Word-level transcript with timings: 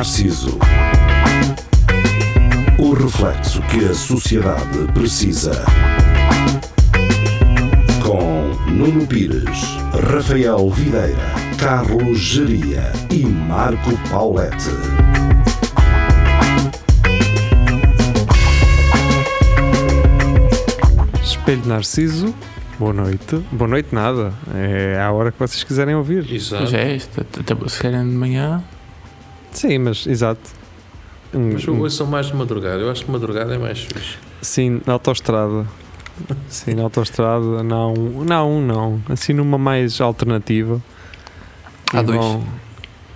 Narciso. 0.00 0.58
O 2.78 2.94
reflexo 2.94 3.60
que 3.64 3.84
a 3.84 3.92
sociedade 3.92 4.90
precisa. 4.94 5.62
Com 8.02 8.48
Nuno 8.70 9.06
Pires, 9.06 9.76
Rafael 10.10 10.70
Videira, 10.70 11.18
Carlos 11.58 12.18
Geria 12.18 12.90
e 13.10 13.26
Marco 13.26 13.90
Paulette. 14.08 14.70
Espelho 21.22 21.60
de 21.60 21.68
Narciso, 21.68 22.34
boa 22.78 22.94
noite. 22.94 23.36
Boa 23.52 23.68
noite, 23.68 23.94
nada. 23.94 24.32
É 24.54 24.98
a 24.98 25.12
hora 25.12 25.30
que 25.30 25.38
vocês 25.38 25.62
quiserem 25.62 25.94
ouvir. 25.94 26.26
Exato. 26.32 26.68
Já 26.68 26.78
é 26.78 26.96
isto, 26.96 27.20
até 27.20 27.68
se 27.68 27.78
calhar 27.78 28.02
de 28.02 28.08
manhã. 28.08 28.64
Sim, 29.52 29.78
mas 29.78 30.06
exato. 30.06 30.40
Mas 31.32 31.66
hoje 31.66 31.94
são 31.96 32.06
mais 32.06 32.26
de 32.26 32.34
madrugada. 32.34 32.80
Eu 32.80 32.90
acho 32.90 33.04
que 33.04 33.10
madrugada 33.10 33.54
é 33.54 33.58
mais 33.58 33.80
fixe. 33.80 34.16
Sim, 34.42 34.80
na 34.86 34.94
autoestrada. 34.94 35.66
Sim, 36.48 36.74
na 36.74 36.82
autoestrada, 36.82 37.62
não, 37.62 37.94
não, 37.94 38.60
não. 38.60 39.02
Assim 39.08 39.32
numa 39.32 39.56
mais 39.58 40.00
alternativa. 40.00 40.80
Há 41.92 42.00
E 42.00 42.04
dois. 42.04 42.18
vão- 42.18 42.44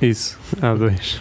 Isso, 0.01 0.39
há 0.63 0.75
dois. 0.75 1.21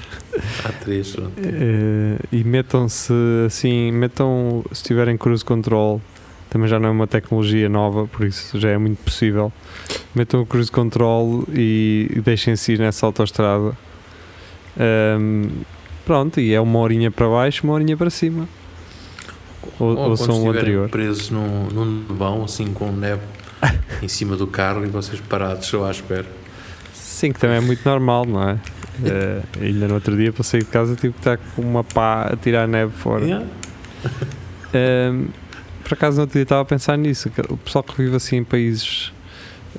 Há 0.64 0.70
três. 0.72 1.12
pronto. 1.12 1.32
Eh, 1.38 2.18
e 2.32 2.44
metam-se 2.44 3.14
assim, 3.46 3.92
metam, 3.92 4.64
se 4.72 4.84
tiverem 4.84 5.18
cruise 5.18 5.44
control, 5.44 6.02
também 6.50 6.68
já 6.68 6.80
não 6.80 6.90
é 6.90 6.92
uma 6.92 7.08
tecnologia 7.08 7.68
nova, 7.70 8.08
por 8.08 8.26
isso 8.26 8.60
já 8.60 8.70
é 8.70 8.78
muito 8.78 8.98
possível. 9.04 9.52
Metam 10.16 10.42
o 10.42 10.46
cruise 10.46 10.72
control 10.72 11.44
e, 11.54 12.10
e 12.16 12.22
deixem-se 12.22 12.74
ir 12.74 12.80
nessa 12.80 13.06
autoestrada. 13.06 13.76
Ahm, 14.80 15.50
pronto, 16.06 16.40
e 16.40 16.54
é 16.54 16.60
uma 16.60 16.80
horinha 16.80 17.12
para 17.12 17.28
baixo, 17.28 17.64
uma 17.64 17.74
horinha 17.74 17.96
para 17.96 18.10
cima. 18.10 18.48
Ou, 19.80 19.96
Ou 19.96 20.10
ou 20.10 20.18
são 20.18 20.44
o 20.44 20.50
anterior. 20.50 20.90
presos 20.90 21.30
num, 21.30 21.68
num 21.68 21.86
nevão, 22.10 22.44
assim 22.44 22.74
com 22.74 22.92
neve 22.92 23.22
em 24.02 24.08
cima 24.08 24.36
do 24.36 24.46
carro 24.46 24.84
e 24.86 24.90
vocês 24.90 25.20
parados 25.22 25.68
só 25.68 25.86
à 25.86 25.92
espera. 25.92 26.26
Sim, 26.94 27.32
que 27.32 27.40
também 27.40 27.58
é 27.58 27.62
muito 27.62 27.84
normal, 27.88 28.26
não 28.26 28.50
é? 28.50 28.60
Eh, 29.04 29.42
ainda 29.60 29.88
no 29.88 29.96
outro 29.96 30.16
dia 30.16 30.32
para 30.32 30.44
sair 30.44 30.60
de 30.60 30.70
casa 30.70 30.96
tive 30.96 31.14
que 31.14 31.20
estar 31.20 31.38
com 31.56 31.64
uma 31.64 31.84
pá 31.84 32.30
a 32.32 32.36
tirar 32.36 32.66
a 32.66 32.68
neve 32.68 32.92
fora. 32.92 33.26
Yeah. 33.26 33.48
Ahm, 34.72 35.30
por 35.84 35.96
acaso 35.96 36.18
no 36.18 36.22
outro 36.22 36.34
dia 36.34 36.44
estava 36.44 36.62
a 36.62 36.66
pensar 36.66 36.96
nisso, 36.96 37.32
o 37.50 37.58
pessoal 37.58 37.84
que 37.84 37.98
vive 38.00 38.16
assim 38.16 38.36
em 38.38 38.44
países 38.44 39.12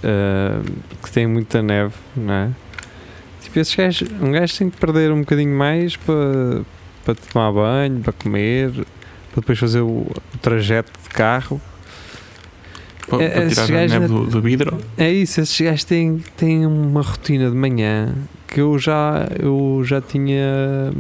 ahm, 0.03 0.65
que 1.01 1.13
têm 1.13 1.29
muita 1.29 1.63
neve, 1.63 1.95
não 2.17 2.35
é? 2.35 2.51
Tipo, 3.45 3.59
esses 3.61 3.75
gajos, 3.75 4.09
um 4.21 4.33
gajo 4.33 4.59
tem 4.59 4.71
que 4.71 4.77
perder 4.77 5.13
um 5.13 5.21
bocadinho 5.21 5.57
mais 5.57 5.97
para, 5.97 6.63
para 7.05 7.15
tomar 7.15 7.53
banho, 7.53 8.01
para 8.01 8.13
comer, 8.13 8.73
para 8.73 9.41
depois 9.41 9.59
fazer 9.59 9.81
o, 9.81 9.89
o 10.35 10.39
trajeto 10.43 10.91
de 11.03 11.09
carro. 11.11 11.61
Para, 13.07 13.23
É, 13.23 13.29
para 13.29 13.45
esses 13.45 13.67
tirar 13.67 13.79
a 13.79 13.87
neve 13.87 14.09
não- 14.09 14.25
do, 14.25 14.31
do 14.31 14.41
vidro. 14.43 14.79
É 14.97 15.13
isso, 15.13 15.41
esses 15.41 15.61
gajos 15.61 15.85
têm, 15.85 16.19
têm 16.37 16.65
uma 16.67 17.03
rotina 17.03 17.51
de 17.51 17.57
manhã 17.57 18.15
que 18.49 18.61
eu 18.61 18.79
já, 18.79 19.29
eu 19.39 19.83
já 19.85 20.01
tinha 20.01 20.93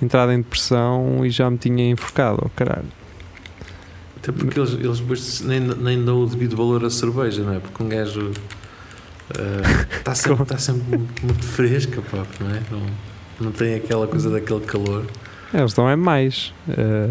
entrado 0.00 0.32
em 0.32 0.38
depressão 0.38 1.24
e 1.24 1.30
já 1.30 1.50
me 1.50 1.58
tinha 1.58 1.90
enforcado, 1.90 2.38
oh, 2.44 2.48
caralho. 2.50 2.86
Até 4.16 4.32
porque 4.32 4.58
eles, 4.58 4.72
eles 4.74 5.00
depois 5.00 5.40
nem, 5.42 5.60
nem 5.60 6.02
dão 6.04 6.22
o 6.22 6.26
devido 6.26 6.56
valor 6.56 6.84
à 6.84 6.90
cerveja, 6.90 7.42
não 7.42 7.54
é? 7.54 7.58
Porque 7.58 7.82
um 7.82 7.88
gajo 7.88 8.30
está 9.98 10.14
sempre, 10.14 10.44
tá 10.44 10.58
sempre 10.58 10.98
muito, 10.98 11.44
fresca, 11.44 12.02
pá, 12.02 12.24
não 12.40 12.50
é? 12.50 12.62
Não, 12.70 12.82
não 13.40 13.52
tem 13.52 13.74
aquela 13.74 14.06
coisa 14.06 14.30
daquele 14.30 14.60
calor. 14.60 15.04
É, 15.52 15.60
Eles 15.60 15.72
dão 15.74 15.88
é 15.88 15.96
mais. 15.96 16.52
eh, 16.68 17.10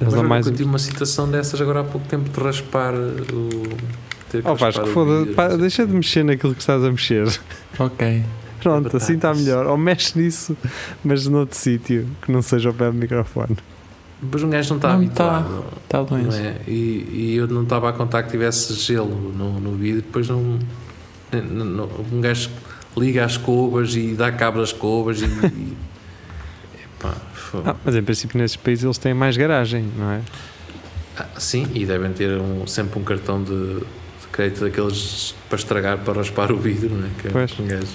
eles 0.00 0.14
dão 0.14 0.24
mais. 0.24 0.46
eu 0.46 0.52
tive 0.52 0.68
uma 0.68 0.78
citação 0.78 1.28
dessas 1.30 1.60
agora 1.60 1.80
há 1.80 1.84
pouco 1.84 2.06
tempo 2.06 2.28
de 2.30 2.40
raspar 2.44 2.94
o. 2.94 3.50
Ter 4.30 4.42
que 4.42 4.48
Oh 4.48 4.54
Vasco, 4.54 4.64
raspar 4.80 4.84
o 4.84 4.86
foda 4.94 5.18
vidro, 5.20 5.34
pá, 5.34 5.42
não 5.44 5.50
sei 5.50 5.58
deixa 5.58 5.82
o 5.84 5.86
de 5.86 5.92
mexer 5.94 6.24
naquilo 6.24 6.54
que 6.54 6.60
estás 6.60 6.82
a 6.84 6.90
mexer. 6.90 7.28
Ok. 7.78 8.22
Pronto, 8.62 8.96
assim 8.96 9.14
está 9.14 9.34
melhor. 9.34 9.66
Ou 9.66 9.76
mexe 9.76 10.16
nisso, 10.16 10.56
mas 11.04 11.26
noutro 11.26 11.56
sítio 11.58 12.08
que 12.22 12.30
não 12.30 12.40
seja 12.42 12.68
ao 12.68 12.74
pé 12.74 12.86
do 12.86 12.94
microfone. 12.94 13.56
Depois 14.22 14.42
um 14.44 14.50
gajo 14.50 14.68
não 14.70 14.76
está 14.76 14.88
Não 14.90 14.94
habituado. 14.96 15.64
Está 15.84 15.98
Não 15.98 16.04
doente. 16.04 16.36
é? 16.36 16.60
e, 16.68 16.72
e 17.12 17.34
eu 17.36 17.48
não 17.48 17.64
estava 17.64 17.88
a 17.90 17.92
contar 17.92 18.22
que 18.22 18.30
tivesse 18.30 18.72
gelo 18.74 19.32
no, 19.36 19.58
no 19.58 19.72
vidro, 19.76 20.02
depois 20.02 20.28
não, 20.28 20.58
não- 21.32 21.64
não- 21.64 21.88
Um 22.12 22.20
gajo 22.20 22.48
liga 22.96 23.24
as 23.24 23.32
escovas 23.32 23.96
e 23.96 24.14
dá 24.14 24.30
cabo 24.30 24.60
das 24.60 24.68
escovas 24.68 25.20
e. 25.22 25.24
e 25.46 25.76
epá. 26.84 27.14
Ah, 27.66 27.74
mas 27.84 27.96
em 27.96 28.02
princípio 28.02 28.38
nesses 28.38 28.56
países 28.56 28.84
eles 28.84 28.96
têm 28.98 29.12
mais 29.12 29.36
garagem, 29.36 29.84
não 29.98 30.10
é? 30.12 30.20
Ah, 31.18 31.26
sim, 31.38 31.66
e 31.74 31.84
devem 31.84 32.12
ter 32.12 32.38
um- 32.40 32.66
sempre 32.66 32.98
um 33.00 33.02
cartão 33.04 33.42
de, 33.42 33.74
de 33.80 34.26
crédito 34.30 34.60
daqueles 34.60 35.34
para 35.48 35.58
estragar, 35.58 35.98
para 35.98 36.14
raspar 36.14 36.52
o 36.52 36.56
vidro, 36.58 36.94
não 36.94 37.06
é? 37.06 37.10
Que 37.20 37.28
Pois. 37.28 37.58
um 37.58 37.66
gajo 37.66 37.86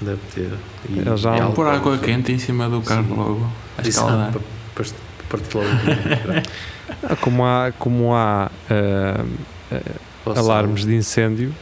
deve 0.00 0.20
ter. 0.34 0.50
E, 0.90 0.98
Eles 0.98 1.20
já 1.20 1.36
e 1.38 1.52
Pôr 1.52 1.66
água 1.66 1.96
quente 1.98 2.30
em 2.32 2.38
cima 2.38 2.68
do 2.68 2.82
carro 2.82 3.06
Sim. 3.08 3.14
logo. 3.16 3.50
A 3.78 3.88
escaldar. 3.88 4.32
para, 4.32 4.40
para, 4.74 5.05
logo 5.54 7.16
Como 7.20 7.44
há, 7.44 7.72
como 7.78 8.14
há 8.14 8.50
ah, 8.70 9.24
Ou 10.24 10.32
alarmes 10.32 10.84
de 10.84 10.94
incêndio, 10.94 11.54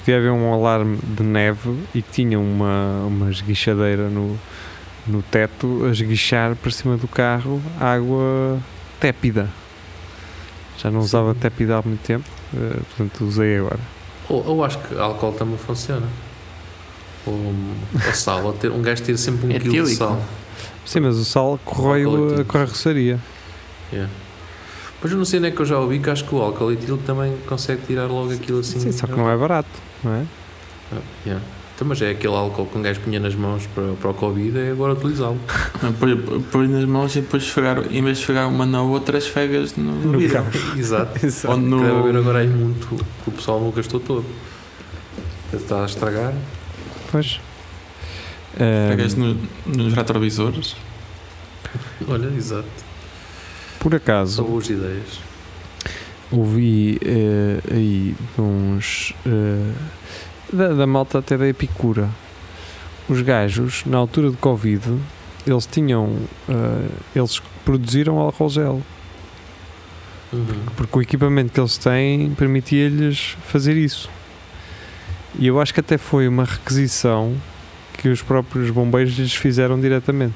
devia 0.00 0.18
haver 0.18 0.30
um 0.30 0.52
alarme 0.52 0.98
de 1.02 1.22
neve 1.22 1.78
e 1.94 2.02
tinha 2.02 2.38
uma, 2.38 3.04
uma 3.06 3.30
esguichadeira 3.30 4.08
no, 4.08 4.38
no 5.06 5.22
teto 5.22 5.84
a 5.86 5.90
esguichar 5.90 6.54
para 6.56 6.70
cima 6.70 6.96
do 6.96 7.08
carro 7.08 7.62
água 7.80 8.58
tépida. 9.00 9.48
Já 10.78 10.90
não 10.90 11.00
Sim. 11.00 11.06
usava 11.06 11.34
tépida 11.34 11.76
há 11.78 11.82
muito 11.82 12.00
tempo, 12.02 12.28
eh, 12.54 12.80
portanto 12.88 13.24
usei 13.24 13.58
agora. 13.58 13.78
Ou, 14.28 14.44
ou 14.46 14.64
acho 14.64 14.78
que 14.78 14.98
álcool 14.98 15.32
também 15.32 15.56
funciona. 15.58 16.06
Ou, 17.24 17.34
ou 17.34 18.12
sal, 18.12 18.44
ou 18.44 18.52
ter, 18.52 18.70
um 18.70 18.82
gajo 18.82 19.02
ter 19.02 19.16
sempre 19.16 19.46
um 19.46 19.50
É 19.50 19.58
quilo 19.60 19.72
de 19.74 19.78
etílico. 19.80 19.98
sal. 19.98 20.20
Sim, 20.84 21.00
mas 21.00 21.16
o 21.16 21.24
sal 21.24 21.58
corrói 21.64 22.04
o- 22.06 22.40
a 22.40 22.44
carroceria. 22.44 23.18
Yeah. 23.92 24.10
Mas 25.02 25.10
eu 25.12 25.18
não 25.18 25.24
sei 25.24 25.38
onde 25.38 25.48
é 25.48 25.50
que 25.50 25.60
eu 25.60 25.66
já 25.66 25.78
ouvi 25.78 25.98
que 25.98 26.08
acho 26.10 26.24
que 26.24 26.34
o 26.34 26.40
álcool 26.40 26.72
etílico 26.72 26.98
também 27.04 27.34
consegue 27.46 27.82
tirar 27.86 28.06
logo 28.06 28.32
aquilo 28.32 28.60
assim. 28.60 28.78
Sim, 28.80 28.92
só 28.92 29.06
que 29.06 29.12
não 29.16 29.28
é 29.28 29.36
barato, 29.36 29.68
não 30.02 30.12
é? 30.14 30.24
Ah, 30.92 30.98
yeah. 31.26 31.44
Então, 31.74 31.88
mas 31.88 32.00
é 32.02 32.10
aquele 32.10 32.34
álcool 32.34 32.66
que 32.66 32.78
um 32.78 32.82
gajo 32.82 33.00
punha 33.00 33.18
nas 33.18 33.34
mãos 33.34 33.66
para, 33.74 33.84
para 34.00 34.10
o 34.10 34.14
Covid, 34.14 34.56
é 34.58 34.70
agora 34.70 34.92
utilizá-lo. 34.92 35.40
Pôr 36.52 36.68
nas 36.68 36.84
mãos 36.84 37.16
e 37.16 37.20
depois 37.22 37.42
esfregar, 37.42 37.78
em 37.90 38.02
vez 38.02 38.18
de 38.18 38.22
esfregar 38.22 38.48
uma 38.48 38.64
na 38.64 38.82
outra, 38.82 39.18
esfregas 39.18 39.74
no, 39.76 39.92
no 39.92 40.18
vidro. 40.18 40.34
carro. 40.34 40.50
Exato. 40.78 41.26
Exato. 41.26 41.56
Deve 41.58 41.84
haver 41.98 42.16
agora 42.16 42.38
aí 42.40 42.46
muito 42.46 42.86
que 43.24 43.28
o 43.28 43.32
pessoal 43.32 43.60
não 43.60 43.70
gastou 43.72 43.98
todo. 43.98 44.24
Está 45.52 45.82
a 45.82 45.86
estragar. 45.86 46.32
Pois. 47.10 47.40
Eh, 48.58 48.88
Esfregas 48.90 49.14
no, 49.14 49.36
nos 49.66 49.94
retrovisores. 49.94 50.76
Olha, 52.06 52.26
exato. 52.36 52.66
por 53.78 53.90
São 53.92 53.96
acaso, 53.96 54.44
boas 54.44 54.68
ideias. 54.68 55.20
ouvi 56.30 56.98
eh, 57.04 57.60
aí 57.70 58.14
uns. 58.38 59.14
eh, 59.26 59.72
da, 60.52 60.68
da 60.74 60.86
malta 60.86 61.18
até 61.18 61.36
da 61.38 61.46
Epicura. 61.48 62.10
Os 63.08 63.20
gajos, 63.22 63.84
na 63.86 63.98
altura 63.98 64.30
do 64.30 64.36
Covid, 64.36 64.98
eles 65.46 65.66
tinham. 65.66 66.16
eh, 66.48 66.88
eles 67.16 67.40
produziram 67.64 68.18
álcool 68.18 68.48
gel. 68.50 68.82
Uhum. 70.32 70.46
Porque 70.76 70.98
o 70.98 71.02
equipamento 71.02 71.52
que 71.52 71.60
eles 71.60 71.76
têm 71.78 72.30
permitia-lhes 72.34 73.36
fazer 73.46 73.76
isso. 73.76 74.08
E 75.38 75.46
eu 75.46 75.60
acho 75.60 75.72
que 75.72 75.80
até 75.80 75.96
foi 75.98 76.26
uma 76.28 76.44
requisição 76.44 77.34
que 77.98 78.08
os 78.08 78.22
próprios 78.22 78.70
bombeiros 78.70 79.14
lhes 79.18 79.34
fizeram 79.34 79.80
diretamente. 79.80 80.34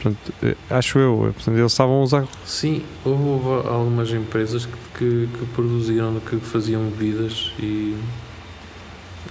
Portanto, 0.00 0.32
eh, 0.42 0.54
acho 0.70 0.98
eu. 0.98 1.28
eh, 1.28 1.32
Portanto, 1.32 1.56
eles 1.58 1.72
estavam 1.72 1.96
a 1.96 2.02
usar. 2.02 2.26
Sim, 2.44 2.82
houve, 3.04 3.68
algumas 3.68 4.10
empresas 4.10 4.66
que, 4.66 5.28
que, 5.32 5.46
produziram, 5.54 6.20
que 6.20 6.36
faziam 6.38 6.82
bebidas 6.90 7.52
e, 7.58 7.96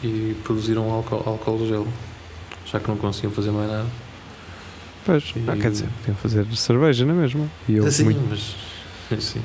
e 0.04 0.36
produziram 0.44 0.92
álcool, 0.92 1.24
álcool 1.26 1.68
gel. 1.68 1.88
Já 2.66 2.80
que 2.80 2.88
não 2.88 2.98
conseguiam 2.98 3.32
fazer 3.32 3.52
mais 3.52 3.70
nada. 3.70 3.86
Pois, 5.06 5.24
E- 5.36 5.44
ah, 5.48 5.56
quer 5.56 5.70
dizer, 5.72 5.88
podiam 6.00 6.18
fazer 6.18 6.46
cerveja, 6.56 7.06
não 7.06 7.14
é 7.14 7.18
mesmo? 7.18 7.50
E 7.70 7.76
eu, 7.76 7.90
sim, 7.92 8.06
muito- 8.06 8.22
mas, 8.28 8.56
mas 9.12 9.24
sim. 9.24 9.42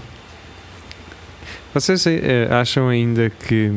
Vocês 1.75 2.05
eh, 2.07 2.49
acham 2.51 2.89
ainda 2.89 3.31
que. 3.31 3.71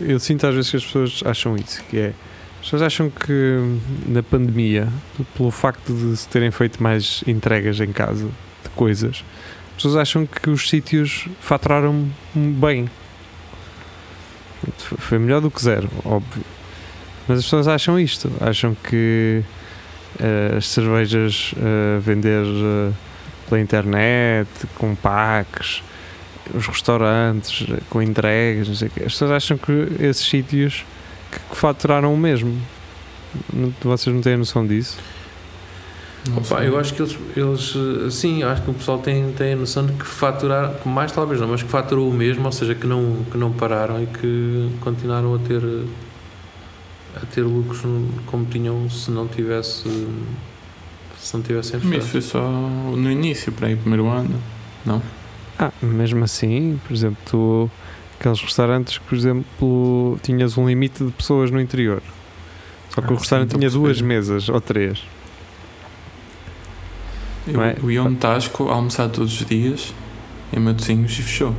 Eu 0.00 0.18
sinto 0.18 0.46
às 0.46 0.54
vezes 0.54 0.70
que 0.70 0.76
as 0.76 0.84
pessoas 0.84 1.22
acham 1.24 1.56
isso, 1.56 1.82
que 1.84 1.98
é. 1.98 2.12
As 2.60 2.66
pessoas 2.66 2.82
acham 2.82 3.10
que 3.10 3.58
na 4.06 4.22
pandemia, 4.22 4.88
pelo 5.36 5.50
facto 5.50 5.92
de 5.92 6.16
se 6.16 6.28
terem 6.28 6.50
feito 6.50 6.82
mais 6.82 7.24
entregas 7.26 7.80
em 7.80 7.92
casa 7.92 8.26
de 8.62 8.70
coisas, 8.76 9.24
as 9.70 9.76
pessoas 9.76 9.96
acham 9.96 10.24
que 10.24 10.48
os 10.48 10.68
sítios 10.68 11.26
faturaram 11.40 12.08
bem. 12.34 12.88
Foi 14.78 15.18
melhor 15.18 15.40
do 15.40 15.50
que 15.50 15.60
zero, 15.60 15.90
óbvio. 16.04 16.44
Mas 17.26 17.38
as 17.38 17.44
pessoas 17.44 17.66
acham 17.66 17.98
isto, 17.98 18.30
acham 18.40 18.76
que 18.76 19.42
eh, 20.20 20.54
as 20.56 20.68
cervejas 20.68 21.52
eh, 21.56 21.98
vender 22.00 22.44
eh, 22.44 22.92
pela 23.48 23.60
internet, 23.60 24.48
com 24.76 24.94
packs, 24.94 25.82
os 26.54 26.66
restaurantes 26.66 27.66
com 27.88 28.00
entregas, 28.02 28.68
não 28.68 28.74
sei 28.74 28.88
o 28.88 28.90
quê. 28.90 29.00
As 29.06 29.12
pessoas 29.12 29.30
acham 29.32 29.56
que 29.56 29.72
esses 30.00 30.24
sítios 30.26 30.84
que, 31.30 31.38
que 31.38 31.56
faturaram 31.56 32.12
o 32.12 32.16
mesmo. 32.16 32.56
Não- 33.52 33.72
Vocês 33.82 34.14
não 34.14 34.22
têm 34.22 34.36
noção 34.36 34.66
disso? 34.66 34.98
Opa, 36.36 36.62
eu 36.62 36.78
acho 36.78 36.94
que 36.94 37.02
eles, 37.02 37.18
eles 37.36 38.14
sim, 38.14 38.44
acho 38.44 38.62
que 38.62 38.70
o 38.70 38.74
pessoal 38.74 38.98
tem, 38.98 39.32
tem 39.32 39.54
a 39.54 39.56
noção 39.56 39.84
de 39.84 39.92
que 39.92 40.04
faturar, 40.06 40.72
que 40.74 40.88
mais 40.88 41.10
talvez 41.10 41.40
não, 41.40 41.48
mas 41.48 41.62
que 41.64 41.68
faturou 41.68 42.08
o 42.08 42.14
mesmo, 42.14 42.44
ou 42.46 42.52
seja, 42.52 42.76
que 42.76 42.86
não, 42.86 43.24
que 43.30 43.36
não 43.36 43.50
pararam 43.52 44.00
e 44.00 44.06
que 44.06 44.70
continuaram 44.80 45.34
a 45.34 45.38
ter 45.40 45.60
a 47.16 47.26
ter 47.26 47.42
lucros 47.42 47.80
como 48.26 48.44
tinham 48.46 48.88
se 48.88 49.10
não 49.10 49.26
tivesse 49.26 49.82
se 51.18 51.34
não 51.36 51.42
tivessem 51.42 51.78
Mas 51.82 51.88
fechado. 51.88 51.98
isso 52.02 52.08
foi 52.10 52.20
só 52.22 52.40
no 52.50 53.10
início, 53.10 53.50
para 53.52 53.66
aí, 53.68 53.76
primeiro 53.76 54.08
ano. 54.08 54.40
Não? 54.86 55.02
Ah, 55.58 55.70
mesmo 55.82 56.24
assim, 56.24 56.80
por 56.86 56.92
exemplo, 56.94 57.18
tu, 57.26 57.70
aqueles 58.18 58.40
restaurantes 58.40 58.98
que, 58.98 59.04
por 59.04 59.16
exemplo, 59.16 60.18
tinhas 60.22 60.56
um 60.58 60.66
limite 60.66 61.04
de 61.04 61.12
pessoas 61.12 61.50
no 61.50 61.60
interior. 61.60 62.02
Só 62.90 63.00
que 63.00 63.08
Ah, 63.08 63.12
o 63.12 63.16
restaurante 63.16 63.52
sim, 63.52 63.58
tinha 63.58 63.70
duas 63.70 64.00
mesas 64.00 64.48
ou 64.48 64.60
três. 64.60 65.02
Eu, 67.46 67.54
Não 67.54 67.62
é? 67.64 67.76
eu 67.82 67.90
ia 67.90 68.00
a 68.00 68.04
um 68.04 68.14
Tasco 68.14 68.68
almoçar 68.68 69.08
todos 69.08 69.40
os 69.40 69.46
dias 69.46 69.92
em 70.52 70.60
Matosinhos 70.60 71.12
e 71.18 71.22
fechou. 71.22 71.54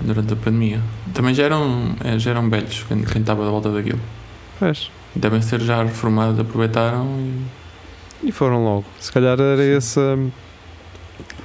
Durante 0.00 0.32
a 0.34 0.36
pandemia. 0.36 0.80
Também 1.14 1.34
já 1.34 1.44
eram, 1.44 1.96
eh, 2.04 2.18
já 2.18 2.30
eram 2.30 2.48
velhos 2.50 2.84
quem, 2.86 3.02
quem 3.02 3.20
estava 3.22 3.44
da 3.44 3.50
volta 3.50 3.70
daquilo. 3.72 3.98
Pois. 4.58 4.90
Devem 5.14 5.40
ser 5.40 5.60
já 5.62 5.82
reformados, 5.82 6.38
aproveitaram 6.38 7.06
e 8.22 8.28
E 8.28 8.32
foram 8.32 8.62
logo. 8.62 8.84
Se 9.00 9.10
calhar 9.10 9.40
era 9.40 9.64
esse. 9.64 9.98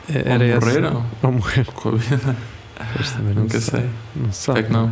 Hum, 0.09 0.13
Era 0.25 0.43
ou 0.43 0.49
esse- 0.49 0.65
morreram 0.65 1.05
Ou 1.23 1.31
morreram. 1.31 1.71
com 1.73 1.89
a 1.89 1.95
vida. 1.95 2.35
Pois 2.95 3.11
também 3.11 3.33
não 3.33 3.43
Nunca 3.43 3.59
sabe. 3.59 3.83
sei. 3.83 3.89
Não 4.15 4.31
se 4.31 4.41
sabe. 4.43 4.59
É 4.59 4.63
que 4.63 4.71
não. 4.71 4.91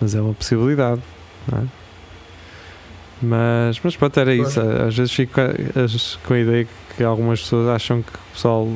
Mas 0.00 0.14
é 0.14 0.20
uma 0.20 0.34
possibilidade. 0.34 1.00
Não 1.50 1.58
é? 1.58 1.62
Mas, 3.22 3.80
mas 3.82 3.96
pronto, 3.96 4.18
era 4.18 4.34
isso. 4.34 4.60
Às 4.60 4.96
vezes 4.96 5.12
fico 5.12 5.34
com 6.24 6.34
a 6.34 6.38
ideia 6.38 6.66
que 6.96 7.04
algumas 7.04 7.40
pessoas 7.40 7.68
acham 7.68 8.02
que 8.02 8.10
o 8.12 8.32
pessoal 8.32 8.68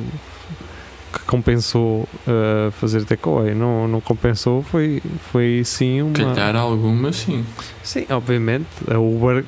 que 1.11 1.19
compensou 1.25 2.07
uh, 2.27 2.71
fazer 2.71 3.03
takeaway 3.03 3.53
não, 3.53 3.87
não 3.87 3.99
compensou. 3.99 4.63
Foi, 4.63 5.01
foi 5.31 5.63
sim 5.65 6.01
uma. 6.01 6.13
Calhar 6.13 6.55
algumas 6.55 7.17
sim. 7.17 7.45
Sim, 7.83 8.05
obviamente. 8.09 8.67
A 8.89 8.97
Uber, 8.97 9.43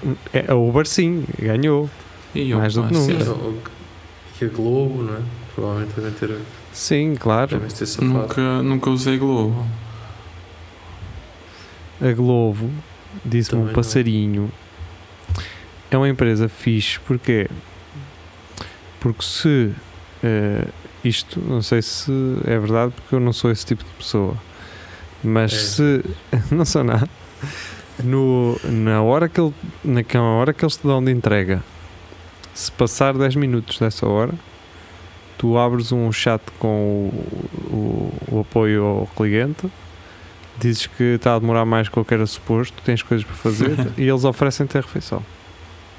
a 0.48 0.56
Uber 0.56 0.86
sim, 0.86 1.24
ganhou. 1.38 1.90
E 2.36 2.54
Mais 2.54 2.74
do 2.74 2.84
que 2.84 2.94
nunca. 2.94 3.32
O- 3.32 3.58
e 4.42 4.46
a 4.46 4.48
Globo, 4.50 5.04
não 5.04 5.16
é? 5.16 5.20
Provavelmente 5.60 5.94
devem 6.00 6.12
ter, 6.14 6.38
Sim, 6.72 7.16
claro. 7.16 7.50
devem 7.52 7.68
ter 7.70 7.86
safado. 7.86 8.08
Nunca, 8.14 8.64
nunca 8.64 8.90
usei 8.90 9.18
Globo. 9.18 9.66
A 12.02 12.12
Globo, 12.14 12.70
disse-me 13.26 13.62
um 13.62 13.66
não. 13.66 13.74
passarinho, 13.74 14.50
é 15.92 15.98
uma 15.98 16.08
empresa 16.08 16.48
fixe, 16.48 16.98
porquê? 17.02 17.50
Porque 19.02 19.22
se 19.24 19.74
eh, 20.24 20.66
isto, 21.04 21.42
não 21.42 21.62
sei 21.62 21.82
se 21.82 22.12
é 22.46 22.58
verdade, 22.58 22.94
porque 22.96 23.16
eu 23.16 23.20
não 23.20 23.34
sou 23.34 23.52
esse 23.52 23.66
tipo 23.66 23.84
de 23.84 23.90
pessoa, 23.92 24.38
mas 25.22 25.52
É. 25.52 25.58
se 25.58 26.04
não 26.56 26.64
sou 26.64 26.86
nada, 26.86 27.10
no, 28.02 28.58
na, 28.64 29.02
hora 29.02 29.28
que 29.28 29.42
ele, 29.42 29.54
naquela 29.84 30.24
hora 30.24 30.54
que 30.54 30.64
eles 30.64 30.78
te 30.78 30.88
dão 30.88 31.04
de 31.04 31.12
entrega, 31.12 31.62
se 32.54 32.72
passar 32.72 33.14
10 33.18 33.36
minutos 33.36 33.78
dessa 33.78 34.08
hora, 34.08 34.34
tu 35.40 35.58
abres 35.58 35.92
um 35.92 36.12
chat 36.12 36.42
com 36.60 37.10
o, 37.10 37.74
o- 37.74 38.36
o 38.36 38.40
apoio 38.42 38.84
ao 38.86 39.08
cliente, 39.16 39.68
dizes 40.60 40.86
que 40.86 41.16
está 41.16 41.36
a 41.36 41.40
demorar 41.40 41.66
mais 41.66 41.88
do 41.88 41.92
que 41.94 41.98
eu 41.98 42.06
que 42.06 42.14
era 42.14 42.26
suposto, 42.28 42.80
tens 42.84 43.02
coisas 43.02 43.26
para 43.26 43.36
fazer 43.36 43.72
e 43.98 44.08
eles 44.08 44.24
oferecem-te 44.26 44.78
a 44.78 44.82
refeição. 44.82 45.24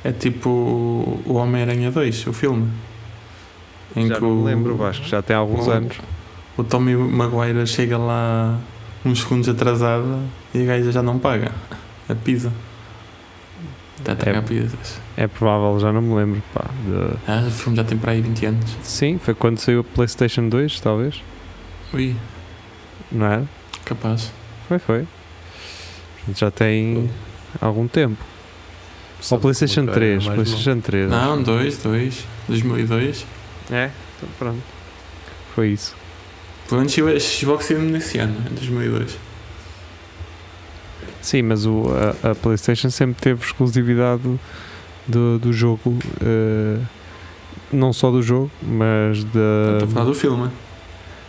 É 0.04 0.12
tipo 0.12 0.48
o 0.48 1.34
Homem-Aranha 1.34 1.90
2, 1.90 2.26
o 2.28 2.32
filme. 2.32 2.70
Em 3.96 4.06
já 4.06 4.14
que 4.16 4.20
não 4.20 4.31
o- 4.31 4.37
me 4.37 4.44
lembro, 4.44 4.76
Vasco, 4.76 5.04
já 5.06 5.20
tem 5.22 5.34
alguns 5.34 5.66
o- 5.66 5.70
anos. 5.72 5.96
O 6.56 6.62
Tommy 6.62 6.94
Maguire 6.94 7.66
chega 7.66 7.96
lá 7.98 8.58
uns 9.04 9.20
segundos 9.22 9.48
atrasada 9.48 10.19
e 10.54 10.62
a 10.62 10.66
gaja 10.66 10.92
já 10.92 11.02
não 11.02 11.19
paga 11.19 11.50
a 12.08 12.14
pizza. 12.14 12.52
Está 14.00 14.12
a 14.12 14.14
É. 14.14 14.17
pagar 14.17 14.43
pizzas. 14.43 15.00
É 15.17 15.26
provável, 15.26 15.79
já 15.81 15.93
não 15.93 16.00
me 16.02 16.14
lembro. 16.14 16.43
Pá, 16.52 16.64
de- 16.85 17.17
Ah, 17.31 17.44
o 17.47 17.50
filme 17.50 17.76
já 17.76 17.85
tem 17.85 17.97
para 17.99 18.12
aí 18.12 18.20
20 18.20 18.47
anos. 18.47 18.76
Sim, 18.82 19.19
foi 19.23 19.35
quando 19.35 19.58
saiu 19.58 19.81
a 19.81 19.85
PlayStation 19.85 20.49
2, 20.49 20.81
talvez, 20.81 21.23
Ui, 21.93 22.17
não 23.12 23.26
é? 23.26 23.43
capaz. 23.85 24.32
Foi, 24.69 24.79
foi. 24.79 25.06
Já 26.35 26.50
tem 26.50 27.11
algum 27.61 27.87
tempo. 27.88 28.23
Ou 29.31 29.38
PlayStation 29.38 29.82
como 29.87 29.91
é 29.91 29.93
que 29.93 29.99
é, 29.99 30.19
3, 30.19 30.29
PlayStation 30.29 30.81
3. 30.81 31.11
Não, 31.11 31.43
2, 31.43 31.76
2, 31.79 32.25
2002. 32.49 33.26
É? 33.70 33.91
Então 34.17 34.29
pronto. 34.38 34.62
Foi 35.55 35.69
isso. 35.69 35.94
Pelo 36.69 36.81
menos 36.81 36.97
o 36.97 37.20
Xbox 37.20 37.67
saiu 37.67 37.81
nesse 37.82 38.19
ano, 38.19 38.35
em 38.50 38.55
2002. 38.55 39.19
Sim, 41.22 41.43
mas 41.43 41.67
o, 41.67 41.84
a, 42.22 42.31
a 42.31 42.34
PlayStation 42.34 42.90
sempre 42.90 43.20
teve 43.20 43.44
exclusividade 43.44 44.22
do, 45.06 45.38
do 45.38 45.52
jogo, 45.52 45.99
eh, 46.20 46.78
não 47.72 47.93
só 47.93 48.11
do 48.11 48.22
jogo, 48.22 48.50
mas 48.62 49.19
Estou 49.19 49.40
a 49.84 49.87
falar 49.88 50.05
da. 50.05 50.11
do 50.11 50.14
filme. 50.14 50.50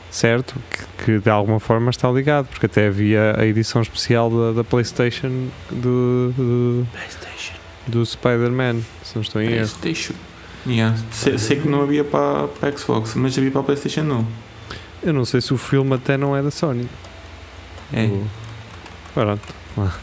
Certo, 0.10 0.56
que, 0.70 1.06
que 1.06 1.20
de 1.20 1.30
alguma 1.30 1.60
forma 1.60 1.90
está 1.90 2.12
ligado, 2.12 2.48
porque 2.48 2.66
até 2.66 2.88
havia 2.88 3.34
a 3.38 3.46
edição 3.46 3.82
especial 3.82 4.30
da, 4.30 4.52
da 4.52 4.64
PlayStation 4.64 5.48
do, 5.70 6.34
do, 6.36 6.88
PlayStation. 6.92 7.54
do 7.88 8.06
Spider-Man, 8.06 8.82
se 9.04 9.16
não 9.16 9.22
estou 9.22 9.42
em 9.42 9.46
erro. 9.46 9.70
PlayStation. 9.70 10.14
Yeah. 10.68 10.98
Sei, 11.12 11.38
sei 11.38 11.60
que 11.60 11.68
não 11.68 11.82
havia 11.82 12.04
para, 12.04 12.48
para 12.50 12.78
Xbox, 12.78 13.16
mas 13.16 13.38
havia 13.38 13.52
para 13.52 13.62
a 13.62 13.64
PlayStation 13.64 14.04
não. 14.04 14.28
Eu 15.02 15.14
não 15.14 15.26
sei 15.26 15.42
se 15.42 15.54
o 15.54 15.58
filme 15.58 15.96
até 15.96 16.18
não 16.18 16.36
é 16.36 16.44
da 16.44 16.52
Sony. 16.52 16.88
É. 17.94 18.10
Pronto, 19.14 19.42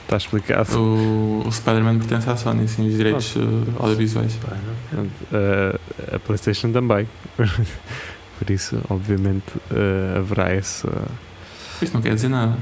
está 0.02 0.16
explicado. 0.16 0.78
O, 0.78 1.46
o 1.46 1.52
Spider-Man 1.52 1.98
pertence 1.98 2.28
à 2.30 2.36
Sony, 2.36 2.66
sim, 2.68 2.88
os 2.88 2.96
direitos 2.96 3.34
eh, 3.36 3.40
audiovisuais. 3.78 4.34
Uh, 4.34 5.78
a 6.14 6.18
PlayStation 6.18 6.72
também. 6.72 7.08
Por 8.38 8.50
isso, 8.50 8.80
obviamente, 8.88 9.56
uh, 9.70 10.18
haverá 10.18 10.50
essa. 10.50 10.88
Isto 11.82 11.94
não 11.94 12.00
quer 12.00 12.14
dizer 12.14 12.28
nada. 12.28 12.56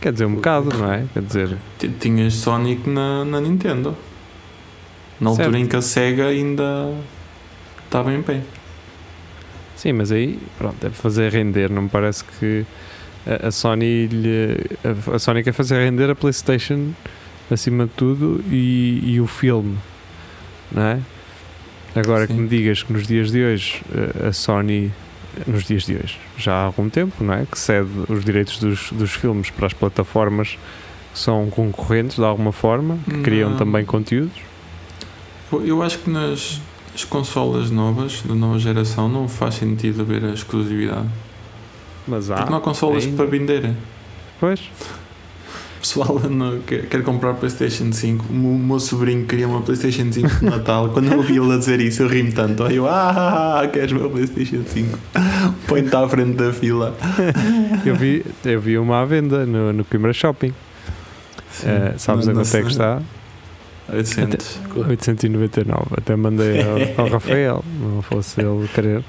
Quer 0.00 0.12
dizer, 0.12 0.26
um 0.26 0.34
bocado, 0.34 0.76
não 0.76 0.92
é? 0.92 1.04
Quer 1.12 1.22
dizer, 1.22 1.56
Tinhas 1.98 2.34
Sonic 2.34 2.88
na, 2.88 3.24
na 3.24 3.40
Nintendo. 3.40 3.96
Na 5.18 5.30
altura 5.30 5.50
Certo. 5.50 5.58
em 5.58 5.66
que 5.66 5.76
a 5.76 5.82
Sega 5.82 6.26
ainda 6.26 6.92
estava 7.84 8.12
em 8.12 8.22
pé. 8.22 8.42
sim, 9.74 9.92
mas 9.92 10.12
aí, 10.12 10.38
pronto, 10.58 10.76
deve 10.80 10.94
fazer 10.94 11.32
render. 11.32 11.70
Não 11.70 11.82
me 11.82 11.88
parece 11.88 12.22
que 12.24 12.66
a, 13.26 13.48
a 13.48 13.50
Sony 13.50 14.06
lhe, 14.06 14.56
a, 14.84 15.14
a 15.14 15.18
Sony 15.18 15.42
quer 15.42 15.52
fazer 15.52 15.82
render 15.84 16.10
a 16.10 16.14
PlayStation 16.14 16.92
acima 17.50 17.86
de 17.86 17.92
tudo 17.92 18.42
e, 18.50 19.00
e 19.04 19.20
o 19.20 19.26
filme, 19.26 19.76
não 20.72 20.82
é? 20.82 21.00
Agora 21.94 22.26
que 22.26 22.34
Sim. 22.34 22.40
me 22.40 22.48
digas 22.48 22.82
que 22.82 22.92
nos 22.92 23.06
dias 23.06 23.30
de 23.30 23.42
hoje 23.42 23.82
a 24.26 24.32
Sony, 24.32 24.92
nos 25.46 25.64
dias 25.64 25.84
de 25.84 25.94
hoje, 25.94 26.18
já 26.36 26.52
há 26.52 26.64
algum 26.64 26.90
tempo, 26.90 27.24
não 27.24 27.32
é? 27.32 27.46
Que 27.50 27.58
cede 27.58 27.88
os 28.08 28.24
direitos 28.24 28.58
dos, 28.58 28.90
dos 28.92 29.12
filmes 29.12 29.48
para 29.48 29.66
as 29.66 29.72
plataformas 29.72 30.58
que 31.12 31.18
são 31.18 31.48
concorrentes 31.48 32.16
de 32.16 32.24
alguma 32.24 32.52
forma, 32.52 32.98
que 33.04 33.22
criam 33.22 33.50
Não. 33.50 33.56
também 33.56 33.84
conteúdos. 33.86 34.36
Eu 35.64 35.82
acho 35.82 35.98
que 36.00 36.10
nas 36.10 36.60
as 36.96 37.04
consolas 37.04 37.70
novas, 37.70 38.22
da 38.22 38.34
nova 38.34 38.58
geração, 38.58 39.06
não 39.06 39.28
faz 39.28 39.56
sentido 39.56 40.00
haver 40.00 40.24
a 40.24 40.32
exclusividade. 40.32 41.08
Mas 42.06 42.26
Porque 42.28 42.50
não 42.50 42.58
há 42.58 42.60
consolas 42.60 43.04
ainda. 43.04 43.16
para 43.16 43.26
vender. 43.26 43.70
Pois, 44.38 44.60
O 44.60 45.80
pessoal 45.80 46.20
não 46.30 46.58
quer, 46.60 46.86
quer 46.86 47.02
comprar 47.02 47.34
PlayStation 47.34 47.92
5. 47.92 48.26
O 48.28 48.32
meu, 48.32 48.52
meu 48.52 48.80
sobrinho 48.80 49.24
queria 49.26 49.46
uma 49.48 49.60
PlayStation 49.62 50.10
5 50.12 50.28
de 50.40 50.44
Natal. 50.44 50.88
Quando 50.94 51.10
eu 51.12 51.18
ouvi 51.18 51.36
ele 51.38 51.52
a 51.52 51.56
dizer 51.58 51.80
isso, 51.80 52.02
eu 52.02 52.08
ri-me 52.08 52.32
tanto. 52.32 52.64
Aí 52.64 52.76
eu, 52.76 52.88
ah, 52.88 53.68
queres 53.72 53.92
uma 53.92 54.08
PlayStation 54.08 54.62
5? 54.66 54.98
Põe-te 55.68 55.94
à 55.94 56.08
frente 56.08 56.36
da 56.36 56.52
fila. 56.52 56.94
eu 57.84 57.94
vi, 57.94 58.24
eu 58.44 58.60
vi 58.60 58.78
uma 58.78 59.00
à 59.02 59.04
venda 59.04 59.46
no, 59.46 59.72
no 59.72 59.84
Coimbra 59.84 60.12
Shopping. 60.12 60.52
Eh, 61.64 61.94
sabes 61.96 62.28
a 62.28 62.32
quanto 62.34 62.54
é 62.56 62.62
que 62.62 62.68
está? 62.68 63.00
800. 63.92 64.60
899. 64.88 65.82
Até 65.96 66.16
mandei 66.16 66.60
ao, 66.62 67.04
ao 67.04 67.08
Rafael, 67.14 67.64
não 67.80 68.02
fosse 68.02 68.40
ele 68.40 68.68
querer. 68.74 69.02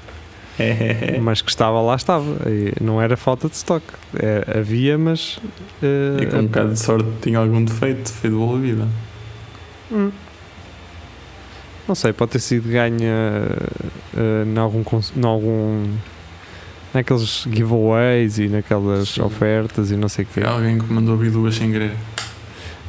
É. 0.58 1.18
mas 1.20 1.40
que 1.40 1.50
estava 1.50 1.80
lá 1.80 1.94
estava. 1.94 2.24
E 2.50 2.72
não 2.82 3.00
era 3.00 3.16
falta 3.16 3.48
de 3.48 3.54
stock. 3.54 3.84
É, 4.18 4.58
havia, 4.58 4.98
mas. 4.98 5.38
eh, 5.82 6.22
E 6.22 6.26
com 6.26 6.38
um 6.38 6.46
bocado 6.46 6.72
de 6.72 6.78
sorte 6.80 7.08
tinha 7.22 7.38
algum 7.38 7.62
defeito, 7.64 8.10
foi 8.10 8.30
devolvida. 8.30 8.86
Hum. 9.92 10.10
Não 11.86 11.94
sei, 11.94 12.12
pode 12.12 12.32
ter 12.32 12.40
sido 12.40 12.68
ganha 12.68 13.46
uh, 14.14 14.44
em 14.46 14.58
algum, 14.58 14.82
em 15.16 15.24
algum 15.24 15.86
naqueles 16.92 17.46
giveaways 17.50 18.38
e 18.38 18.48
naquelas 18.48 19.10
Sim. 19.10 19.22
ofertas 19.22 19.90
e 19.90 19.96
não 19.96 20.08
sei 20.08 20.24
o 20.24 20.28
quê. 20.28 20.40
Foi 20.42 20.50
alguém 20.50 20.78
que 20.78 20.92
mandou 20.92 21.14
abrir 21.14 21.30
duas 21.30 21.54
sem 21.54 21.72
querer. 21.72 21.92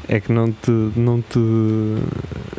É 0.07 0.19
que 0.19 0.31
não 0.33 0.51
te, 0.51 0.71
não 0.97 1.21
te 1.21 1.39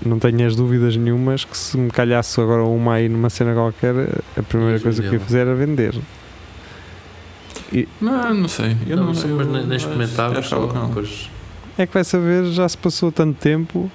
não 0.05 0.19
tenhas 0.19 0.55
dúvidas 0.57 0.97
nenhumas 0.97 1.45
que 1.45 1.57
se 1.57 1.77
me 1.77 1.91
calhasse 1.91 2.41
agora 2.41 2.63
uma 2.65 2.95
aí 2.95 3.09
numa 3.09 3.29
cena 3.31 3.53
qualquer, 3.55 3.95
a 4.37 4.43
primeira 4.43 4.75
Ias 4.75 4.83
coisa 4.83 5.03
que 5.03 5.07
ia 5.09 5.11
vendê-la. 5.13 5.27
fazer 5.27 5.39
era 5.41 5.55
vender. 5.55 6.01
Não, 8.01 8.35
não 8.35 8.49
sei. 8.49 8.77
Eu 8.87 8.97
não, 8.97 9.07
não, 9.07 9.15
sei, 9.15 9.31
eu- 9.31 9.37
mas 9.37 9.47
nem, 9.67 9.77
experimentava 9.77 10.39
acho 10.39 10.49
só. 10.49 10.67
que 10.67 10.75
não. 10.75 10.89
Depois, 10.89 11.31
É 11.79 11.87
que 11.87 11.95
vai 11.95 12.05
saber, 12.05 12.45
já 12.47 12.69
se 12.69 12.77
passou 12.77 13.13
tanto 13.13 13.39
tempo, 13.39 13.91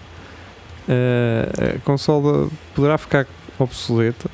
eh, 0.88 1.75
a 1.75 1.79
consola 1.79 2.50
poderá 2.74 2.97
ficar 2.97 3.27
obsoleta. 3.59 4.29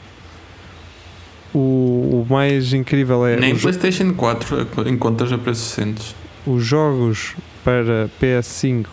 O, 1.53 2.23
o 2.23 2.27
mais 2.29 2.71
incrível 2.71 3.25
é 3.25 3.35
Nem 3.35 3.53
os, 3.53 3.61
PlayStation 3.61 4.13
4 4.13 4.67
encontras 4.87 5.33
a 5.33 5.37
preços 5.37 5.75
decentes. 5.75 6.15
os 6.45 6.63
jogos 6.63 7.35
para 7.63 8.09
PS5 8.21 8.85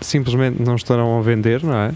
simplesmente 0.00 0.62
não 0.62 0.76
estarão 0.76 1.18
a 1.18 1.22
vender, 1.22 1.62
não 1.62 1.74
é? 1.76 1.92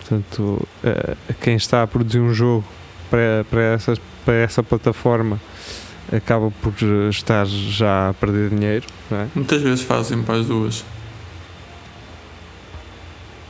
Portanto, 0.00 0.66
eh, 0.84 1.16
quem 1.40 1.56
está 1.56 1.82
a 1.82 1.86
produzir 1.86 2.20
um 2.20 2.32
jogo 2.34 2.64
para, 3.08 3.44
para, 3.48 3.60
essas, 3.62 3.98
para 4.24 4.34
essa 4.34 4.62
plataforma 4.62 5.40
acaba 6.12 6.50
por 6.62 6.72
estar 7.08 7.46
já 7.46 8.08
a 8.08 8.14
perder 8.14 8.50
dinheiro, 8.50 8.86
não 9.10 9.18
é? 9.18 9.26
Muitas 9.34 9.62
vezes 9.62 9.82
fazem 9.82 10.22
para 10.22 10.36
as 10.40 10.46
duas. 10.46 10.84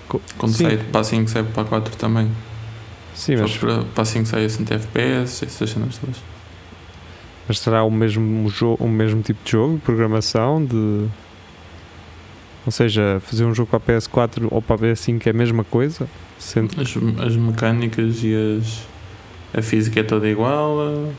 Co- 0.08 0.20
Quando 0.36 0.52
Sim. 0.54 0.64
sai 0.64 0.76
para 0.78 1.00
a 1.00 1.04
5, 1.04 1.30
sai 1.30 1.42
para 1.44 1.62
a 1.62 1.66
4 1.66 1.96
também. 1.96 2.30
Sim, 3.14 3.36
Só 3.36 3.42
mas, 3.42 3.56
para, 3.56 3.82
para 3.84 4.02
a 4.02 4.04
5 4.06 4.26
sai 4.26 4.44
a 4.44 4.48
60 4.48 4.74
FPS, 4.74 5.44
essas 5.44 5.70
cenas 5.70 5.96
todas. 5.98 6.16
mas 7.48 7.58
será 7.58 7.82
o 7.84 7.90
mesmo, 7.90 8.48
jogo, 8.48 8.84
o 8.84 8.88
mesmo 8.88 9.22
tipo 9.22 9.40
de 9.44 9.50
jogo, 9.52 9.78
programação, 9.78 10.64
de... 10.64 11.06
Ou 12.66 12.72
seja, 12.72 13.20
fazer 13.24 13.44
um 13.44 13.54
jogo 13.54 13.70
para 13.70 13.94
a 13.94 13.98
PS4 13.98 14.46
ou 14.50 14.60
para 14.60 14.76
a 14.76 14.78
PS5 14.78 15.26
é 15.26 15.30
a 15.30 15.32
mesma 15.32 15.64
coisa? 15.64 16.08
As, 16.38 16.54
as 17.26 17.36
mecânicas 17.36 18.20
e 18.22 18.34
as, 18.58 18.82
a 19.58 19.62
física 19.62 20.00
é 20.00 20.02
toda 20.02 20.28
igual. 20.28 20.78
eh, 21.08 21.12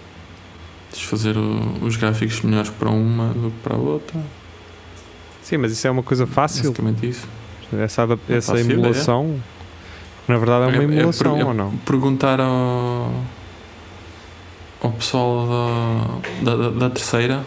Tens 0.91 1.00
de 1.01 1.07
fazer 1.07 1.38
o- 1.38 1.77
os 1.86 1.95
gráficos 1.95 2.41
melhores 2.41 2.69
para 2.69 2.89
uma 2.89 3.29
do 3.29 3.50
que 3.50 3.57
para 3.63 3.75
a 3.75 3.79
outra. 3.79 4.19
Sim, 5.41 5.57
mas 5.57 5.71
isso 5.71 5.88
é 5.88 5.91
uma 5.91 6.03
coisa 6.03 6.27
fácil, 6.27 6.63
Basicamente 6.63 7.07
isso. 7.10 7.27
essa, 7.79 8.01
É 8.29 8.36
essa 8.38 8.51
fácil, 8.53 8.71
emulação. 8.71 9.41
Na 10.27 10.38
verdade 10.38 10.65
é 10.65 10.67
uma 10.67 10.75
É- 10.75 10.79
é 10.98 11.00
emulação, 11.00 11.38
é 11.38 11.45
ou 11.45 11.53
não? 11.53 11.71
Perguntar 11.77 12.39
ao, 12.41 13.12
ao 14.81 14.91
pessoal 14.91 16.19
da, 16.43 16.55
da- 16.57 16.69
da 16.71 16.89
terceira, 16.89 17.43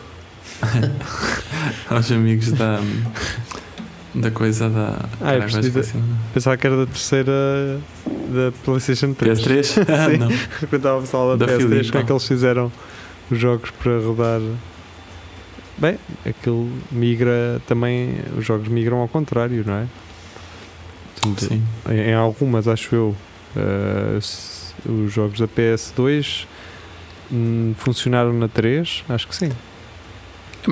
aos 1.90 2.10
amigos 2.10 2.50
da, 2.52 2.80
da 4.14 4.30
coisa 4.30 4.68
da. 4.70 4.98
Ah, 5.20 5.34
eu 5.34 5.40
percebi 5.40 5.70
da- 5.70 5.80
nome. 5.94 6.16
Pensava 6.32 6.56
que 6.56 6.66
era 6.66 6.76
da 6.76 6.86
terceira 6.86 7.32
da 8.06 8.52
PlayStation 8.64 9.12
3. 9.14 9.40
PS3? 9.40 9.62
Sim. 10.10 10.16
Não. 10.18 10.28
Perguntava 10.60 10.94
ao 10.96 11.00
pessoal 11.02 11.36
da, 11.36 11.46
Da 11.46 11.52
PS3 11.52 11.58
Philips, 11.68 11.90
como 11.90 12.02
é 12.02 12.06
que 12.06 12.12
eles 12.12 12.28
fizeram 12.28 12.72
os 13.30 13.38
jogos 13.38 13.70
para 13.70 13.98
rodar. 14.00 14.40
Bem, 15.76 15.98
aquilo 16.24 16.70
migra 16.92 17.60
também. 17.66 18.16
Os 18.38 18.44
jogos 18.44 18.68
migram 18.68 18.98
ao 18.98 19.08
contrário, 19.08 19.64
não 19.66 19.74
é? 19.74 19.86
Portanto, 21.20 21.44
Sim. 21.48 21.62
em, 21.90 22.10
em 22.10 22.14
algumas, 22.14 22.68
acho 22.68 22.94
eu, 22.94 23.16
s- 24.18 24.72
os 24.88 25.12
jogos 25.12 25.40
da 25.40 25.48
PS2 25.48 26.46
hum, 27.32 27.74
funcionaram 27.78 28.32
na 28.32 28.46
3, 28.46 29.04
acho 29.08 29.26
que 29.26 29.34
sim. 29.34 29.50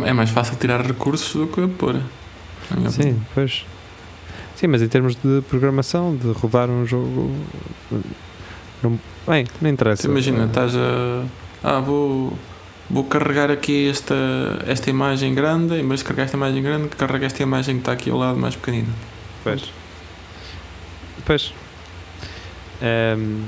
É 0.05 0.13
mais 0.13 0.31
fácil 0.31 0.57
tirar 0.57 0.81
recursos 0.83 1.33
do 1.35 1.47
que 1.47 1.67
pôr. 1.67 1.97
Sim, 2.91 3.21
pois. 3.35 3.65
Sim, 4.55 4.67
mas 4.69 4.83
em 4.83 4.89
termos 4.89 5.17
de 5.17 5.43
programação, 5.49 6.17
de 6.17 6.31
rodar 6.31 6.71
um 6.71 6.87
jogo. 6.87 7.35
Não, 8.83 8.99
bem, 9.27 9.47
não 9.61 9.71
interessa. 9.71 10.07
Imagina, 10.07 10.45
estás 10.45 10.75
a. 10.77 11.25
Ah, 11.63 11.81
vou, 11.81 12.33
vou 12.91 13.05
carregar 13.05 13.51
aqui 13.51 13.89
esta, 13.89 14.15
esta 14.67 14.91
imagem 14.91 15.35
grande, 15.35 15.75
em 15.75 15.87
vez 15.87 16.01
de 16.01 16.07
carregar 16.07 16.25
esta 16.25 16.37
imagem 16.37 16.63
grande, 16.63 16.89
carrega 16.89 17.27
esta 17.27 17.43
imagem 17.43 17.77
que 17.77 17.81
está 17.83 17.93
aqui 17.93 18.11
ao 18.11 18.19
lado 18.19 18.39
mais 18.39 18.57
pequenina. 18.57 18.93
Pois. 19.43 19.65
Pois. 21.25 21.55
Ehm, 22.81 23.45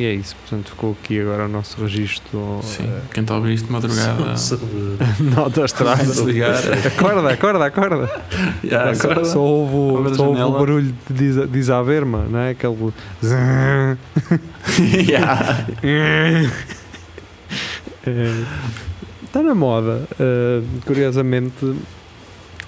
e 0.00 0.04
é 0.06 0.14
isso, 0.14 0.34
portanto 0.36 0.70
ficou 0.70 0.96
aqui 1.02 1.20
agora 1.20 1.44
o 1.44 1.48
nosso 1.48 1.80
registro. 1.80 2.60
Sim. 2.62 2.84
eh, 2.84 3.00
Quem 3.12 3.22
está 3.22 3.34
a 3.34 3.36
ouvir 3.36 3.54
isto 3.54 3.66
de 3.66 3.72
madrugada. 3.72 4.36
sobre- 4.36 4.96
Nota 5.36 5.64
estrada. 5.64 6.02
Acorda, 6.86 7.32
acorda, 7.32 7.64
acorda. 7.66 8.10
Já, 8.64 8.94
só, 8.94 9.10
agora- 9.10 9.24
só 9.26 9.40
ouve, 9.40 10.14
só 10.16 10.28
ouve 10.28 10.42
o 10.42 10.50
barulho 10.52 10.94
de 11.08 11.46
desaverma, 11.46 12.24
não 12.30 12.38
é? 12.38 12.50
Aquele. 12.50 12.92
Está 19.24 19.42
na 19.42 19.54
moda. 19.54 20.02
eh, 20.18 20.62
curiosamente, 20.86 21.74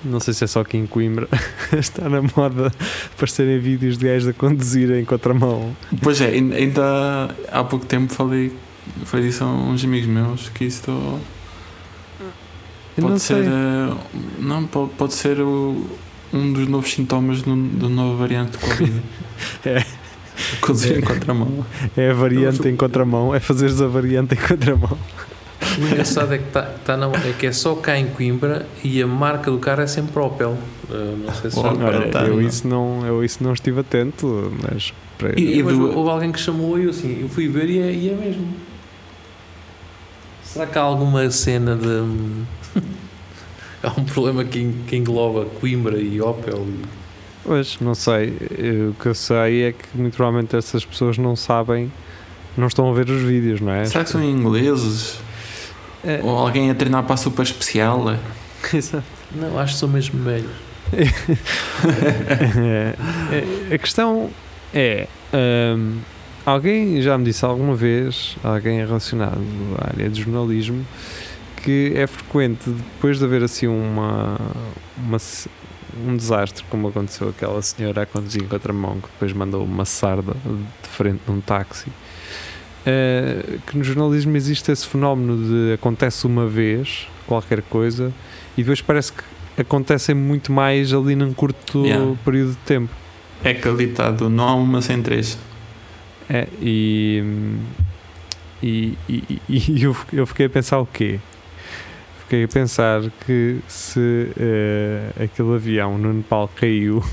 não 0.04 0.20
sei 0.20 0.34
se 0.34 0.44
é 0.44 0.46
só 0.46 0.60
aqui 0.60 0.76
em 0.76 0.86
Coimbra, 0.86 1.28
está 1.72 2.08
na 2.08 2.20
moda 2.36 2.72
aparecerem 3.14 3.58
vídeos 3.58 3.96
de 3.98 4.06
gajos 4.06 4.28
a 4.28 4.32
conduzir 4.32 4.90
em 4.90 5.04
contramão. 5.04 5.76
Pois 6.00 6.20
é, 6.20 6.28
ainda- 6.28 7.34
há 7.50 7.64
pouco 7.64 7.84
tempo 7.86 8.12
falei, 8.12 8.52
falei 9.04 9.26
disso 9.26 9.44
a 9.44 9.46
uns 9.46 9.84
amigos 9.84 10.08
meus 10.08 10.48
que 10.50 10.64
isto 10.64 10.90
Eu 12.96 13.02
pode 13.02 13.10
não 13.12 13.18
ser. 13.18 13.44
eh, 13.44 13.94
Não, 14.38 14.66
pode, 14.66 14.90
pode 14.92 15.14
ser 15.14 15.40
o- 15.40 15.86
um 16.32 16.52
dos 16.52 16.66
novos 16.68 16.92
sintomas 16.92 17.42
do, 17.42 17.54
do 17.54 17.88
novo 17.88 18.16
variante 18.18 18.52
de 18.52 18.58
Covid. 18.58 19.02
É. 19.64 19.84
Conduzir 20.60 20.98
em 20.98 21.00
contramão. 21.02 21.64
É 21.96 22.10
a 22.10 22.14
variante 22.14 22.62
Não, 22.62 22.70
em 22.70 22.76
contramão, 22.76 23.34
é 23.34 23.38
fazeres 23.40 23.80
a 23.80 23.86
variante 23.86 24.34
em 24.34 24.38
contramão. 24.38 24.96
O 25.78 25.84
engraçado 25.86 26.34
é 26.34 26.38
que, 26.38 26.50
tá, 26.50 26.62
tá 26.84 26.96
na- 26.96 27.06
é 27.08 27.32
que 27.38 27.46
é 27.46 27.52
só 27.52 27.74
cá 27.74 27.98
em 27.98 28.06
Coimbra 28.08 28.66
e 28.84 29.00
a 29.02 29.06
marca 29.06 29.50
do 29.50 29.58
carro 29.58 29.80
é 29.82 29.86
sempre 29.86 30.18
Opel. 30.20 30.56
Uh, 30.90 31.16
não 31.24 31.34
sei 31.34 31.50
se. 31.50 31.58
Olha, 31.58 32.08
tá, 32.10 32.24
eu, 32.24 32.36
não. 32.36 32.42
isso 32.42 32.66
não, 32.68 33.06
eu 33.06 33.24
isso 33.24 33.42
não 33.42 33.52
estive 33.52 33.80
atento, 33.80 34.52
mas 34.62 34.92
para- 35.18 35.38
E- 35.40 35.58
E, 35.58 35.62
mas 35.62 35.76
do- 35.76 35.96
houve 35.96 36.10
alguém 36.10 36.30
que 36.32 36.38
chamou 36.40 36.78
e 36.78 36.84
eu 36.84 36.90
assim, 36.90 37.18
eu 37.22 37.28
fui 37.28 37.48
ver 37.48 37.70
e 37.70 37.78
é, 37.78 37.90
e 37.92 38.10
é 38.10 38.14
mesmo. 38.14 38.46
Será 40.44 40.66
que 40.66 40.78
há 40.78 40.82
alguma 40.82 41.30
cena 41.30 41.74
de. 41.76 41.86
há 43.82 43.90
um 43.98 44.04
problema 44.04 44.44
que, 44.44 44.72
que 44.86 44.96
engloba 44.96 45.46
Coimbra 45.60 45.98
e 45.98 46.20
Opel? 46.20 46.66
E... 46.68 46.82
Pois, 47.44 47.78
não 47.80 47.94
sei. 47.94 48.36
Eu- 48.58 48.90
O 48.90 48.94
que 48.94 49.06
eu 49.06 49.14
sei 49.14 49.64
é 49.64 49.72
que 49.72 49.84
muito 49.94 50.14
provavelmente 50.16 50.54
essas 50.54 50.84
pessoas 50.84 51.16
não 51.16 51.34
sabem, 51.34 51.90
não 52.56 52.66
estão 52.66 52.90
a 52.90 52.92
ver 52.92 53.08
os 53.08 53.22
vídeos, 53.22 53.60
não 53.60 53.72
é? 53.72 53.84
Será 53.86 54.04
que 54.04 54.10
são 54.10 54.22
ingleses? 54.22 55.18
É, 56.04 56.20
Ou 56.22 56.36
alguém 56.36 56.70
a 56.70 56.74
treinar 56.74 57.04
para 57.04 57.14
a 57.14 57.16
super 57.16 57.42
especial? 57.42 58.04
exato. 58.72 59.04
Não, 59.34 59.58
acho 59.58 59.74
que 59.74 59.80
são 59.80 59.88
mesmo 59.88 60.22
velhos. 60.22 60.50
É, 62.58 62.94
é, 63.70 63.74
a 63.74 63.78
questão 63.78 64.30
é: 64.74 65.08
hum, 65.32 65.98
alguém 66.44 67.00
já 67.00 67.16
me 67.16 67.24
disse 67.24 67.44
alguma 67.44 67.74
vez, 67.74 68.36
alguém 68.44 68.78
relacionado 68.78 69.40
à 69.78 69.88
área 69.88 70.08
de 70.08 70.22
jornalismo, 70.22 70.86
que 71.62 71.92
é 71.96 72.06
frequente 72.06 72.68
depois 72.68 73.18
de 73.18 73.24
haver 73.24 73.42
assim 73.42 73.66
uma, 73.66 74.38
uma 74.98 75.18
um 76.04 76.16
desastre, 76.16 76.64
como 76.70 76.88
aconteceu 76.88 77.28
aquela 77.28 77.60
senhora 77.62 78.02
a 78.02 78.06
conduzir 78.06 78.42
em 78.42 78.48
contramão 78.48 79.00
que 79.00 79.08
depois 79.08 79.32
mandou 79.32 79.64
uma 79.64 79.84
sarda 79.84 80.32
de 80.82 80.88
frente 80.88 81.20
num 81.26 81.40
táxi. 81.40 81.90
Eh, 82.84 83.58
que 83.66 83.76
no 83.76 83.84
jornalismo 83.84 84.36
existe 84.36 84.72
esse 84.72 84.86
fenómeno 84.86 85.36
de 85.36 85.74
acontece 85.74 86.26
uma 86.26 86.46
vez 86.46 87.06
qualquer 87.26 87.62
coisa 87.62 88.12
e 88.56 88.62
depois 88.62 88.80
parece 88.80 89.12
que 89.12 89.22
acontecem 89.56 90.14
muito 90.14 90.52
mais 90.52 90.92
ali 90.92 91.14
num 91.14 91.32
curto 91.32 91.84
Yeah. 91.84 92.16
período 92.24 92.50
de 92.50 92.56
tempo. 92.58 92.92
É 93.44 93.50
aquele 93.50 93.86
ditado, 93.86 94.28
não 94.30 94.48
há 94.48 94.54
uma 94.54 94.80
sem 94.82 95.02
três. 95.02 95.38
É, 96.28 96.46
e, 96.60 97.22
e, 98.62 98.96
e, 99.08 99.40
e 99.48 99.82
eu, 99.82 99.96
eu 100.12 100.26
fiquei 100.26 100.46
a 100.46 100.50
pensar 100.50 100.78
o 100.78 100.86
quê? 100.86 101.18
Fiquei 102.20 102.44
a 102.44 102.48
pensar 102.48 103.02
que 103.26 103.58
se 103.68 104.28
eh, 104.38 105.24
aquele 105.24 105.54
avião 105.54 105.98
no 105.98 106.12
Nepal 106.12 106.50
caiu, 106.54 107.04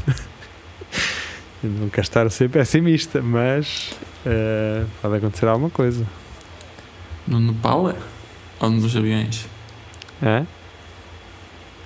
eu 1.63 1.69
não 1.69 1.89
quero 1.89 2.05
estar 2.05 2.25
a 2.25 2.29
ser 2.29 2.49
pessimista, 2.49 3.21
mas 3.21 3.91
eh, 4.25 4.83
pode 5.01 5.15
acontecer 5.15 5.47
alguma 5.47 5.69
coisa. 5.69 6.05
No 7.27 7.39
Nepal? 7.39 7.89
é? 7.91 7.95
Ou 8.59 8.69
nos 8.69 8.95
aviões? 8.95 9.45
É? 10.21 10.43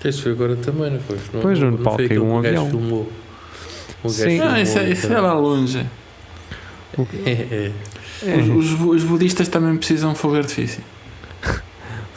Isso 0.05 0.23
foi 0.23 0.31
agora 0.33 0.55
também, 0.57 0.91
não 0.91 0.99
foi? 0.99 1.17
Não- 1.33 1.41
Pois, 1.41 1.59
no 1.59 1.71
não 1.71 1.77
Nepal 1.77 1.97
caiu 1.97 2.25
um 2.25 2.37
avião. 2.39 2.69
filmou. 2.69 3.11
O 4.03 4.09
Sim. 4.09 4.23
filmou 4.23 4.47
Ah, 4.49 4.61
isso 4.61 4.77
é, 4.79 4.89
isso 4.89 5.07
é 5.13 5.19
lá 5.19 5.33
longe. 5.33 5.85
É, 7.25 7.71
é. 8.21 8.35
Os, 8.37 8.71
os, 8.73 8.79
os 8.81 9.03
budistas 9.03 9.47
também 9.47 9.75
precisam 9.77 10.11
de 10.13 10.19
fogo 10.19 10.33
de 10.35 10.39
artifício. 10.41 10.83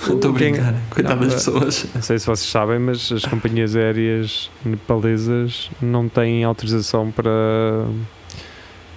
Estou 0.09 0.31
a 0.31 0.35
brincar. 0.35 0.75
Coitado 0.91 1.21
Não, 1.21 1.29
das 1.29 1.33
eh, 1.33 1.37
pessoas. 1.37 1.87
Não 1.95 2.03
sei 2.03 2.19
se 2.19 2.27
vocês 2.27 2.51
sabem, 2.51 2.79
mas 2.79 3.11
as 3.13 3.25
companhias 3.25 3.75
aéreas 3.77 4.51
nepalesas 4.65 5.71
não 5.81 6.09
têm 6.09 6.43
autorização 6.45 7.11
para, 7.13 7.31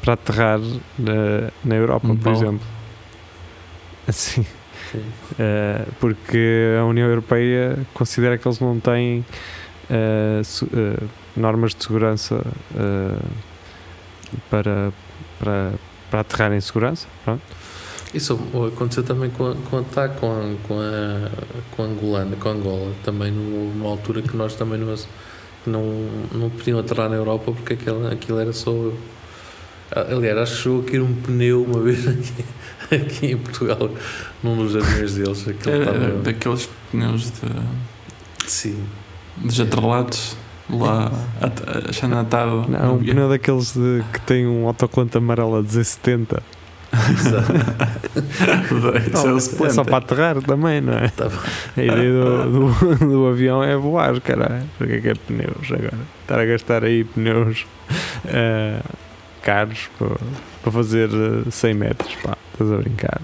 para 0.01 0.13
aterrar 0.13 0.59
na, 0.97 1.51
na 1.63 1.75
Europa, 1.75 2.07
por 2.21 2.31
exemplo. 2.31 2.65
Assim, 4.07 4.45
Sim. 4.91 5.01
eh, 5.39 5.85
porque 5.99 6.75
a 6.79 6.85
União 6.85 7.07
Europeia 7.07 7.77
considera 7.93 8.37
que 8.37 8.47
eles 8.47 8.59
não 8.59 8.79
têm 8.79 9.23
eh, 9.89 10.41
su- 10.43 10.69
eh, 10.73 11.03
normas 11.35 11.75
de 11.75 11.83
segurança 11.83 12.43
para, 14.49 14.91
para, 15.39 15.71
para 16.09 16.19
aterrar 16.21 16.53
em 16.53 16.61
segurança. 16.61 17.07
Pronto. 17.23 17.41
Isso 18.13 18.39
aconteceu 18.73 19.03
também 19.03 19.29
com 19.29 19.51
a, 19.51 19.55
com 19.69 19.83
TAC, 19.83 20.19
com 20.19 20.31
a, 20.31 20.67
com 20.67 20.79
a, 20.79 21.29
com 21.75 21.83
a 21.83 21.85
Angolana, 21.85 22.35
com 22.37 22.49
a 22.49 22.51
Angola, 22.53 22.91
também 23.03 23.31
numa, 23.31 23.73
numa 23.75 23.89
altura 23.89 24.21
que 24.23 24.35
nós 24.35 24.55
também 24.55 24.79
não, 24.79 24.95
não, 25.67 25.83
não 26.33 26.49
podiam 26.49 26.79
aterrar 26.79 27.07
na 27.09 27.15
Europa 27.17 27.51
porque 27.51 27.73
aquilo, 27.73 28.07
aquilo 28.07 28.39
era 28.39 28.51
só. 28.51 28.71
Aliás, 29.91 30.37
acho 30.37 30.55
que 30.55 30.61
chegou 30.61 30.81
a 30.81 30.83
cair 30.83 31.01
um 31.01 31.13
pneu 31.13 31.63
uma 31.63 31.79
vez 31.79 32.07
aqui, 32.07 32.45
aqui 32.95 33.25
em 33.27 33.37
Portugal, 33.37 33.89
num 34.43 34.57
dos 34.57 34.75
aviões 34.75 35.15
deles. 35.15 35.47
Aquilo 35.47 35.75
Era 35.75 35.83
estava. 35.83 36.21
daqueles 36.21 36.69
pneus 36.91 37.31
de, 37.31 38.47
Sim. 38.47 38.83
de 39.37 39.61
atrelados 39.61 40.37
lá 40.69 41.11
achando 41.87 42.17
atado. 42.17 42.65
Não, 42.69 42.95
um 42.95 43.03
pneu 43.03 43.29
daqueles 43.29 43.73
de, 43.73 44.03
que 44.13 44.21
tem 44.21 44.45
um 44.45 44.67
autocolante 44.67 45.17
amarelo 45.17 45.57
a 45.57 45.61
dizer 45.61 45.83
70. 45.83 46.43
Exato. 46.91 47.53
Isso 49.37 49.63
é 49.63 49.67
é 49.67 49.69
só 49.69 49.83
para 49.83 49.97
aterrar 49.97 50.41
também, 50.41 50.81
não 50.81 50.93
é? 50.93 51.07
Tá. 51.09 51.29
A 51.77 51.83
ideia 51.83 52.11
do, 52.11 52.71
do, 52.71 52.95
do 52.97 53.27
avião 53.27 53.63
é 53.63 53.75
voar, 53.75 54.19
caralho. 54.21 54.63
Para 54.77 54.87
que 54.87 54.93
é 54.93 55.01
que 55.01 55.09
é 55.09 55.13
pneus 55.13 55.71
agora? 55.71 55.97
Estar 56.21 56.39
a 56.39 56.45
gastar 56.45 56.83
aí 56.83 57.03
pneus 57.03 57.65
eh, 58.25 58.79
caros 59.41 59.89
para, 59.97 60.15
para 60.61 60.71
fazer 60.71 61.09
eh, 61.09 61.49
100 61.51 61.73
metros, 61.73 62.15
pá, 62.23 62.37
estás 62.53 62.71
a 62.71 62.77
brincar. 62.77 63.21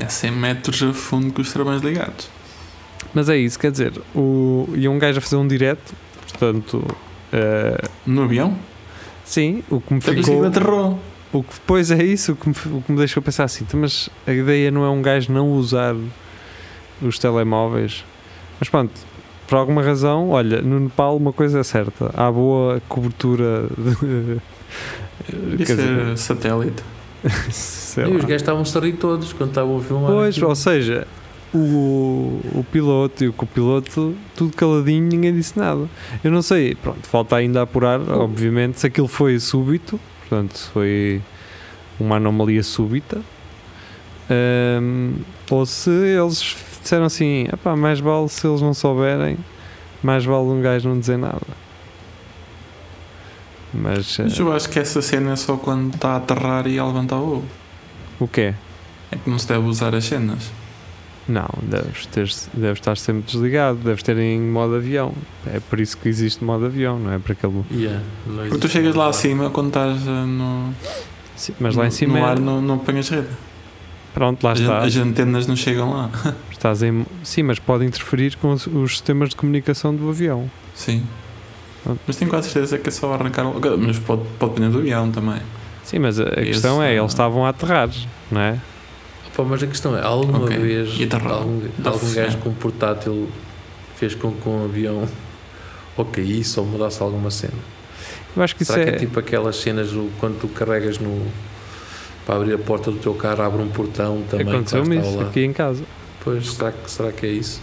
É 0.00 0.08
100 0.08 0.30
metros 0.32 0.82
a 0.82 0.92
fundo 0.92 1.32
com 1.32 1.42
os 1.42 1.52
travões 1.52 1.82
ligados. 1.82 2.28
Mas 3.14 3.28
é 3.28 3.36
isso, 3.36 3.58
quer 3.58 3.70
dizer, 3.70 3.92
o, 4.14 4.68
e 4.74 4.88
um 4.88 4.98
gajo 4.98 5.18
a 5.18 5.20
fazer 5.20 5.36
um 5.36 5.46
direto, 5.46 5.92
portanto, 6.28 6.84
eh, 7.32 7.82
No 8.06 8.22
avião? 8.24 8.56
sim, 9.24 9.62
o 9.70 9.80
que 9.80 9.92
me 9.92 9.98
isso 9.98 10.10
que 10.14 10.22
ficou. 10.22 10.44
aterrou. 10.44 10.98
O 11.32 11.42
que, 11.42 11.54
pois 11.66 11.90
é 11.90 12.02
isso, 12.02 12.32
o 12.32 12.36
que, 12.36 12.48
me, 12.48 12.54
o 12.78 12.82
que 12.82 12.92
me 12.92 12.98
deixou 12.98 13.22
pensar 13.22 13.44
assim, 13.44 13.64
"Então, 13.66 13.80
mas 13.80 14.08
a 14.26 14.32
ideia 14.32 14.70
não 14.70 14.84
é 14.84 14.88
um 14.90 15.00
gajo 15.00 15.32
não 15.32 15.50
usar 15.52 15.94
os 17.00 17.18
telemóveis. 17.18 18.04
Mas 18.60 18.68
pronto, 18.68 18.92
por 19.48 19.56
alguma 19.56 19.82
razão, 19.82 20.28
olha, 20.30 20.60
no 20.62 20.78
Nepal 20.80 21.16
uma 21.16 21.32
coisa 21.32 21.60
é 21.60 21.62
certa, 21.62 22.10
há 22.14 22.30
boa 22.30 22.80
cobertura 22.88 23.66
de. 23.76 24.40
Devia 25.28 25.66
quer 25.66 25.76
dizer, 25.76 26.16
ser 26.16 26.18
satélite. 26.18 26.82
E 27.94 28.00
lá. 28.00 28.08
os 28.08 28.24
gajos 28.24 28.42
estavam 28.42 28.62
a 28.62 28.80
rir 28.80 28.94
todos 28.94 29.34
quando 29.34 29.50
estavam 29.50 29.76
a 29.76 29.80
filmar. 29.82 30.10
Pois, 30.10 30.34
aquilo. 30.34 30.48
ou 30.48 30.54
seja, 30.54 31.06
o, 31.54 32.40
o 32.54 32.64
piloto 32.72 33.24
e 33.24 33.28
o 33.28 33.32
copiloto, 33.32 34.14
tudo 34.34 34.56
caladinho, 34.56 35.06
ninguém 35.06 35.34
disse 35.34 35.58
nada. 35.58 35.88
Eu 36.24 36.30
não 36.30 36.40
sei, 36.40 36.74
pronto, 36.74 37.06
falta 37.06 37.36
ainda 37.36 37.62
apurar, 37.62 38.00
obviamente, 38.00 38.80
se 38.80 38.86
aquilo 38.86 39.08
foi 39.08 39.38
súbito, 39.38 40.00
portanto, 40.20 40.56
se 40.56 40.70
foi 40.70 41.22
uma 42.00 42.16
anomalia 42.16 42.62
súbita, 42.62 43.20
hum, 44.80 45.16
ou 45.50 45.66
se 45.66 45.90
eles 45.90 46.56
disseram 46.80 47.04
assim: 47.04 47.46
"Epá, 47.52 47.76
mais 47.76 48.00
vale 48.00 48.28
se 48.28 48.46
eles 48.46 48.62
não 48.62 48.72
souberem, 48.72 49.36
mais 50.02 50.24
vale 50.24 50.46
um 50.46 50.60
gajo 50.62 50.88
não 50.88 50.98
dizer 50.98 51.18
nada. 51.18 51.61
Mas 53.74 54.18
Mas 54.18 54.38
eh, 54.38 54.42
eu 54.42 54.52
acho 54.52 54.68
que 54.68 54.78
essa 54.78 55.00
cena 55.00 55.32
é 55.32 55.36
só 55.36 55.56
quando 55.56 55.94
está 55.94 56.10
a 56.10 56.16
aterrar 56.16 56.66
e 56.66 56.78
a 56.78 56.86
levantar 56.86 57.16
o 57.16 57.36
ovo. 57.36 57.44
o 58.20 58.28
quê? 58.28 58.54
É 59.10 59.16
que 59.16 59.28
não 59.30 59.38
se 59.38 59.46
deve 59.48 59.66
usar 59.66 59.94
as 59.94 60.04
cenas. 60.04 60.50
Não, 61.28 61.48
deves, 61.62 62.06
ter, 62.06 62.28
deves 62.52 62.80
estar 62.80 62.96
sempre 62.98 63.22
desligado, 63.30 63.78
deves 63.78 64.02
ter 64.02 64.18
em 64.18 64.40
modo 64.40 64.74
avião. 64.74 65.14
É 65.46 65.60
por 65.60 65.78
isso 65.78 65.96
que 65.96 66.08
existe 66.08 66.42
modo 66.42 66.66
avião, 66.66 66.98
não 66.98 67.12
é 67.12 67.18
para 67.18 67.32
aquele. 67.32 67.62
Yeah, 67.72 68.02
Porque 68.24 68.58
tu 68.58 68.68
chegas 68.68 68.94
lá 68.94 69.06
acima 69.08 69.48
quando 69.50 69.68
estás 69.68 70.02
eh, 70.06 70.10
no. 70.10 70.74
Sim, 71.36 71.54
mas 71.60 71.76
lá 71.76 71.84
em 71.84 71.86
no- 71.88 71.92
cima. 71.92 72.18
No 72.18 72.24
é- 72.26 72.28
ar 72.28 72.38
não, 72.40 72.60
não 72.60 72.74
apanhas 72.74 73.08
rede. 73.08 73.28
Pronto, 74.12 74.42
lá 74.44 74.52
As, 74.52 74.60
está. 74.60 74.78
as 74.82 74.96
antenas 74.96 75.46
não 75.46 75.56
chegam 75.56 75.90
lá. 75.92 76.10
Estás 76.50 76.82
em, 76.82 77.06
sim, 77.22 77.42
mas 77.44 77.58
pode 77.58 77.84
interferir 77.84 78.36
com 78.36 78.52
os, 78.52 78.66
os 78.66 78.90
sistemas 78.92 79.30
de 79.30 79.36
comunicação 79.36 79.94
do 79.94 80.08
avião. 80.10 80.50
Sim. 80.74 81.02
Mas 82.06 82.16
tenho 82.16 82.30
quase 82.30 82.48
certeza 82.50 82.78
que 82.78 82.88
é 82.88 82.92
só 82.92 83.12
arrancar. 83.14 83.44
Mas 83.78 83.98
pode, 83.98 84.22
pode 84.38 84.52
depender 84.54 84.70
do 84.72 84.78
avião 84.78 85.10
também. 85.10 85.40
Sim, 85.84 85.98
mas 85.98 86.18
a, 86.20 86.26
questão 86.30 86.82
é, 86.82 86.94
eles 86.96 87.10
estavam 87.10 87.44
a 87.44 87.48
aterrar, 87.48 87.90
não 88.30 88.40
é? 88.40 88.58
Pá, 89.36 89.42
mas 89.44 89.62
a 89.62 89.66
questão 89.66 89.96
é, 89.96 90.02
alguma 90.02 90.44
Ok. 90.44 90.56
vez 90.58 90.90
E 90.98 91.04
aterrar. 91.04 91.32
algum, 91.32 91.60
algum 91.84 92.14
gajo 92.14 92.38
com 92.38 92.50
um 92.50 92.54
portátil 92.54 93.28
fez 93.96 94.14
com 94.14 94.30
que 94.32 94.48
um 94.48 94.64
avião 94.64 95.08
ou 95.96 96.04
caísse 96.04 96.58
ou 96.60 96.66
mudasse 96.66 97.02
alguma 97.02 97.30
cena? 97.30 97.52
Eu 98.36 98.42
acho 98.42 98.54
que 98.54 98.62
isso 98.62 98.72
Será 98.72 98.84
é. 98.84 98.90
que 98.90 98.96
é 98.96 98.98
tipo 98.98 99.18
aquelas 99.18 99.56
cenas 99.56 99.90
do, 99.90 100.10
quando 100.20 100.38
tu 100.38 100.48
carregas 100.48 100.98
no 100.98 101.26
para 102.24 102.36
abrir 102.36 102.54
a 102.54 102.58
porta 102.58 102.90
do 102.90 102.98
teu 102.98 103.14
carro, 103.14 103.42
abre 103.42 103.60
um 103.62 103.68
portão 103.68 104.22
também 104.30 104.46
lá 104.46 104.52
Aconteceu-me 104.52 104.96
isso 104.98 105.16
lado? 105.16 105.28
aqui 105.28 105.44
em 105.44 105.52
casa. 105.52 105.82
Pois, 106.22 106.52
será 106.52 106.70
que, 106.70 106.88
será 106.90 107.10
que 107.10 107.26
é 107.26 107.30
isso? 107.30 107.60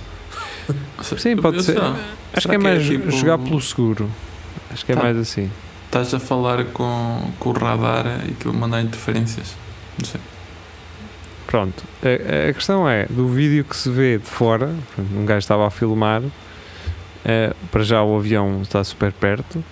Sim, 1.17 1.35
pode 1.37 1.63
ser. 1.63 1.77
Acho 1.79 1.95
Será 2.41 2.49
que 2.49 2.55
é 2.55 2.57
mais 2.57 2.85
tipo- 2.85 3.11
jogar 3.11 3.37
pelo 3.37 3.59
seguro. 3.61 4.09
Acho 4.71 4.85
que 4.85 4.91
é 4.91 4.95
Tá. 4.95 5.03
mais 5.03 5.17
assim. 5.17 5.49
Estás 5.85 6.13
a 6.13 6.19
falar 6.19 6.63
com, 6.65 7.31
com 7.39 7.49
o 7.49 7.53
radar 7.53 8.05
e 8.27 8.31
aquilo 8.31 8.53
mandar 8.53 8.81
interferências. 8.81 9.55
Não 9.97 10.05
sei. 10.05 10.21
Pronto, 11.47 11.83
a, 12.03 12.49
a 12.49 12.53
questão 12.53 12.87
é, 12.87 13.07
do 13.07 13.27
vídeo 13.27 13.63
que 13.63 13.75
se 13.75 13.89
vê 13.89 14.19
de 14.19 14.25
fora, 14.25 14.71
um 15.15 15.25
gajo 15.25 15.39
estava 15.39 15.65
a 15.65 15.71
filmar, 15.71 16.21
eh, 17.25 17.53
para 17.71 17.81
já 17.83 18.03
o 18.03 18.15
avião 18.15 18.61
está 18.61 18.83
super 18.83 19.11
perto, 19.11 19.63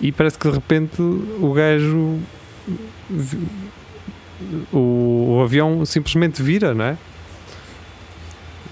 e 0.00 0.10
parece 0.10 0.36
que 0.36 0.48
de 0.48 0.54
repente 0.54 1.00
o 1.00 1.52
gajo, 1.54 2.18
o, 4.72 5.36
o 5.38 5.42
avião 5.44 5.84
simplesmente 5.84 6.42
vira, 6.42 6.74
não 6.74 6.84
é? 6.84 6.96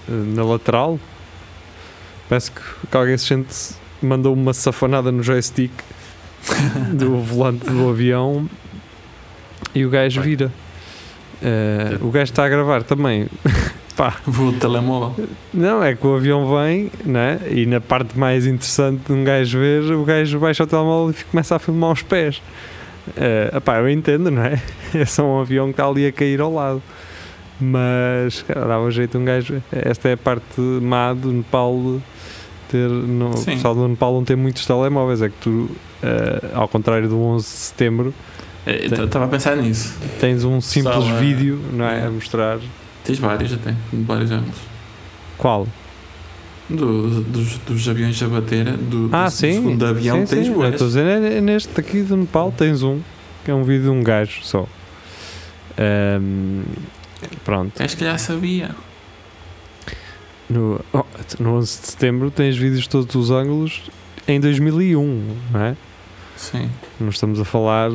Eh, 0.09 0.11
Na 0.11 0.43
lateral, 0.43 0.99
parece 2.29 2.51
que, 2.51 2.61
que 2.89 2.97
alguém 2.97 3.17
se 3.17 3.25
sente, 3.25 3.75
mandou 4.01 4.33
uma 4.33 4.53
safanada 4.53 5.11
no 5.11 5.21
joystick 5.23 5.71
do 6.93 7.17
volante 7.19 7.69
do 7.69 7.89
avião 7.89 8.49
e 9.73 9.85
o 9.85 9.89
gajo 9.89 10.21
Bem. 10.21 10.29
vira. 10.29 10.51
Eh, 11.41 11.97
o 12.01 12.09
gajo 12.09 12.31
está 12.31 12.45
a 12.45 12.49
gravar 12.49 12.83
também. 12.83 13.27
Pá, 13.95 14.17
Vou 14.25 14.51
de 14.51 14.59
telemóvel. 14.59 15.25
não, 15.53 15.81
é 15.81 15.95
que 15.95 16.05
o 16.05 16.15
avião 16.15 16.45
vem, 16.53 16.91
né? 17.05 17.39
E 17.49 17.65
na 17.65 17.79
parte 17.79 18.17
mais 18.19 18.45
interessante 18.45 19.03
de 19.07 19.13
um 19.13 19.23
gajo 19.23 19.57
ver, 19.57 19.83
o 19.93 20.03
gajo 20.03 20.37
baixa 20.37 20.65
o 20.65 20.67
telemóvel 20.67 21.15
e 21.17 21.23
começa 21.23 21.55
a 21.55 21.59
filmar 21.59 21.91
os 21.91 22.01
pés. 22.01 22.41
Eh, 23.15 23.51
epá, 23.55 23.77
eu 23.77 23.89
entendo, 23.89 24.29
não 24.31 24.43
é? 24.43 24.61
É 24.93 25.05
só 25.05 25.23
um 25.25 25.39
avião 25.39 25.67
que 25.67 25.71
está 25.73 25.87
ali 25.87 26.05
a 26.05 26.11
cair 26.11 26.41
ao 26.41 26.53
lado. 26.53 26.81
Mas, 27.59 28.41
cara, 28.43 28.65
dava 28.67 28.91
jeito 28.91 29.17
um 29.17 29.23
gajo. 29.23 29.61
Esta 29.71 30.09
é 30.09 30.13
a 30.13 30.17
parte 30.17 30.59
má 30.59 31.13
do 31.13 31.31
Nepal 31.31 32.01
ter. 32.69 32.89
No, 32.89 33.31
o 33.31 33.45
pessoal 33.45 33.75
do 33.75 33.87
Nepal 33.87 34.13
não 34.13 34.23
tem 34.23 34.35
muitos 34.35 34.65
telemóveis. 34.65 35.21
É 35.21 35.29
que 35.29 35.35
tu, 35.41 35.69
eh, 36.03 36.51
ao 36.53 36.67
contrário 36.67 37.07
do 37.09 37.19
11 37.19 37.43
de 37.45 37.49
setembro, 37.51 38.13
Estava 38.65 39.25
a 39.25 39.27
pensar 39.27 39.55
nisso. 39.57 39.95
tens 40.19 40.43
um 40.43 40.59
simples 40.59 40.95
Só, 40.95 41.15
vídeo, 41.19 41.59
não 41.71 41.85
é? 41.85 41.99
é. 41.99 42.05
A 42.07 42.09
mostrar. 42.09 42.57
Tens 43.03 43.19
vários 43.19 43.53
até, 43.53 43.75
de 43.93 44.03
vários 44.03 44.31
ângulos. 44.31 44.57
Qual? 45.37 45.67
Do, 46.67 47.21
dos, 47.21 47.57
dos 47.59 47.87
aviões 47.87 48.21
a 48.23 48.27
bater, 48.27 48.65
do, 48.75 49.07
Ah, 49.11 49.25
do 49.25 49.31
sim. 49.31 49.53
segundo 49.53 49.85
avião, 49.85 50.25
sim, 50.25 50.35
tens 50.35 50.47
sim. 50.47 50.53
Eu. 50.53 50.67
Estou 50.67 50.85
a 50.85 50.87
dizer, 50.87 51.05
é, 51.05 51.37
é 51.37 51.41
neste 51.41 51.79
aqui 51.79 52.01
do 52.01 52.17
Nepal 52.17 52.51
tens 52.51 52.81
um, 52.81 53.01
que 53.43 53.51
é 53.51 53.53
um 53.53 53.63
vídeo 53.63 53.83
de 53.83 53.89
um 53.89 54.01
gajo 54.01 54.39
só. 54.41 54.65
Ahm, 55.77 56.63
pronto. 57.43 57.83
Acho 57.83 57.95
que 57.95 58.03
já 58.03 58.17
sabia. 58.17 58.71
No, 60.49 60.79
oh, 60.93 61.03
no 61.39 61.55
11 61.57 61.81
de 61.81 61.87
setembro 61.87 62.29
tens 62.31 62.55
vídeos 62.55 62.83
de 62.83 62.89
todos 62.89 63.15
os 63.15 63.31
ângulos 63.31 63.81
em 64.27 64.39
2001, 64.39 65.35
não 65.51 65.61
é? 65.61 65.75
Sim. 66.37 66.69
Não 66.99 67.09
estamos 67.09 67.39
a 67.39 67.45
falar 67.45 67.89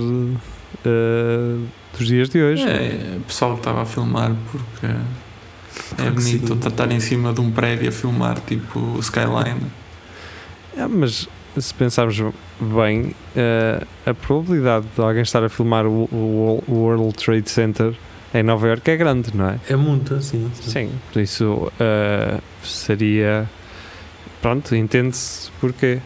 eh, 0.84 1.56
dos 1.96 2.06
dias 2.08 2.28
de 2.28 2.42
hoje. 2.42 2.62
É, 2.68 3.16
o 3.18 3.20
pessoal 3.20 3.52
que 3.52 3.60
estava 3.60 3.82
a 3.82 3.86
filmar 3.86 4.32
porque 4.50 4.86
É 4.86 6.04
que 6.04 6.10
bonito 6.10 6.54
sim. 6.62 6.68
estar 6.68 6.90
em 6.90 7.00
cima 7.00 7.32
de 7.32 7.40
um 7.40 7.50
prédio 7.50 7.88
a 7.88 7.92
filmar 7.92 8.40
tipo 8.40 8.78
o 8.80 8.98
Skyline. 9.00 9.60
É, 10.76 10.86
mas 10.86 11.28
se 11.58 11.74
pensarmos 11.74 12.20
bem, 12.60 13.14
eh, 13.36 13.84
a 14.06 14.14
probabilidade 14.14 14.86
de 14.94 15.00
alguém 15.02 15.22
estar 15.22 15.42
a 15.44 15.48
filmar 15.48 15.84
o, 15.86 16.04
o- 16.12 16.64
o 16.66 16.72
World 16.74 17.12
Trade 17.14 17.50
Center 17.50 17.94
em 18.32 18.42
Nova 18.42 18.68
York 18.68 18.88
é 18.88 18.96
grande, 18.96 19.36
não 19.36 19.48
é? 19.48 19.60
É 19.68 19.76
muito 19.76 20.14
assim. 20.14 20.50
Sim, 20.54 20.92
por 21.12 21.20
isso 21.20 21.72
eh, 21.80 22.40
seria. 22.62 23.48
Pronto, 24.40 24.74
entende-se 24.74 25.50
porquê. 25.60 26.00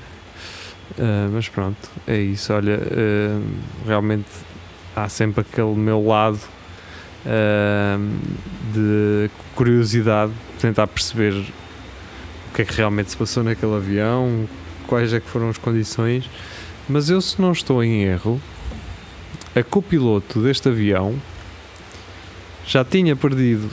Eh, 0.99 1.29
mas 1.31 1.49
pronto, 1.49 1.91
é 2.07 2.17
isso. 2.17 2.53
Olha, 2.53 2.81
eh, 2.81 3.39
realmente 3.87 4.31
há 4.97 5.09
sempre 5.09 5.43
aquele 5.43 5.75
meu 5.75 6.05
lado 6.05 6.41
de 8.75 9.31
curiosidade, 9.55 10.31
de 10.57 10.61
tentar 10.61 10.87
perceber 10.87 11.33
o 11.33 12.55
que 12.55 12.61
é 12.61 12.65
que 12.67 12.75
realmente 12.75 13.13
se 13.13 13.17
passou 13.17 13.43
naquele 13.43 13.75
avião, 13.75 14.47
quais 14.87 15.11
é 15.11 15.21
que 15.21 15.27
foram 15.31 15.49
as 15.49 15.57
condições. 15.57 16.29
Mas 16.87 17.09
eu, 17.09 17.19
se 17.23 17.41
não 17.41 17.53
estou 17.53 17.83
em 17.83 18.03
erro, 18.03 18.39
a 19.57 19.63
copiloto 19.63 20.43
deste 20.43 20.69
avião 20.69 21.19
já 22.67 22.85
tinha 22.85 23.15
perdido 23.15 23.71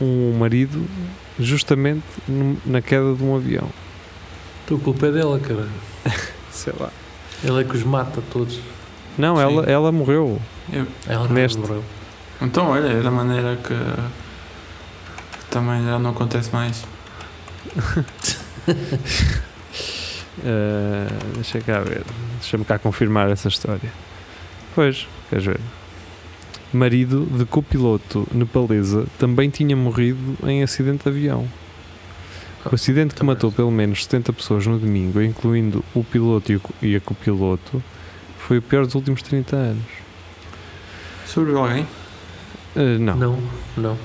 um 0.00 0.36
marido 0.38 0.84
justamente 1.38 2.04
na 2.64 2.80
queda 2.80 3.14
de 3.14 3.22
um 3.22 3.34
avião. 3.34 3.68
Então 4.64 4.76
a 4.76 4.80
culpa 4.80 5.06
é 5.06 5.12
dela, 5.12 5.38
cara. 5.38 5.68
Sei 6.50 6.72
lá. 6.78 6.90
Ela 7.44 7.60
é 7.60 7.64
que 7.64 7.76
os 7.76 7.82
mata 7.82 8.22
todos. 8.32 8.60
Não, 9.18 9.36
Sim. 9.36 9.42
ela, 9.42 9.64
ela 9.64 9.92
morreu. 9.92 10.40
Ela 11.06 11.26
que 11.26 11.32
Neste. 11.32 11.58
morreu. 11.58 11.84
Então, 12.40 12.68
olha, 12.68 12.88
é 12.88 13.00
da 13.00 13.10
maneira 13.10 13.56
que, 13.56 13.68
que 15.38 15.44
também 15.50 15.84
já 15.84 15.98
não 15.98 16.10
acontece 16.10 16.50
mais. 16.52 16.84
Uh, 20.38 21.34
deixa 21.34 21.60
cá 21.60 21.80
ver. 21.80 22.02
Deixa-me 22.40 22.64
cá 22.64 22.78
confirmar 22.78 23.30
essa 23.30 23.48
história. 23.48 23.92
Pois, 24.74 25.06
queres 25.30 25.44
ver? 25.44 25.60
Marido 26.76 27.26
de 27.26 27.44
copiloto 27.44 28.26
nepalesa 28.32 29.06
também 29.18 29.48
tinha 29.50 29.76
morrido 29.76 30.36
em 30.46 30.62
acidente 30.62 31.04
de 31.04 31.08
avião. 31.08 31.48
O 32.70 32.74
acidente 32.74 33.14
que 33.14 33.20
também. 33.20 33.34
matou 33.34 33.52
pelo 33.52 33.70
menos 33.70 34.04
70 34.04 34.32
pessoas 34.32 34.66
no 34.66 34.78
domingo, 34.78 35.20
incluindo 35.22 35.84
o 35.94 36.02
piloto 36.02 36.50
e 36.52 36.60
e 36.82 36.96
a 36.96 37.00
copiloto, 37.00 37.82
foi 38.38 38.58
o 38.58 38.62
pior 38.62 38.86
dos 38.86 38.94
últimos 38.94 39.22
30 39.22 39.54
anos. 39.56 39.84
Sobreviveu 41.26 41.62
alguém? 41.64 41.82
Uh, 42.74 42.98
não. 42.98 43.16
Não, 43.16 43.38
não. 43.76 43.98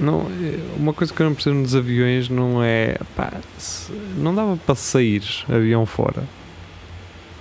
Não, 0.00 0.20
é- 0.42 0.58
uma 0.76 0.92
coisa 0.92 1.12
que 1.14 1.20
eu 1.22 1.26
não 1.26 1.34
percebo 1.34 1.56
nos 1.56 1.74
aviões 1.76 2.28
não 2.28 2.62
é. 2.62 2.96
Pá, 3.14 3.32
se- 3.58 3.92
não 4.16 4.34
dava 4.34 4.56
para 4.56 4.74
sair 4.74 5.22
avião 5.48 5.86
fora. 5.86 6.24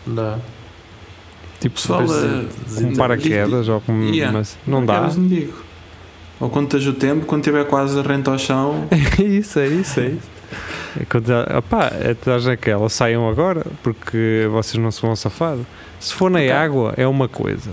Dá. 0.05 0.37
Tipo, 1.63 1.75
Pessoal, 1.75 2.01
Depois 2.01 2.23
eh, 2.23 2.81
com 2.81 2.95
paraquedas 2.97 3.69
ou 3.69 3.79
com. 3.79 3.93
Yeah. 4.03 4.37
mas 4.37 4.57
não 4.67 4.85
dá. 4.85 5.07
não 5.07 5.27
digo. 5.27 5.53
Ou 6.41 6.49
quando 6.49 6.65
esteja 6.65 6.89
o 6.89 6.93
tempo, 6.93 7.25
quando 7.25 7.39
estiver 7.41 7.63
quase 7.65 8.01
rente 8.01 8.29
ao 8.29 8.37
chão, 8.37 8.85
É 8.91 9.23
isso, 9.23 9.59
é 9.59 9.67
isso, 9.67 9.99
é 10.01 10.07
isso. 10.07 10.33
É 10.99 11.57
opá, 11.57 11.89
estás 12.11 12.45
naquela, 12.45 12.89
saiam 12.89 13.27
agora 13.29 13.65
porque 13.81 14.45
vocês 14.51 14.81
não 14.83 14.91
se 14.91 15.01
vão 15.01 15.15
safar. 15.15 15.55
Se 16.01 16.13
for 16.13 16.29
na 16.29 16.39
Ok. 16.39 16.51
água, 16.51 16.93
é 16.97 17.07
uma 17.07 17.29
coisa. 17.29 17.71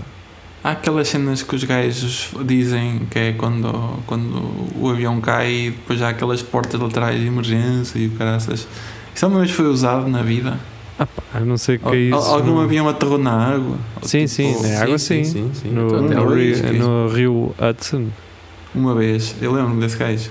há 0.63 0.71
aquelas 0.71 1.09
cenas 1.09 1.43
que 1.43 1.53
os 1.53 1.63
gajos 1.65 2.29
dizem 2.45 3.01
que 3.11 3.19
é 3.19 3.33
quando, 3.33 3.71
quando 4.07 4.41
o 4.79 4.89
avião 4.89 5.19
cai 5.19 5.51
e 5.51 5.69
depois 5.71 6.01
há 6.01 6.09
aquelas 6.09 6.41
portas 6.41 6.79
laterais 6.79 7.19
de 7.19 7.27
emergência 7.27 7.99
e 7.99 8.07
o 8.07 8.11
caraças. 8.11 8.65
Isso 9.13 9.25
alguma 9.25 9.41
vez 9.43 9.51
foi 9.53 9.65
usado 9.67 10.07
na 10.07 10.21
vida? 10.23 10.57
Ah, 11.01 11.07
pá, 11.33 11.39
não 11.39 11.57
ser 11.57 11.79
que 11.79 11.87
é 11.89 11.95
isso. 11.95 12.15
al- 12.15 12.35
algum 12.35 12.51
não- 12.55 12.61
avião 12.61 12.87
aterrou 12.87 13.17
na 13.17 13.31
água? 13.55 13.77
Sim, 14.03 14.27
sim, 14.27 14.53
Tipo, 14.53 14.67
na 14.67 14.81
água 14.83 14.97
sim. 14.99 15.23
sim, 15.23 15.51
sim. 15.53 15.69
No, 15.71 15.87
Então, 15.87 16.01
no 16.25 16.35
rio, 16.35 16.73
no 16.73 17.07
rio 17.07 17.55
Hudson. 17.59 18.07
Uma 18.75 18.93
vez, 18.95 19.35
eu 19.41 19.51
lembro-me 19.51 19.81
desse 19.81 19.97
gajo. 19.97 20.29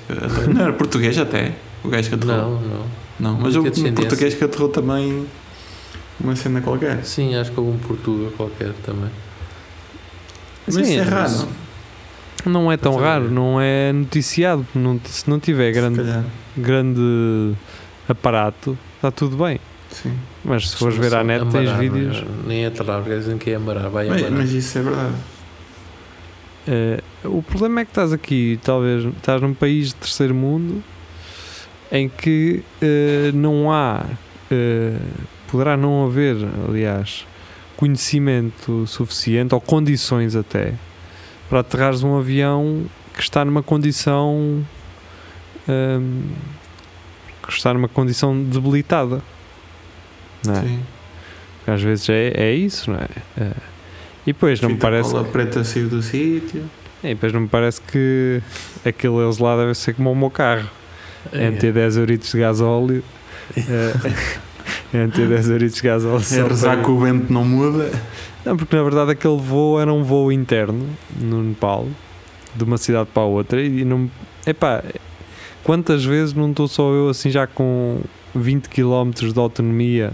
Não 0.54 0.62
era 0.62 0.72
português 0.72 1.18
até? 1.18 1.52
O 1.83 1.88
gajo 1.88 2.09
que 2.09 2.14
aterrou? 2.14 2.37
Não, 2.37 2.50
não. 2.61 2.87
Não, 3.18 3.35
mas 3.40 3.54
Não 3.54 3.61
o 3.61 3.64
tinha 3.64 3.70
descendência. 3.70 4.09
português 4.09 4.35
que 4.35 4.44
aterrou 4.44 4.68
também 4.68 5.26
uma 6.20 6.37
cena 6.37 6.61
qualquer. 6.61 7.04
Sim, 7.04 7.35
acho 7.35 7.50
que 7.50 7.59
algum 7.59 7.76
português 7.78 8.33
qualquer 8.37 8.72
também. 8.85 9.11
Mas 10.66 10.74
Sim, 10.76 10.83
isso 10.83 10.92
é 10.92 11.04
mas 11.04 11.09
raro. 11.37 11.48
Não 12.46 12.72
é 12.72 12.76
tão 12.76 12.96
raro, 12.96 13.30
não 13.30 13.61
é 13.61 13.92
noticiado. 13.92 14.66
Não, 14.74 14.98
se 15.04 15.28
não 15.28 15.38
tiver 15.40 15.72
grande, 15.72 15.96
calhar. 15.98 16.24
grande 16.56 17.52
aparato, 18.09 18.78
está 18.96 19.11
tudo 19.11 19.37
bem. 19.37 19.61
Sim. 19.90 20.12
Mas 20.44 20.70
se 20.70 20.76
fores 20.76 20.96
ver 20.96 21.14
à 21.14 21.24
net, 21.24 21.44
tens 21.46 21.68
Amarar, 21.68 21.79
vídeos. 21.81 22.22
não 22.22 22.29
é? 22.44 22.46
Nem 22.48 22.64
é 22.64 22.66
aterrar, 22.68 23.03
porque 23.03 23.16
dizem 23.18 23.38
que 23.38 23.50
é 23.50 23.55
amarar, 23.57 23.88
vai 23.90 24.09
Mas, 24.09 24.18
amarar. 24.22 24.38
mas 24.38 24.53
isso 24.53 24.79
é 24.79 24.83
verdade. 24.83 25.14
Eh, 26.68 27.03
o 27.24 27.42
problema 27.42 27.81
é 27.81 27.85
que 27.85 27.90
estás 27.90 28.12
aqui, 28.12 28.59
talvez, 28.62 29.05
estás 29.16 29.40
num 29.42 29.55
país 29.55 29.88
de 29.88 29.94
terceiro 29.96 30.35
mundo 30.35 30.83
em 31.90 32.09
que 32.09 32.62
eh, 32.81 33.31
não 33.35 33.72
há, 33.72 34.05
eh, 34.50 34.96
poderá 35.50 35.76
não 35.76 36.07
haver, 36.07 36.37
aliás, 36.68 37.26
conhecimento 37.76 38.87
suficiente 38.87 39.55
ou 39.55 39.61
condições 39.61 40.37
até 40.37 40.74
para 41.48 41.61
aterrares 41.61 42.03
um 42.05 42.16
avião 42.16 42.85
que 43.14 43.22
está 43.22 43.44
numa 43.44 43.62
condição 43.62 44.64
ehm, 45.68 46.22
que 47.42 47.50
está 47.53 47.74
numa 47.74 47.88
condição 47.88 48.40
debilitada. 48.44 49.20
Não 50.46 50.55
é? 50.55 50.62
Sim. 50.62 50.81
Porque 51.59 51.70
Às 51.70 51.83
vezes 51.83 52.09
é, 52.09 52.33
é 52.35 52.53
isso, 52.55 52.90
não 52.90 52.98
é? 52.98 53.09
Eh, 53.38 53.53
e 54.26 54.33
depois 54.33 54.61
não 54.61 54.70
me 54.70 54.76
parece. 54.76 55.11
cola 55.11 55.24
preta 55.24 55.64
saiu 55.64 55.88
do 55.88 56.03
sítio. 56.03 56.64
E 57.03 57.09
depois 57.09 57.33
não 57.33 57.40
me 57.42 57.48
parece 57.48 57.81
que 57.81 58.42
aquele 58.85 59.14
eles 59.16 59.38
lá 59.38 59.57
deve 59.57 59.74
ser 59.74 59.94
como 59.94 60.12
o 60.12 60.16
meu 60.16 60.31
carro. 60.31 60.68
É. 61.33 61.50
meter 61.50 61.72
10 61.72 61.96
euritos 61.98 62.31
de 62.33 62.38
gasóleo. 62.38 63.05
é, 63.57 63.92
é 64.94 65.07
meter 65.07 65.29
10 65.29 65.48
euritos 65.50 65.76
de 65.76 65.83
gasóleo. 65.83 66.24
É 66.31 66.48
rezar 66.48 66.83
que 66.83 66.90
o 66.90 66.98
vento 66.98 67.33
não 67.33 67.44
muda. 67.44 67.90
Não, 68.44 68.57
porque 68.57 68.74
na 68.74 68.83
verdade 68.83 69.11
aquele 69.12 69.37
voo 69.38 69.79
era 69.81 69.92
um 69.92 70.03
voo 70.03 70.33
interno 70.33 70.87
no 71.20 71.42
Nepal, 71.42 71.87
de 72.55 72.64
uma 72.64 72.79
cidade 72.79 73.09
para 73.12 73.22
a 73.22 73.26
outra. 73.26 73.61
E 73.62 73.85
não. 73.85 74.11
Epá, 74.46 74.83
quantas 75.62 76.05
vezes 76.05 76.33
não 76.33 76.50
estou 76.50 76.66
só 76.66 76.90
eu 76.92 77.11
assim 77.11 77.31
já 77.31 77.46
com 77.46 78.00
20 78.35 78.68
km 78.68 79.11
de 79.11 79.38
autonomia, 79.38 80.12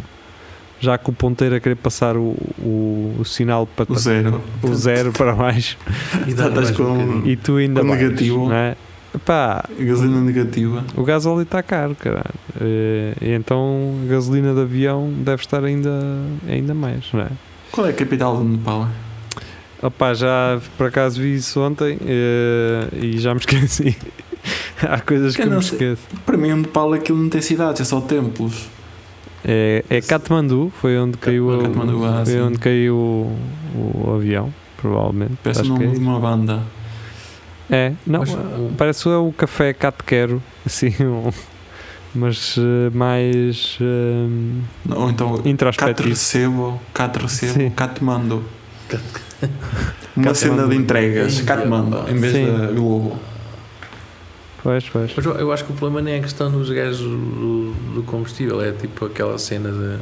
já 0.81 0.99
com 0.99 1.11
o 1.11 1.15
ponteiro 1.15 1.55
a 1.55 1.61
querer 1.61 1.75
passar 1.77 2.17
o, 2.17 2.37
o, 2.59 3.17
o 3.19 3.25
sinal 3.25 3.67
para 3.67 3.91
O 3.93 3.97
zero. 3.97 4.41
o 4.63 4.75
zero 4.75 5.13
para 5.13 5.33
baixo 5.35 5.77
E 6.27 6.31
Estás 6.31 6.53
mais 6.55 6.71
com- 6.71 6.83
um 6.85 7.27
e 7.27 7.37
tu 7.37 7.57
ainda 7.57 7.81
Com 7.81 7.89
vais, 7.89 8.01
negativo. 8.03 8.49
não 8.49 8.53
é? 8.55 8.77
Epá, 9.15 9.65
Gasolina 9.81 10.21
negativa. 10.21 10.85
o 10.95 11.03
gasóleo 11.03 11.43
está 11.43 11.63
caro, 11.63 11.95
caralho. 11.99 12.35
Eh, 12.61 13.15
E 13.23 13.31
então 13.33 13.95
a 14.05 14.11
gasolina 14.11 14.53
de 14.53 14.61
avião 14.61 15.11
deve 15.11 15.41
estar 15.43 15.65
ainda, 15.65 15.91
ainda 16.47 16.75
mais, 16.75 17.05
não 17.15 17.21
é? 17.23 17.29
Qual 17.73 17.87
é 17.87 17.91
a 17.91 17.93
capital 17.95 18.37
do 18.37 18.45
Nepal? 18.45 18.87
Opá, 19.83 20.13
já 20.15 20.61
por 20.77 20.87
acaso 20.89 21.21
vi 21.21 21.35
isso 21.35 21.61
ontem 21.61 21.99
eh, 22.07 22.89
e 23.01 23.19
já 23.19 23.33
me 23.33 23.41
esqueci. 23.41 23.97
Há 24.83 25.01
coisas 25.01 25.35
que, 25.35 25.43
Que 25.43 25.49
eu 25.49 25.53
me 25.53 25.59
esqueço. 25.61 26.03
Para 26.27 26.37
mim, 26.37 26.53
o 26.53 26.57
Nepal 26.59 26.93
aquilo 26.93 27.19
não 27.19 27.29
tem 27.31 27.41
cidades, 27.41 27.81
é 27.81 27.85
só 27.85 28.01
templos. 28.01 28.69
É, 29.49 29.85
é 29.89 30.01
Katmandu, 30.01 30.73
foi 30.81 30.99
onde 30.99 31.17
caiu, 31.19 31.47
o- 31.47 32.05
ah, 32.05 32.25
foi 32.25 32.41
onde 32.43 32.59
caiu 32.59 32.97
o, 32.97 33.39
o 33.77 34.15
avião, 34.17 34.53
provavelmente. 34.77 35.35
Parece 35.43 35.61
o 35.63 35.65
nome 35.67 35.85
é 35.85 35.89
de 35.91 35.99
uma 35.99 36.19
banda. 36.19 36.63
É, 37.71 37.93
não, 38.07 38.23
parece 38.77 39.09
é 39.09 39.17
o 39.17 39.33
café 39.33 39.73
Catquero, 39.73 40.43
assim, 40.67 40.93
um- 41.01 41.31
mas 42.15 42.57
eh, 42.59 42.91
mais 42.97 43.79
eh, 43.81 44.93
Ou 44.97 45.11
então, 45.11 45.37
Cat 45.37 45.49
introspectivo. 45.49 46.09
recebo, 46.09 46.81
Cat 46.95 47.17
recebo. 47.19 47.71
Katmandu. 47.73 48.43
Uma 50.17 50.35
cena 50.35 50.67
de 50.67 50.77
entregas. 50.77 51.41
Katmandu, 51.43 51.99
em 52.09 52.15
vez 52.17 52.33
Sim. 52.33 52.67
de 52.69 52.75
Globo. 52.75 53.17
Pois, 54.67 54.89
pois. 54.89 55.13
Mas 55.15 55.25
eu, 55.25 55.53
acho 55.53 55.65
que 55.65 55.71
o 55.71 55.77
problema 55.77 56.03
nem 56.03 56.15
é 56.15 56.19
a 56.19 56.23
questão 56.23 56.51
dos 56.51 56.69
gajos 56.69 56.99
do, 56.99 57.73
do 57.95 58.03
combustível, 58.03 58.61
é 58.61 58.73
tipo 58.73 59.05
aquela 59.05 59.39
cena 59.39 59.71
de 59.71 59.99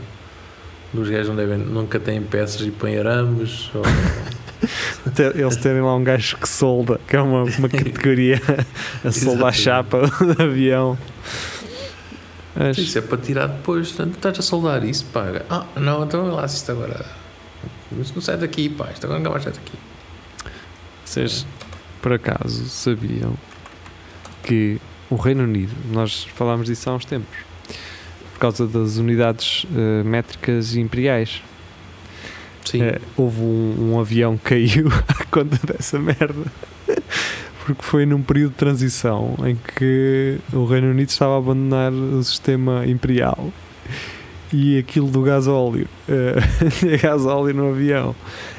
dos 0.91 1.11
gajos 1.11 1.29
não 1.29 1.37
devem, 1.37 1.59
nunca 1.59 2.01
têm 2.01 2.23
peças 2.23 2.63
e 2.63 2.71
põem 2.71 2.97
arames. 2.97 3.71
Ou, 3.75 3.83
Eles 5.35 5.57
terem 5.57 5.83
lá 5.83 5.95
um 5.95 6.03
gajo 6.03 6.39
que 6.39 6.49
solda, 6.49 6.99
que 7.07 7.15
é 7.15 7.21
uma, 7.21 7.43
uma 7.43 7.69
categoria 7.69 8.41
a 9.05 9.13
soldar 9.13 9.49
a 9.49 9.53
chapa 9.53 10.11
de 10.35 10.43
avião. 10.43 10.97
Mas, 12.57 12.79
isso 12.79 12.97
é 12.97 13.03
para 13.03 13.19
tirar 13.19 13.49
depois. 13.49 13.89
Portanto, 13.89 14.15
estás 14.15 14.39
a 14.39 14.43
soldar 14.43 14.83
isso, 14.83 15.05
paga. 15.13 15.45
Ah, 15.51 15.67
não, 15.77 16.05
então 16.05 16.27
lá 16.31 16.49
se 16.49 16.57
isto 16.57 16.73
agora. 16.73 17.05
Isso 18.01 18.15
não 18.15 18.23
sai 18.23 18.39
daqui, 18.39 18.71
pá, 18.71 18.89
isto 18.91 19.05
agora 19.05 19.19
nunca 19.19 19.31
mais 19.31 19.45
sai 19.45 19.53
daqui. 19.53 19.77
vocês 21.05 21.47
por 22.01 22.15
acaso 22.15 22.67
sabiam 22.71 23.37
que 24.45 24.81
o 25.11 25.17
Reino 25.17 25.45
Unido, 25.45 25.73
nós 25.93 26.25
falámos 26.35 26.67
disso 26.67 26.89
há 26.91 26.95
uns 26.95 27.05
tempos, 27.05 27.37
por 28.33 28.39
causa 28.39 28.67
das 28.67 28.97
unidades 28.97 29.67
eh, 29.75 30.03
métricas 30.03 30.77
imperiais. 30.77 31.43
Sim. 32.65 32.83
Eh, 32.83 33.01
houve 33.17 33.41
um, 33.41 33.93
um 33.93 34.01
avião 34.01 34.37
que 34.37 34.45
caiu 34.45 34.89
à 35.09 35.25
conta 35.27 35.59
dessa 35.67 35.99
merda. 35.99 36.45
Porque 37.65 37.83
foi 37.83 38.05
num 38.05 38.23
período 38.23 38.51
de 38.51 38.59
transição 38.59 39.37
em 39.47 39.57
que 39.57 40.39
o 40.53 40.67
Reino 40.67 40.91
Unido 40.91 41.09
estava 41.09 41.35
a 41.35 41.39
abandonar 41.39 41.91
o 41.93 42.23
sistema 42.23 42.87
imperial 42.87 43.51
e 44.53 44.79
aquilo 44.79 45.09
do 45.09 45.23
gasóleo, 45.23 45.89
eh, 46.09 46.37
é 46.95 46.97
gasóleo 46.99 47.55
no 47.55 47.71
avião, 47.71 48.15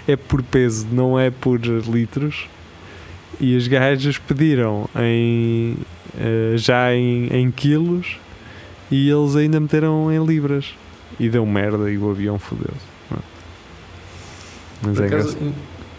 é 0.08 0.16
por 0.16 0.42
peso, 0.44 0.88
não 0.92 1.20
é 1.20 1.30
por 1.30 1.60
litros. 1.62 2.48
E 3.40 3.56
os 3.56 3.68
gajos 3.68 4.18
pediram 4.18 4.90
em, 4.96 5.76
eh, 6.18 6.54
já 6.56 6.94
em, 6.94 7.28
em 7.28 7.52
quilos 7.52 8.18
e 8.90 9.10
eles 9.10 9.36
ainda 9.36 9.60
meteram 9.60 10.12
em 10.12 10.24
libras. 10.26 10.74
E 11.20 11.30
deu 11.30 11.46
merda 11.46 11.90
e 11.90 11.98
o 11.98 12.10
avião 12.10 12.38
fodeu-se. 12.38 12.96
Mas 14.82 14.98
Por 14.98 15.04
é 15.04 15.08
acaso, 15.08 15.38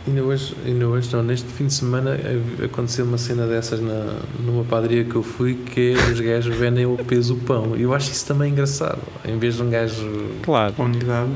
ainda 0.07 0.22
hoje, 0.22 0.55
ainda 0.64 0.87
hoje 0.88 1.12
não, 1.12 1.22
neste 1.22 1.49
fim 1.49 1.66
de 1.66 1.75
semana 1.75 2.11
eh, 2.14 2.64
aconteceu 2.64 3.05
uma 3.05 3.18
cena 3.18 3.46
dessas 3.46 3.81
na, 3.81 4.20
numa 4.38 4.64
padaria 4.64 5.05
que 5.05 5.16
eu 5.16 5.22
fui 5.22 5.55
que 5.55 5.94
os 6.12 6.20
gajos 6.20 6.55
vendem 6.55 6.87
o 6.87 6.96
peso 6.96 7.35
do 7.35 7.40
pão. 7.40 7.77
E 7.77 7.83
eu 7.83 7.94
acho 7.94 8.11
isso 8.11 8.27
também 8.27 8.53
engraçado. 8.53 9.01
Em 9.25 9.38
vez 9.38 9.57
de 9.57 9.62
um 9.62 9.70
gajo. 9.70 10.27
Claro. 10.42 10.75
Unidade. 10.79 11.31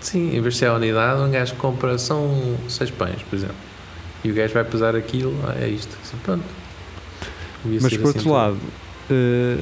Sim, 0.00 0.36
em 0.36 0.40
vez 0.40 0.54
de 0.54 0.60
ser 0.60 0.66
a 0.66 0.74
unidade, 0.74 1.22
um 1.22 1.30
gajo 1.30 1.54
compra. 1.54 1.96
São 1.98 2.56
seis 2.68 2.90
pães, 2.90 3.22
por 3.22 3.36
exemplo. 3.36 3.56
E 4.24 4.30
o 4.30 4.34
gajo 4.34 4.54
vai 4.54 4.64
pesar 4.64 4.96
aquilo, 4.96 5.38
ah, 5.46 5.54
é 5.60 5.68
isto. 5.68 5.96
Assim, 6.02 6.16
pronto. 6.24 6.44
Mas 7.64 7.80
por 7.80 7.86
assim 7.86 8.06
outro 8.06 8.32
lado, 8.32 8.58
eh, 9.10 9.58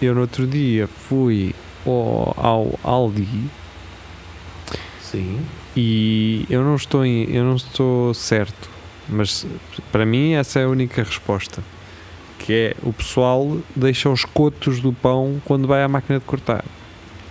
eu 0.00 0.14
no 0.14 0.22
outro 0.22 0.46
dia 0.46 0.86
fui 0.86 1.54
ao, 1.84 2.34
ao 2.36 2.80
Aldi. 2.82 3.44
Sim. 5.02 5.40
e 5.74 6.44
eu 6.50 6.62
não 6.62 6.76
estou 6.76 7.02
em, 7.02 7.24
eu 7.34 7.42
não 7.42 7.56
estou 7.56 8.12
certo, 8.12 8.68
mas 9.08 9.46
para 9.90 10.04
mim 10.04 10.32
essa 10.32 10.60
é 10.60 10.64
a 10.64 10.68
única 10.68 11.02
resposta. 11.02 11.62
Que 12.38 12.52
é 12.52 12.76
o 12.82 12.92
pessoal 12.92 13.58
deixa 13.74 14.08
os 14.08 14.24
cotos 14.24 14.80
do 14.80 14.92
pão 14.92 15.40
quando 15.44 15.66
vai 15.66 15.82
à 15.82 15.88
máquina 15.88 16.18
de 16.18 16.24
cortar. 16.24 16.64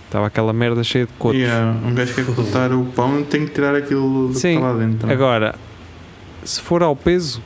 Estava 0.06 0.26
aquela 0.26 0.52
merda 0.52 0.82
cheia 0.82 1.06
de 1.06 1.12
cotos. 1.12 1.40
E 1.40 1.44
ah, 1.44 1.76
um 1.84 1.94
gajo 1.94 2.14
quer 2.14 2.26
cortar 2.26 2.72
o 2.72 2.84
pão 2.86 3.22
tem 3.22 3.46
que 3.46 3.52
tirar 3.52 3.74
aquilo 3.74 4.28
do 4.28 4.34
que 4.34 4.40
Sim. 4.40 4.56
está 4.56 4.72
lá 4.72 4.78
dentro. 4.78 5.10
Agora, 5.10 5.54
se 6.44 6.60
for 6.60 6.82
ao 6.82 6.94
peso, 6.96 7.42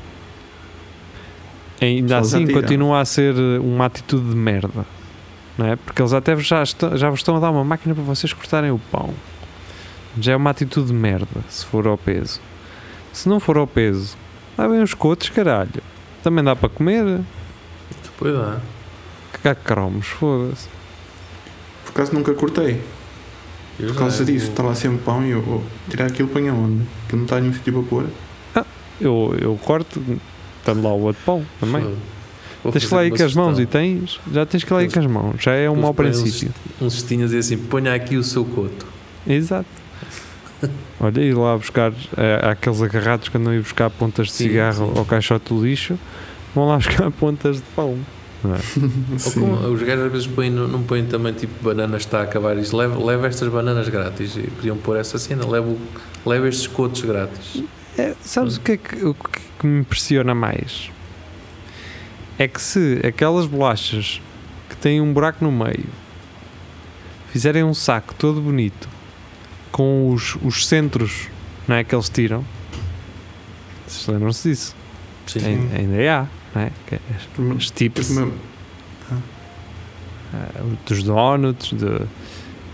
ainda 1.80 2.18
assim 2.18 2.46
continua 2.46 3.00
a 3.00 3.04
ser 3.04 3.34
uma 3.60 3.86
atitude 3.86 4.28
de 4.30 4.36
merda. 4.36 4.86
Não 5.56 5.66
é? 5.66 5.76
Porque 5.76 6.00
eles 6.00 6.12
até 6.12 6.36
já, 6.36 6.62
estão, 6.62 6.96
já 6.96 7.10
vos 7.10 7.20
estão 7.20 7.36
a 7.36 7.40
dar 7.40 7.50
uma 7.50 7.64
máquina 7.64 7.94
para 7.94 8.04
vocês 8.04 8.32
cortarem 8.32 8.70
o 8.70 8.78
pão. 8.90 9.12
Já 10.18 10.32
é 10.32 10.36
uma 10.36 10.50
atitude 10.50 10.88
de 10.88 10.94
merda, 10.94 11.42
se 11.48 11.64
for 11.64 11.86
ao 11.86 11.98
peso. 11.98 12.40
Se 13.12 13.28
não 13.28 13.38
for 13.38 13.56
ao 13.56 13.66
peso, 13.66 14.16
levem 14.56 14.82
os 14.82 14.94
cotos, 14.94 15.28
caralho. 15.28 15.82
Também 16.22 16.42
dá 16.42 16.56
para 16.56 16.68
comer. 16.68 17.20
Depois 18.02 18.34
dá. 18.34 18.60
Que 19.42 19.54
cromos, 19.54 20.06
foda-se. 20.06 20.68
Por 21.84 21.90
acaso 21.90 22.14
nunca 22.14 22.32
cortei. 22.32 22.80
Eu 23.80 23.88
Por 23.88 23.96
causa 23.96 24.24
disso, 24.24 24.52
lá 24.62 24.74
sempre 24.74 24.98
pão 24.98 25.24
e 25.24 25.30
eu 25.30 25.42
vou 25.42 25.62
tirar 25.88 26.06
aquilo 26.06 26.28
põe 26.28 26.48
aonde? 26.48 26.84
Que 27.08 27.16
não 27.16 27.24
está 27.24 27.40
nenhum 27.40 27.52
sítio 27.52 27.72
para 27.72 27.82
pôr. 27.82 28.06
Eu, 29.00 29.34
eu 29.40 29.58
corto, 29.64 30.00
estando 30.58 30.82
lá 30.82 30.92
o 30.92 31.00
outro 31.02 31.22
pão 31.24 31.44
também. 31.58 31.82
Vou 32.62 32.72
Tens 32.72 32.84
que 32.84 32.94
lá 32.94 33.04
ir 33.04 33.10
com 33.10 33.22
as 33.24 33.34
mãos 33.34 33.58
e 33.58 33.66
tens. 33.66 34.20
Já 34.32 34.46
tens 34.46 34.62
que 34.62 34.72
lá 34.72 34.82
ir 34.84 34.92
com 34.92 35.00
as 35.00 35.06
mãos. 35.06 35.34
Já 35.42 35.52
é 35.52 35.68
um 35.68 35.74
mau 35.74 35.92
princípio. 35.92 36.54
Uns 36.80 36.94
cestinhos 36.94 37.32
e 37.32 37.38
assim, 37.38 37.56
ponha 37.56 37.92
aqui 37.92 38.16
o 38.16 38.22
seu 38.22 38.44
coto. 38.44 38.86
Exato. 39.26 39.66
Olha, 41.00 41.20
ir 41.20 41.34
lá 41.36 41.56
buscar 41.56 41.92
eh, 42.16 42.40
aqueles 42.50 42.80
agarrados 42.80 43.28
que 43.28 43.36
andam 43.36 43.52
a 43.52 43.56
ir 43.56 43.62
buscar 43.62 43.90
pontas 43.90 44.28
de 44.28 44.32
Sim, 44.34 44.44
cigarro 44.44 44.92
sim. 44.92 44.98
ao 44.98 45.04
caixote 45.04 45.52
do 45.52 45.64
lixo, 45.64 45.98
vão 46.54 46.68
lá 46.68 46.76
buscar 46.78 47.10
pontas 47.10 47.56
de 47.56 47.62
pão. 47.74 47.98
é? 48.44 49.66
Ou 49.66 49.72
os 49.72 49.82
gajos 49.82 50.04
às 50.06 50.12
vezes 50.12 50.26
põem, 50.28 50.50
não, 50.50 50.68
não 50.68 50.82
põem 50.84 51.04
também 51.04 51.32
tipo 51.32 51.52
bananas 51.64 52.02
está 52.02 52.20
a 52.20 52.22
acabar 52.22 52.56
e 52.56 52.60
diz, 52.60 52.70
leva, 52.70 53.04
leva 53.04 53.26
estas 53.26 53.48
bananas 53.48 53.88
grátis. 53.88 54.36
E 54.36 54.42
podiam 54.42 54.76
pôr 54.76 54.96
essa 54.96 55.18
cena, 55.18 55.44
leva, 55.44 55.74
leva 56.24 56.48
estes 56.48 56.68
cotos 56.68 57.02
grátis. 57.02 57.64
É, 57.98 58.14
sabes 58.22 58.56
o 58.56 58.60
que, 58.60 58.72
é 58.72 58.76
que, 58.76 59.04
o 59.04 59.14
que 59.14 59.40
que 59.58 59.66
me 59.66 59.80
impressiona 59.80 60.34
mais? 60.34 60.90
É 62.38 62.48
que 62.48 62.60
se 62.60 63.00
aquelas 63.06 63.46
bolachas 63.46 64.20
que 64.68 64.76
têm 64.76 65.00
um 65.00 65.12
buraco 65.12 65.44
no 65.44 65.52
meio 65.52 65.84
fizerem 67.30 67.62
um 67.62 67.74
saco 67.74 68.14
todo 68.14 68.40
bonito 68.40 68.88
com 69.70 70.10
os, 70.10 70.36
os 70.42 70.66
centros 70.66 71.28
não 71.68 71.76
é, 71.76 71.84
que 71.84 71.94
eles 71.94 72.08
tiram, 72.08 72.44
vocês 73.86 74.06
lembram-se 74.08 74.48
disso? 74.50 74.76
Sim. 75.26 75.44
Ainda, 75.46 75.76
ainda 75.76 76.12
há, 76.12 76.26
não 76.54 76.62
é? 76.62 76.72
É 76.90 77.54
Os 77.54 77.70
tips. 77.70 78.10
Mesmo- 78.10 78.32
Ah, 80.34 80.48
dos 80.86 81.02
donuts, 81.02 81.72
de... 81.72 82.06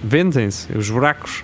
vendem-se 0.03 0.73
os 0.77 0.89
buracos, 0.91 1.43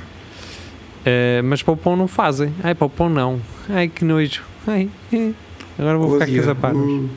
Eh, 1.07 1.43
mas 1.45 1.63
para 1.63 1.75
o 1.75 1.77
pão 1.77 1.95
não 1.97 2.09
fazem. 2.09 2.51
Ai, 2.63 2.75
para 2.75 2.87
o 2.87 2.89
pão 2.89 3.11
não. 3.11 3.39
Ai, 3.69 3.89
que 3.89 4.05
nojo. 4.05 4.43
Ai, 4.67 4.89
eh. 5.13 5.33
Agora 5.79 5.99
vou 5.99 6.13
ficar 6.13 6.25
aqui 6.25 6.37
Vazia. 6.37 6.51
a 6.53 6.55
zapar. 6.55 6.75
Uh, 6.75 7.09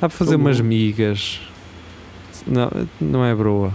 Dá 0.00 0.08
para 0.08 0.10
fazer 0.10 0.36
umas 0.36 0.60
migas. 0.60 1.40
Não, 2.46 2.70
não 3.00 3.24
é 3.24 3.34
broa. 3.34 3.72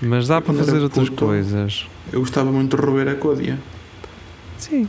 Mas 0.00 0.28
dá 0.28 0.40
para 0.40 0.54
fazer 0.54 0.80
outras 0.80 1.08
puto- 1.10 1.26
coisas. 1.26 1.86
Eu 2.12 2.20
gostava 2.20 2.50
muito 2.50 2.76
de 2.76 2.82
roer 2.82 3.08
a 3.08 3.14
côdea. 3.14 3.58
Sim. 4.58 4.88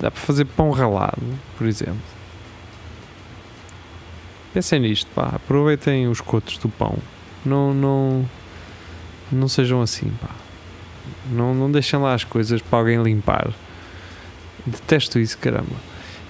Dá 0.00 0.10
para 0.10 0.20
fazer 0.20 0.44
pão 0.44 0.70
ralado, 0.70 1.20
por 1.58 1.66
exemplo. 1.66 1.96
Pensem 4.52 4.80
nisto, 4.80 5.08
pá. 5.14 5.32
Aproveitem 5.34 6.08
os 6.08 6.20
cotos 6.20 6.56
do 6.58 6.68
pão. 6.68 6.96
Não, 7.44 7.74
não, 7.74 8.28
não 9.32 9.48
sejam 9.48 9.82
assim, 9.82 10.10
pá. 10.20 10.30
Não, 11.30 11.54
não 11.54 11.70
deixem 11.70 11.98
lá 11.98 12.14
as 12.14 12.24
coisas 12.24 12.62
para 12.62 12.78
alguém 12.78 13.02
limpar. 13.02 13.52
Detesto 14.66 15.18
isso, 15.18 15.36
caramba. 15.38 15.76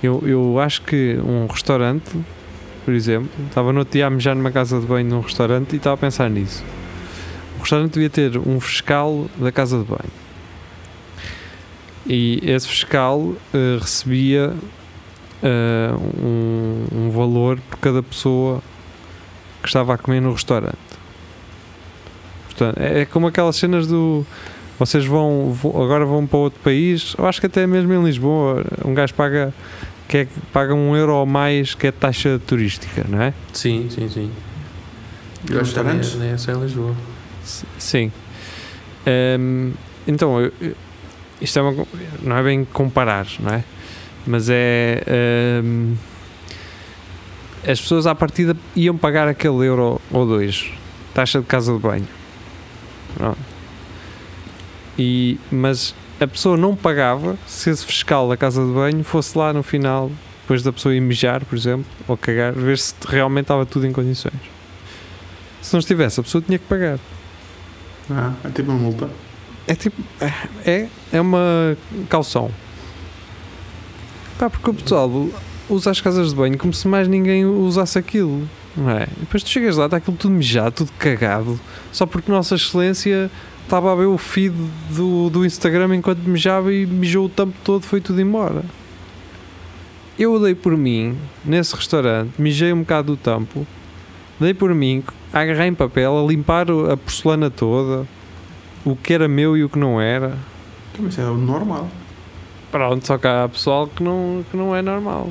Eu, 0.03 0.23
eu 0.27 0.61
acho 0.61 0.83
que 0.83 1.19
um 1.25 1.47
restaurante, 1.47 2.11
por 2.85 2.93
exemplo, 2.93 3.31
estava 3.47 3.73
no 3.73 3.81
outro 3.81 3.93
dia 3.93 4.07
a 4.07 4.35
numa 4.35 4.51
casa 4.51 4.81
de 4.81 4.87
banho 4.87 5.09
num 5.09 5.21
restaurante 5.21 5.73
e 5.73 5.77
estava 5.77 5.95
a 5.95 5.97
pensar 5.97 6.29
nisso. 6.29 6.65
O 7.57 7.61
restaurante 7.61 7.93
devia 7.93 8.11
ter 8.11 8.37
um 8.37 8.61
fiscal 8.61 9.27
da 9.39 9.51
casa 9.51 9.79
de 9.79 9.85
banho. 9.85 10.25
E 12.07 12.41
esse 12.43 12.69
fiscal 12.69 13.35
eh, 13.55 13.79
recebia 13.81 14.53
eh, 15.43 15.95
um, 16.23 16.87
um 16.93 17.11
valor 17.11 17.59
por 17.71 17.79
cada 17.79 18.03
pessoa 18.03 18.63
que 19.63 19.69
estava 19.69 19.95
a 19.95 19.99
comer 19.99 20.21
no 20.21 20.33
restaurante. 20.33 20.77
Portanto, 22.45 22.79
é, 22.79 23.01
é 23.01 23.05
como 23.07 23.27
aquelas 23.27 23.57
cenas 23.57 23.87
do. 23.87 24.27
Vocês 24.79 25.05
vão, 25.07 25.53
vão- 25.53 25.83
agora 25.83 26.05
vão 26.05 26.27
para 26.27 26.39
outro 26.39 26.61
país, 26.61 27.15
eu 27.17 27.27
acho 27.27 27.41
que 27.41 27.47
até 27.47 27.67
mesmo 27.67 27.93
em 27.93 28.03
Lisboa, 28.05 28.65
um 28.85 28.93
gajo 28.93 29.15
paga, 29.15 29.55
que 30.09 30.19
é, 30.19 30.29
paga 30.53 30.75
um 30.75 30.97
euro 30.97 31.15
ou 31.15 31.25
mais 31.27 31.75
que 31.75 31.87
é 31.87 31.93
taxa 31.93 32.41
turística, 32.47 33.05
não 33.09 33.23
é? 33.23 33.33
Sim, 33.53 33.89
sim, 33.89 34.09
sim. 34.09 34.31
E 35.51 35.55
restaurantes? 35.55 36.21
é 36.21 36.37
só 36.37 36.53
em 36.53 36.61
Lisboa. 36.61 36.95
S- 37.45 37.65
Sim. 37.79 38.11
Ehm, 39.07 39.73
então, 40.09 40.41
eu- 40.41 40.53
isto 41.41 41.59
é 41.59 41.63
uma, 41.63 41.87
não 42.23 42.37
é 42.37 42.43
bem 42.43 42.65
comparar, 42.65 43.27
não 43.39 43.55
é? 43.55 43.63
Mas 44.27 44.49
é. 44.51 45.03
ehm, 45.07 45.95
as 47.67 47.81
pessoas 47.81 48.07
à 48.07 48.15
partida 48.15 48.57
iam 48.75 48.97
pagar 48.97 49.29
aquele 49.29 49.67
euro 49.67 50.01
ou 50.11 50.27
dois, 50.27 50.71
taxa 51.15 51.41
de 51.41 51.47
casa 51.47 51.73
de 51.73 51.79
banho. 51.79 52.07
Pronto. 53.17 53.54
E, 54.99 55.39
mas 55.51 55.95
a 56.21 56.27
pessoa 56.27 56.57
não 56.57 56.77
pagava 56.77 57.37
se 57.47 57.71
esse 57.71 57.85
fiscal 57.85 58.29
da 58.29 58.37
casa 58.37 58.65
de 58.65 58.73
banho 58.73 59.03
fosse 59.03 59.37
lá 59.37 59.53
no 59.53 59.63
final, 59.63 60.11
depois 60.43 60.63
da 60.63 60.73
pessoa 60.73 60.95
ir 60.95 61.01
mijar, 61.01 61.45
por 61.45 61.57
exemplo, 61.57 61.87
ou 62.07 62.17
cagar, 62.17 62.53
ver 62.53 62.79
se 62.79 62.95
realmente 63.07 63.45
estava 63.45 63.67
tudo 63.67 63.87
em 63.87 63.93
condições. 63.93 64.35
Se 65.61 65.73
não 65.73 65.81
estivesse, 65.81 66.21
a 66.21 66.23
pessoa 66.23 66.43
tinha 66.43 66.59
que 66.59 66.67
pagar. 66.67 66.99
Ah, 68.11 68.33
é 68.45 68.49
tipo 68.51 68.71
uma 68.71 68.79
multa. 68.79 69.09
É 69.67 69.75
tipo. 69.75 70.03
É, 70.67 70.89
é 71.13 71.21
uma 71.21 71.77
calção. 72.09 72.51
Pá, 74.39 74.51
porque 74.51 74.69
o 74.69 74.75
pessoal 74.75 75.11
usa 75.71 75.91
as 75.91 76.01
casas 76.01 76.31
de 76.31 76.37
banho 76.37 76.59
como 76.59 76.75
se 76.75 76.87
mais 76.87 77.09
ninguém 77.09 77.47
usasse 77.47 77.99
aquilo. 77.99 78.47
Não 78.77 78.91
é? 78.91 79.05
E 79.05 79.21
depois 79.21 79.43
tu 79.43 79.49
chegas 79.49 79.77
lá, 79.77 79.87
está 79.87 79.99
aquilo 79.99 80.17
tudo 80.17 80.35
mijado, 80.35 80.73
tudo 80.73 80.93
cagado, 80.99 81.59
só 81.93 82.05
porque 82.05 82.31
Nossa 82.31 82.57
Excelência 82.57 83.31
estava 83.65 83.93
a 83.93 83.95
ver 83.95 84.07
o 84.07 84.17
feed 84.17 84.55
do, 84.91 85.29
do 85.31 85.45
Instagram 85.45 85.97
enquanto 85.97 86.21
mijava 86.21 86.73
e 86.73 86.87
mijou 86.87 87.27
o 87.27 87.29
tampo 87.29 87.55
todo, 87.65 87.83
foi 87.83 88.01
tudo 88.01 88.21
embora. 88.21 88.63
Eu 90.19 90.39
dei 90.41 90.55
por 90.55 90.77
mim, 90.77 91.17
nesse 91.45 91.75
restaurante, 91.75 92.33
mijei 92.39 92.73
um 92.73 92.81
bocado 92.81 93.17
do 93.17 93.17
tampo 93.17 93.67
Dei 94.39 94.53
por 94.53 94.75
mim 94.75 95.03
a 95.33 95.41
agarrar 95.41 95.67
em 95.67 95.75
papel, 95.75 96.19
a 96.19 96.27
limpar 96.27 96.67
a 96.71 96.97
porcelana 96.97 97.51
toda, 97.51 98.07
o 98.85 98.97
que 98.97 99.13
era 99.13 99.29
meu 99.29 99.57
e 99.57 99.63
o 99.63 99.69
que 99.69 99.79
não 99.79 100.01
era. 100.01 100.37
Mas 100.99 101.19
é 101.19 101.25
o 101.25 101.37
normal. 101.37 101.89
Pronto, 102.71 103.07
só 103.07 103.17
que 103.17 103.27
há 103.29 103.49
pessoal 103.49 103.87
que 103.87 104.03
não, 104.03 104.45
que 104.51 104.57
não 104.57 104.75
é 104.75 104.83
normal. 104.83 105.31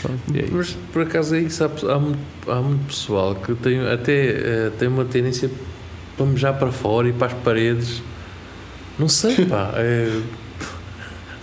Pronto, 0.00 0.20
é. 0.34 0.46
Mas 0.52 0.76
por 0.92 1.02
acaso 1.02 1.34
é 1.34 1.40
isso, 1.40 1.64
há, 1.64 1.66
há 1.92 1.98
muito, 1.98 2.50
há 2.50 2.60
muito 2.60 2.86
pessoal 2.86 3.34
que 3.34 3.54
tem, 3.54 3.80
até 3.88 4.28
eh, 4.28 4.72
tem 4.78 4.88
uma 4.88 5.04
tendência 5.04 5.50
para 6.16 6.26
mejar 6.26 6.52
para 6.58 6.70
fora 6.72 7.08
e 7.08 7.12
para 7.12 7.28
as 7.28 7.32
paredes. 7.34 8.02
Não 8.98 9.08
sei, 9.08 9.44
pá. 9.46 9.72
é- 9.76 10.20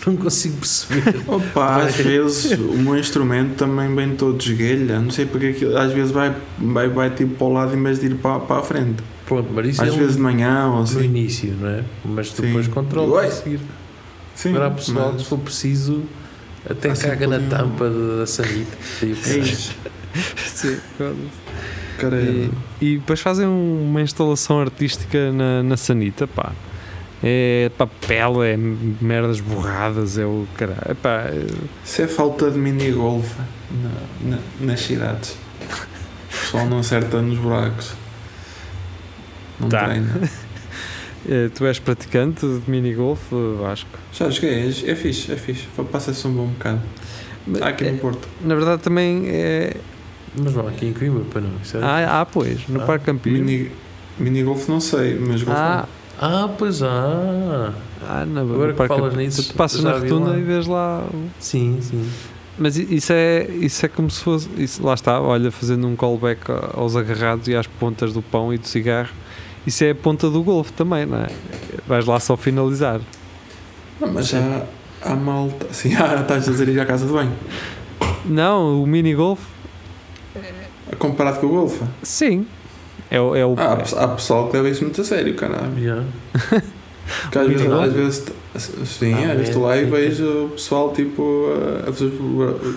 não 0.07 0.15
consigo 0.15 0.57
perceber. 0.57 1.21
Opa, 1.27 1.83
às 1.83 1.95
vezes 1.95 2.57
o 2.57 2.73
meu 2.77 2.97
instrumento 2.97 3.55
também 3.55 3.93
vem 3.93 4.15
todo 4.15 4.37
de 4.37 4.51
esguelha. 4.53 4.97
Não 4.99 5.11
sei 5.11 5.25
porque 5.27 5.47
aquilo, 5.47 5.77
às 5.77 5.91
vezes 5.91 6.11
vai, 6.11 6.35
vai, 6.57 6.87
vai 6.89 7.09
tipo 7.13 7.35
para 7.35 7.45
o 7.47 7.53
lado 7.53 7.75
em 7.75 7.83
vez 7.83 7.99
de 7.99 8.07
ir 8.07 8.15
para, 8.15 8.39
para 8.39 8.59
a 8.59 8.63
frente. 8.63 9.03
Pronto, 9.27 9.49
mas 9.53 9.67
isso 9.67 9.83
Às 9.83 9.89
é 9.93 9.97
vezes 9.97 10.13
de 10.15 10.19
um, 10.21 10.23
manhã 10.23 10.67
ou 10.67 10.77
no 10.77 10.81
assim. 10.83 11.03
início, 11.03 11.53
não 11.59 11.69
é? 11.69 11.83
Mas 12.03 12.31
Sim. 12.31 12.41
depois 12.43 12.67
controla 12.67 13.23
a 13.25 13.29
seguir. 13.29 13.59
Sim, 14.33 14.49
Agora 14.49 14.67
há 14.67 14.71
pessoal 14.71 15.07
que 15.09 15.13
mas- 15.13 15.21
se 15.23 15.27
for 15.29 15.37
preciso 15.39 16.03
até 16.67 16.95
sempre 16.95 17.09
caga 17.17 17.27
na 17.27 17.39
tampa 17.47 17.89
da 17.89 18.25
sanita. 18.25 18.77
É 19.03 19.37
isso. 19.37 19.75
Sim, 20.47 20.77
foda-se. 21.99 22.25
Cara, 22.25 22.51
E, 22.81 22.85
e 22.85 22.97
depois 22.97 23.19
fazem 23.19 23.45
um- 23.47 23.89
uma 23.89 24.01
instalação 24.01 24.59
artística 24.61 25.31
na, 25.31 25.63
na 25.63 25.77
sanita, 25.77 26.27
pá. 26.27 26.51
É 27.21 27.69
papel, 27.77 28.41
é 28.43 28.55
merdas 28.57 29.41
borradas, 29.41 30.17
é 30.17 30.25
o 30.25 30.47
caralho. 30.57 30.79
É- 30.91 31.45
Isso 31.85 32.01
é 32.01 32.07
falta 32.07 32.49
de 32.49 32.57
mini-golf 32.57 33.29
na- 34.23 34.35
na- 34.35 34.41
nas 34.61 34.79
cidades. 34.79 35.31
O 35.61 36.31
pessoal 36.31 36.65
não 36.67 36.79
acerta 36.79 37.21
nos 37.21 37.37
buracos. 37.37 37.93
Não 39.59 39.67
Tá. 39.67 39.85
treina. 39.89 40.21
é, 41.27 41.49
tu 41.49 41.65
és 41.65 41.77
praticante 41.79 42.45
de 42.47 42.61
minigolf, 42.71 43.19
Vasco? 43.59 43.89
Já 44.13 44.29
joguei, 44.29 44.53
é, 44.53 44.91
é 44.91 44.95
fixe, 44.95 45.31
é 45.31 45.35
fixe. 45.35 45.67
Passa-se 45.91 46.25
um 46.25 46.31
bom 46.31 46.47
bocado. 46.47 46.81
Há 47.61 47.67
aqui 47.69 47.83
É, 47.85 47.91
no 47.91 47.97
Porto. 47.97 48.27
na 48.41 48.55
verdade 48.55 48.81
também 48.81 49.23
é. 49.27 49.75
Mas 50.35 50.53
não, 50.55 50.67
aqui 50.67 50.85
em 50.87 50.93
Coimbra, 50.93 51.23
para 51.31 51.41
não. 51.41 51.49
Isso 51.63 51.77
é- 51.77 51.81
Ah, 51.83 52.21
ah, 52.21 52.25
pois, 52.25 52.67
no 52.67 52.81
Ah, 52.81 52.85
Parque 52.85 53.05
Campismo. 53.05 53.43
Mini, 53.45 53.71
mini-golf 54.19 54.67
não 54.69 54.79
sei, 54.79 55.15
mas 55.19 55.41
golfe 55.43 55.59
Ah, 55.59 55.85
Ah, 56.21 56.49
pois 56.57 56.83
há. 56.83 57.73
ah 58.07 58.25
na, 58.25 58.41
Agora 58.41 58.73
que 58.73 58.87
falas 58.87 59.15
nisso, 59.15 59.43
Tu 59.49 59.53
passas 59.55 59.81
na 59.83 59.93
rotunda 59.93 60.37
e 60.37 60.41
vês 60.41 60.67
lá. 60.67 61.03
Sim, 61.39 61.79
sim. 61.81 62.05
Mas 62.57 62.75
isso 62.77 63.13
é, 63.13 63.47
isso 63.61 63.85
é 63.85 63.89
como 63.89 64.09
se 64.11 64.21
fosse. 64.21 64.49
Isso, 64.57 64.85
lá 64.85 64.93
está, 64.93 65.21
olha, 65.21 65.49
fazendo 65.49 65.87
um 65.87 65.95
callback 65.95 66.41
aos 66.73 66.93
agarrados 66.95 67.47
e 67.47 67.55
às 67.55 67.65
pontas 67.67 68.11
do 68.11 68.21
pão 68.21 68.53
e 68.53 68.57
do 68.57 68.67
cigarro. 68.67 69.09
Isso 69.65 69.83
é 69.85 69.91
a 69.91 69.95
ponta 69.95 70.29
do 70.29 70.43
golfe 70.43 70.73
também, 70.73 71.05
não 71.05 71.19
é? 71.19 71.27
Vais 71.87 72.05
lá 72.05 72.19
só 72.19 72.35
finalizar. 72.35 72.99
Não, 74.01 74.11
mas 74.11 74.27
já 74.27 74.63
há 75.01 75.15
malta. 75.15 75.67
Sim, 75.71 75.95
ah, 75.95 76.19
estás 76.21 76.49
a 76.49 76.51
dizer 76.51 76.67
ir 76.67 76.79
à 76.81 76.85
casa 76.85 77.05
de 77.05 77.13
banho. 77.13 77.31
Não, 78.25 78.83
o 78.83 78.85
mini 78.87 79.13
golfe, 79.15 79.43
Comparado 80.97 81.39
com 81.39 81.47
o 81.47 81.49
golfe. 81.49 81.83
sim. 82.03 82.45
É, 83.11 83.19
o- 83.19 83.35
é 83.35 83.43
o. 83.45 83.55
Ah, 83.57 83.77
há, 83.97 84.03
há 84.03 84.07
pessoal 84.09 84.47
que 84.49 84.55
leva 84.57 84.69
isso 84.69 84.83
muito 84.83 85.01
a 85.01 85.03
sério, 85.03 85.33
caralho. 85.35 85.71
Já. 85.81 86.03
Que 87.31 87.39
às 87.39 87.47
vezes, 87.47 87.67
às 87.71 87.93
vezes 87.93 88.25
sim, 88.85 89.13
Ah, 89.15 89.17
às 89.31 89.31
vezes 89.31 89.47
estou 89.47 89.63
lá 89.63 89.75
e 89.77 89.81
é, 89.81 89.85
vejo 89.85 90.45
o 90.45 90.49
pessoal 90.49 90.91
tipo 90.93 91.47
a 91.87 91.91
fazer 91.91 92.11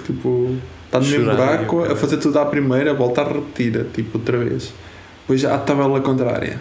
tipo. 0.07 0.57
Está 0.87 1.01
no 1.01 1.07
mesmo 1.07 1.31
buraco, 1.31 1.85
a 1.85 1.96
fazer 1.96 2.16
tudo 2.18 2.38
à 2.38 2.44
primeira, 2.46 2.94
voltar 2.94 3.27
a 3.27 3.33
repetir, 3.33 3.85
tipo 3.92 4.16
outra 4.18 4.38
vez. 4.38 4.72
Depois 5.22 5.40
já 5.40 5.55
a 5.55 5.59
tabela 5.59 6.01
contrária. 6.01 6.59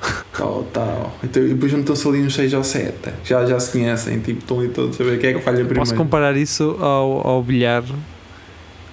Tal, 0.36 0.64
tal. 0.72 1.14
Então, 1.22 1.42
e 1.42 1.48
depois 1.48 1.70
juntam-se 1.72 2.06
ali 2.08 2.22
uns 2.22 2.34
6 2.34 2.52
ou 2.54 2.64
7. 2.64 2.92
Já, 3.24 3.46
já 3.46 3.58
se 3.60 3.70
conhecem, 3.72 4.18
tipo, 4.20 4.40
estão 4.40 4.58
ali 4.58 4.68
todos 4.68 5.00
a 5.00 5.04
ver 5.04 5.18
quem 5.18 5.30
é 5.30 5.32
que 5.34 5.40
falha 5.40 5.58
primeiro. 5.58 5.80
Posso 5.80 5.94
comparar 5.94 6.36
isso 6.36 6.76
ao, 6.80 7.26
ao 7.26 7.42
bilhar 7.42 7.82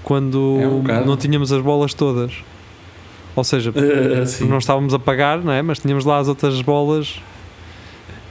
quando 0.03 0.57
É 0.59 0.67
um 0.67 1.05
não 1.05 1.17
tínhamos 1.17 1.51
as 1.51 1.61
bolas 1.61 1.93
todas. 1.93 2.33
Ou 3.35 3.43
seja, 3.43 3.71
sim. 4.27 4.45
não 4.47 4.57
estávamos 4.57 4.93
a 4.93 4.99
pagar, 4.99 5.41
não 5.43 5.53
é? 5.53 5.61
Mas 5.61 5.79
tínhamos 5.79 6.05
lá 6.05 6.17
as 6.19 6.27
outras 6.27 6.61
bolas 6.61 7.19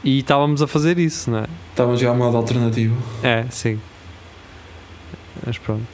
e 0.05 0.19
estávamos 0.19 0.63
a 0.63 0.67
fazer 0.67 0.99
isso, 0.99 1.31
não 1.31 1.39
é? 1.41 1.47
Estavam 1.71 1.95
a 1.95 1.97
jogar 1.97 2.15
modo 2.15 2.37
alternativo. 2.37 2.97
É, 3.23 3.45
sim. 3.51 3.79
Mas 5.47 5.59
pronto. 5.59 5.87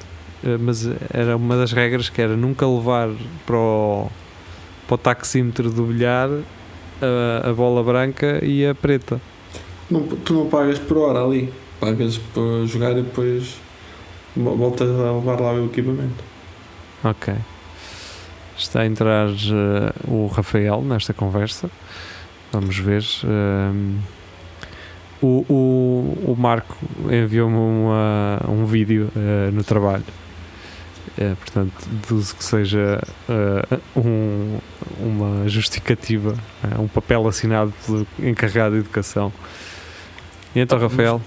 Eh, 0.44 0.56
Mas 0.58 0.88
era 1.12 1.36
uma 1.36 1.56
das 1.56 1.72
regras 1.72 2.08
que 2.08 2.20
era 2.20 2.36
nunca 2.36 2.66
levar 2.66 3.10
para 3.44 3.56
o, 3.56 4.08
para 4.86 4.94
o 4.94 4.98
taxímetro 4.98 5.70
do 5.70 5.84
bilhar 5.84 6.28
a, 7.00 7.50
a 7.50 7.52
bola 7.52 7.82
branca 7.82 8.44
e 8.44 8.66
a 8.66 8.74
preta. 8.74 9.20
Não, 9.90 10.02
tu 10.02 10.34
não 10.34 10.46
pagas 10.46 10.78
por 10.78 10.98
hora 10.98 11.22
ali. 11.22 11.52
Pagas 11.80 12.18
para 12.18 12.66
jogar 12.66 12.92
e 12.92 13.02
depois 13.02 13.56
voltas 14.36 14.88
a 14.90 15.12
levar 15.12 15.40
lá 15.40 15.52
o 15.54 15.66
equipamento. 15.66 16.22
Ok. 17.04 17.34
Está 18.56 18.80
a 18.80 18.86
entrar 18.86 19.28
eh, 19.28 19.92
o 20.08 20.26
Rafael 20.28 20.80
nesta 20.82 21.12
conversa. 21.12 21.70
Vamos 22.52 22.78
ver. 22.78 23.04
ehm, 23.24 23.98
o, 25.22 25.44
o, 25.48 26.32
o 26.32 26.36
Marco 26.38 26.76
enviou-me 27.10 27.56
um 27.56 28.64
vídeo 28.66 29.10
eh, 29.16 29.50
no 29.52 29.62
trabalho. 29.64 30.04
Eh, 31.18 31.34
portanto, 31.38 31.72
deduzo 31.90 32.34
que 32.36 32.44
seja 32.44 33.00
um- 33.96 34.58
uma 35.00 35.48
justificativa, 35.48 36.34
um 36.78 36.86
papel 36.88 37.26
assinado 37.28 37.72
pelo 37.84 38.06
encarregado 38.18 38.74
de 38.74 38.80
educação. 38.80 39.32
E 40.54 40.60
então, 40.60 40.78
Rafael, 40.78 41.20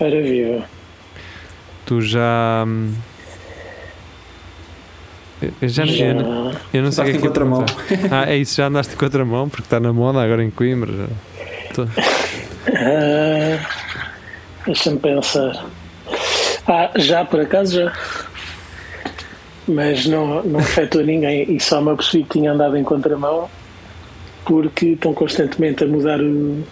Ora 0.00 0.22
viva. 0.22 0.64
Tu 1.86 2.00
já. 2.02 2.64
hum, 2.66 2.92
eu 5.60 5.68
já, 5.68 5.84
Já, 5.86 6.04
eu, 6.06 6.14
não- 6.14 6.52
eu 6.72 6.82
não 6.82 6.92
sei 6.92 7.04
o 7.04 7.06
que 7.08 7.12
é 7.12 7.16
em 7.16 7.20
contramão. 7.20 7.64
Ah, 8.10 8.30
é 8.30 8.36
isso, 8.36 8.56
já 8.56 8.66
andaste 8.66 8.94
em 8.94 8.96
contramão, 8.96 9.48
porque 9.48 9.62
está 9.64 9.78
na 9.78 9.92
moda 9.92 10.20
agora 10.22 10.42
em 10.42 10.50
Coimbra. 10.50 10.92
já. 10.92 11.84
Ah, 12.74 13.66
Deixa-me 14.66 14.98
pensar. 14.98 15.64
Ah, 16.66 16.90
já 16.96 17.24
por 17.24 17.40
acaso 17.40 17.76
já. 17.82 17.92
Mas 19.68 20.06
não, 20.06 20.42
não 20.44 20.60
afetou 20.60 21.02
ninguém 21.04 21.52
e 21.54 21.60
só 21.60 21.80
me 21.80 21.90
apercebi 21.90 22.24
que 22.24 22.38
tinha 22.38 22.52
andado 22.52 22.76
em 22.76 22.82
contramão 22.84 23.48
porque 24.44 24.86
estão 24.90 25.12
constantemente 25.12 25.84
a 25.84 25.86
mudar 25.86 26.20
o, 26.20 26.64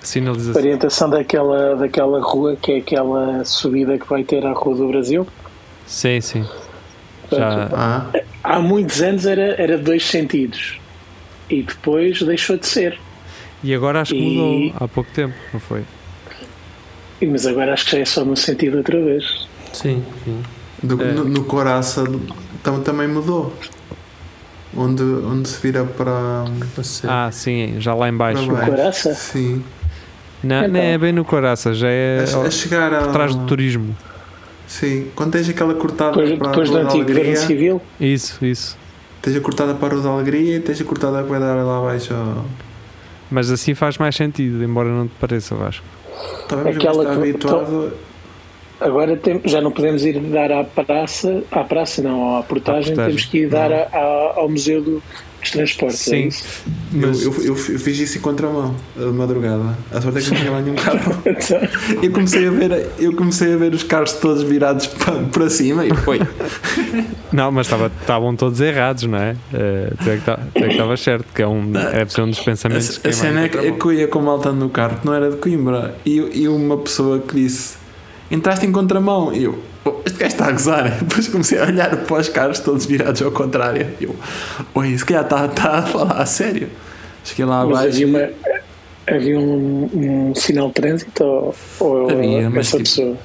Sinalização. 0.00 0.60
orientação 0.60 1.10
daquela, 1.10 1.76
daquela 1.76 2.20
rua 2.20 2.56
que 2.60 2.72
é 2.72 2.76
aquela 2.78 3.44
subida 3.44 3.98
que 3.98 4.08
vai 4.08 4.22
ter 4.24 4.44
à 4.46 4.52
Rua 4.52 4.76
do 4.76 4.88
Brasil. 4.88 5.26
Sim, 5.86 6.20
sim. 6.20 6.44
Já, 7.30 7.68
Ah, 7.72 8.06
Há 8.42 8.58
muitos 8.60 9.02
anos 9.02 9.26
era, 9.26 9.54
era 9.60 9.76
dois 9.76 10.06
sentidos 10.06 10.78
e 11.50 11.62
depois 11.62 12.22
deixou 12.22 12.56
de 12.56 12.66
ser. 12.66 12.98
e 13.62 13.74
agora 13.74 14.00
acho 14.00 14.12
que 14.14 14.18
E- 14.18 14.36
mudou 14.36 14.72
há 14.80 14.88
pouco 14.88 15.10
tempo, 15.12 15.34
não 15.52 15.60
foi? 15.60 15.82
E- 17.20 17.26
Mas 17.26 17.46
agora 17.46 17.72
acho 17.74 17.84
que 17.86 17.92
já 17.92 17.98
é 17.98 18.04
só 18.04 18.24
no 18.24 18.36
sentido 18.36 18.78
outra 18.78 18.98
vez. 19.02 19.46
Sim, 19.72 20.02
sim. 20.24 20.42
do- 20.82 21.02
É. 21.02 21.12
no, 21.12 21.24
no 21.24 21.44
Coraça 21.44 22.04
tam- 22.62 22.80
também 22.82 23.08
mudou. 23.08 23.52
Onde, 24.76 25.02
onde 25.02 25.48
se 25.48 25.60
vira 25.62 25.84
para. 25.84 26.10
A. 26.10 27.26
Ah, 27.26 27.30
sim, 27.32 27.76
já 27.78 27.94
lá 27.94 28.08
em 28.08 28.16
baixo. 28.16 28.44
para 28.46 28.54
baixo. 28.54 28.70
Coraça? 28.70 29.14
Sim. 29.14 29.64
Não, 30.42 30.68
não 30.68 30.78
é 30.80 30.96
bem 30.98 31.12
no 31.12 31.24
Coraça, 31.24 31.74
já 31.74 31.88
é 31.88 32.24
A, 32.32 32.46
a 32.46 32.50
chegar 32.50 32.92
a. 32.94 33.00
por 33.02 33.12
trás 33.12 33.34
do 33.34 33.44
turismo. 33.46 33.96
Sim. 34.66 35.08
Quando 35.16 35.32
tens 35.32 35.48
aquela 35.48 35.74
cortada 35.74 36.10
Depois, 36.12 36.38
para 36.38 36.48
depois 36.50 36.68
a 36.68 36.72
do 36.72 36.78
da 36.78 36.84
antigo 36.84 37.00
governo 37.04 37.20
Alegria, 37.30 37.46
civil. 37.46 37.82
Isso, 37.98 38.44
isso. 38.44 38.76
tens 39.22 39.36
a 39.36 39.40
cortada 39.40 39.74
para 39.74 39.88
a 39.88 39.90
Rua 39.96 40.02
da 40.02 40.10
Alegria 40.10 40.56
e 40.56 40.60
tens 40.60 40.80
a 40.80 40.84
cortada 40.84 41.22
que 41.22 41.28
vai 41.30 41.40
dar 41.40 41.54
lá 41.64 41.78
abaixo. 41.78 42.14
Mas 43.30 43.50
assim 43.50 43.74
faz 43.74 43.98
mais 43.98 44.14
sentido, 44.14 44.62
embora 44.62 44.88
não 44.90 45.06
te 45.08 45.14
pareça, 45.18 45.54
Vasco. 45.54 45.84
Talvez 46.48 46.76
Aquela 46.76 47.04
que- 47.06 47.12
habituado. 47.12 47.92
Agora 48.80 49.16
tem- 49.16 49.40
já 49.44 49.60
não 49.60 49.70
podemos 49.72 50.04
ir 50.04 50.18
dar 50.20 50.52
à 50.52 50.62
praça, 50.64 51.42
à 51.50 51.64
praça 51.64 52.00
não, 52.02 52.36
à 52.36 52.42
portagem, 52.42 52.92
À 52.92 52.96
portagem. 52.96 53.06
temos 53.16 53.24
que 53.24 53.38
ir 53.38 53.48
dar 53.48 53.72
a- 53.72 53.88
a- 53.92 54.32
ao 54.36 54.48
Museu 54.48 54.80
do- 54.82 55.02
dos 55.40 55.50
Transportes. 55.52 56.06
é 56.08 56.10
Sim. 56.10 56.26
isso? 56.28 56.44
Mas 56.92 57.22
Eu, 57.24 57.32
eu, 57.34 57.46
eu 57.48 57.54
fiz 57.56 57.98
isso 57.98 58.18
em 58.18 58.20
contramão, 58.20 58.74
de 58.96 59.04
madrugada. 59.06 59.76
A 59.92 60.00
sorte 60.00 60.18
é 60.18 60.20
que 60.22 60.30
não 60.30 60.36
tinha 60.36 60.50
lá 60.50 60.60
nenhum 60.60 60.74
carro. 60.76 60.98
Então, 61.26 61.58
Eu 62.02 62.10
comecei 62.12 62.46
a 62.46 62.50
ver, 62.50 62.86
eu 62.98 63.12
comecei 63.14 63.52
a 63.54 63.56
ver 63.56 63.72
os 63.74 63.82
carros 63.82 64.12
todos 64.14 64.42
virados 64.42 64.86
para, 64.88 65.12
para 65.24 65.48
cima 65.50 65.84
e 65.86 65.94
foi. 65.94 66.20
Não, 67.32 67.50
mas 67.52 67.66
estava- 67.66 67.90
estavam 68.00 68.34
todos 68.36 68.60
errados, 68.60 69.04
não 69.04 69.18
é? 69.18 69.36
Eh, 69.52 69.92
tu 70.02 70.10
é 70.10 70.16
que 70.16 70.64
é 70.64 70.68
estavas 70.72 71.00
certo, 71.00 71.26
que 71.34 71.42
é 71.42 71.46
um, 71.48 71.72
ser 72.08 72.20
um 72.22 72.30
dos 72.30 72.40
pensamentos 72.40 72.98
A, 72.98 73.00
que 73.00 73.08
a 73.08 73.12
cena 73.12 73.44
é 73.44 73.48
que, 73.48 73.58
é 73.58 73.70
que 73.72 73.84
eu 73.84 73.92
ia 73.92 74.08
com 74.08 74.20
malta 74.20 74.50
no 74.52 74.68
carro, 74.70 74.98
que 75.00 75.06
não 75.06 75.14
era 75.14 75.30
de 75.30 75.36
Coimbra, 75.36 75.94
e, 76.04 76.16
e 76.42 76.48
uma 76.48 76.76
pessoa 76.78 77.18
que 77.20 77.34
disse: 77.36 77.76
Entraste 78.30 78.66
em 78.66 78.72
contramão. 78.72 79.32
E 79.32 79.44
eu, 79.44 79.58
oh, 79.84 79.94
este 80.04 80.18
gajo 80.18 80.32
está 80.32 80.46
a 80.48 80.52
gozar. 80.52 80.90
Depois 81.00 81.28
comecei 81.28 81.58
a 81.58 81.64
olhar 81.64 81.96
para 81.96 82.20
os 82.20 82.28
carros 82.28 82.58
todos 82.60 82.84
virados 82.86 83.22
ao 83.22 83.30
contrário. 83.30 83.86
Eu, 84.00 84.14
oi, 84.74 84.96
se 84.98 85.04
calhar 85.04 85.24
está, 85.24 85.46
está 85.46 85.78
a 85.78 85.82
falar 85.82 86.20
a 86.20 86.26
sério. 86.26 86.68
Cheguei 87.24 87.44
lá 87.44 87.64
Mas 87.64 87.78
abaixo. 87.78 87.88
havia, 87.88 88.06
uma- 88.06 88.28
havia 89.16 89.38
um, 89.38 90.30
um 90.30 90.34
sinal 90.34 90.68
de 90.68 90.74
trânsito 90.74 91.24
ou, 91.24 91.54
ou 91.80 92.10
Havia, 92.10 92.50
mas 92.50 92.66
essa 92.66 92.76
tipo- 92.78 92.88
pessoa? 92.88 93.16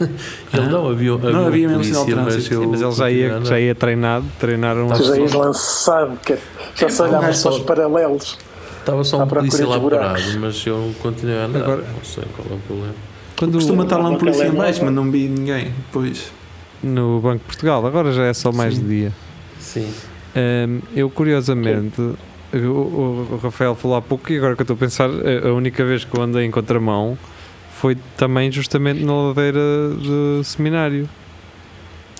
Ele 0.54 0.66
não 0.68 0.88
havia, 0.88 1.12
havia, 1.12 1.30
Não 1.30 1.46
havia 1.48 1.66
um 1.66 1.70
mesmo 1.78 1.84
sinal 1.84 2.04
de 2.06 2.12
trânsito. 2.14 2.54
ele 2.54 2.66
Mas 2.68 2.80
ele 2.82 2.92
já 2.92 3.10
ia, 3.10 3.40
já 3.44 3.58
ia 3.60 3.74
treinado, 3.74 4.24
treinaram 4.38 4.88
Tu 4.90 5.02
já 5.04 5.16
ias 5.18 5.32
lançado, 5.32 6.18
que 6.24 6.36
já 6.76 6.88
se 6.88 7.00
É, 7.00 7.04
olhava 7.04 7.26
mas 7.26 7.38
só 7.38 7.50
os 7.50 7.58
paralelos. 7.60 8.38
Estava 8.78 9.02
só 9.04 9.22
um 9.22 9.26
polícia 9.26 9.66
lá 9.66 9.78
parado, 9.80 10.22
mas 10.40 10.64
eu 10.66 10.94
continuei 11.02 11.36
a 11.38 11.44
andar. 11.46 11.62
Agora- 11.64 11.82
não 11.96 12.04
sei 12.04 12.24
qual 12.36 12.46
é 12.50 12.54
o 12.54 12.58
problema. 12.58 12.94
Quando 13.38 13.52
Costuma 13.52 13.84
estar 13.84 13.98
lá 13.98 14.08
um 14.10 14.16
polícia 14.18 14.44
em 14.46 14.50
baixo, 14.52 14.84
mas 14.84 14.92
não 14.92 15.10
vi 15.10 15.28
ninguém. 15.28 15.72
Depois. 15.86 16.32
no 16.82 17.20
Banco 17.20 17.38
de 17.38 17.44
Portugal, 17.44 17.84
agora 17.86 18.12
já 18.12 18.24
é 18.24 18.32
só 18.34 18.50
mais 18.52 18.74
Sim. 18.74 18.82
de 18.82 18.88
dia. 18.88 19.12
Sim. 19.60 19.88
Hum, 20.36 20.80
eu 20.94 21.08
curiosamente, 21.10 22.00
o, 22.52 22.56
o- 22.56 23.40
Rafael 23.42 23.74
falou 23.74 23.96
há 23.96 24.02
pouco 24.02 24.32
e 24.32 24.36
agora 24.38 24.54
que 24.54 24.62
eu 24.62 24.64
estou 24.64 24.74
a 24.74 24.78
pensar, 24.78 25.08
a 25.08 25.52
única 25.52 25.84
vez 25.84 26.04
que 26.04 26.16
eu 26.16 26.22
andei 26.22 26.44
em 26.44 26.50
contramão 26.50 27.16
foi 27.80 27.96
também 28.16 28.50
justamente 28.50 29.04
na 29.04 29.14
ladeira 29.14 29.58
do 29.60 30.42
seminário. 30.44 31.08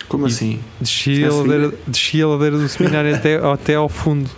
Como 0.09 0.27
E- 0.27 0.31
assim? 0.31 0.61
Desci 0.81 1.25
a 1.25 1.29
Assim? 1.29 1.39
ladeira, 1.41 1.73
desci 1.87 2.23
a 2.23 2.27
ladeira 2.29 2.59
do 2.59 2.69
seminário 2.69 3.14
até, 3.14 3.37
até 3.45 3.75
ao 3.75 3.89
fundo. 3.89 4.29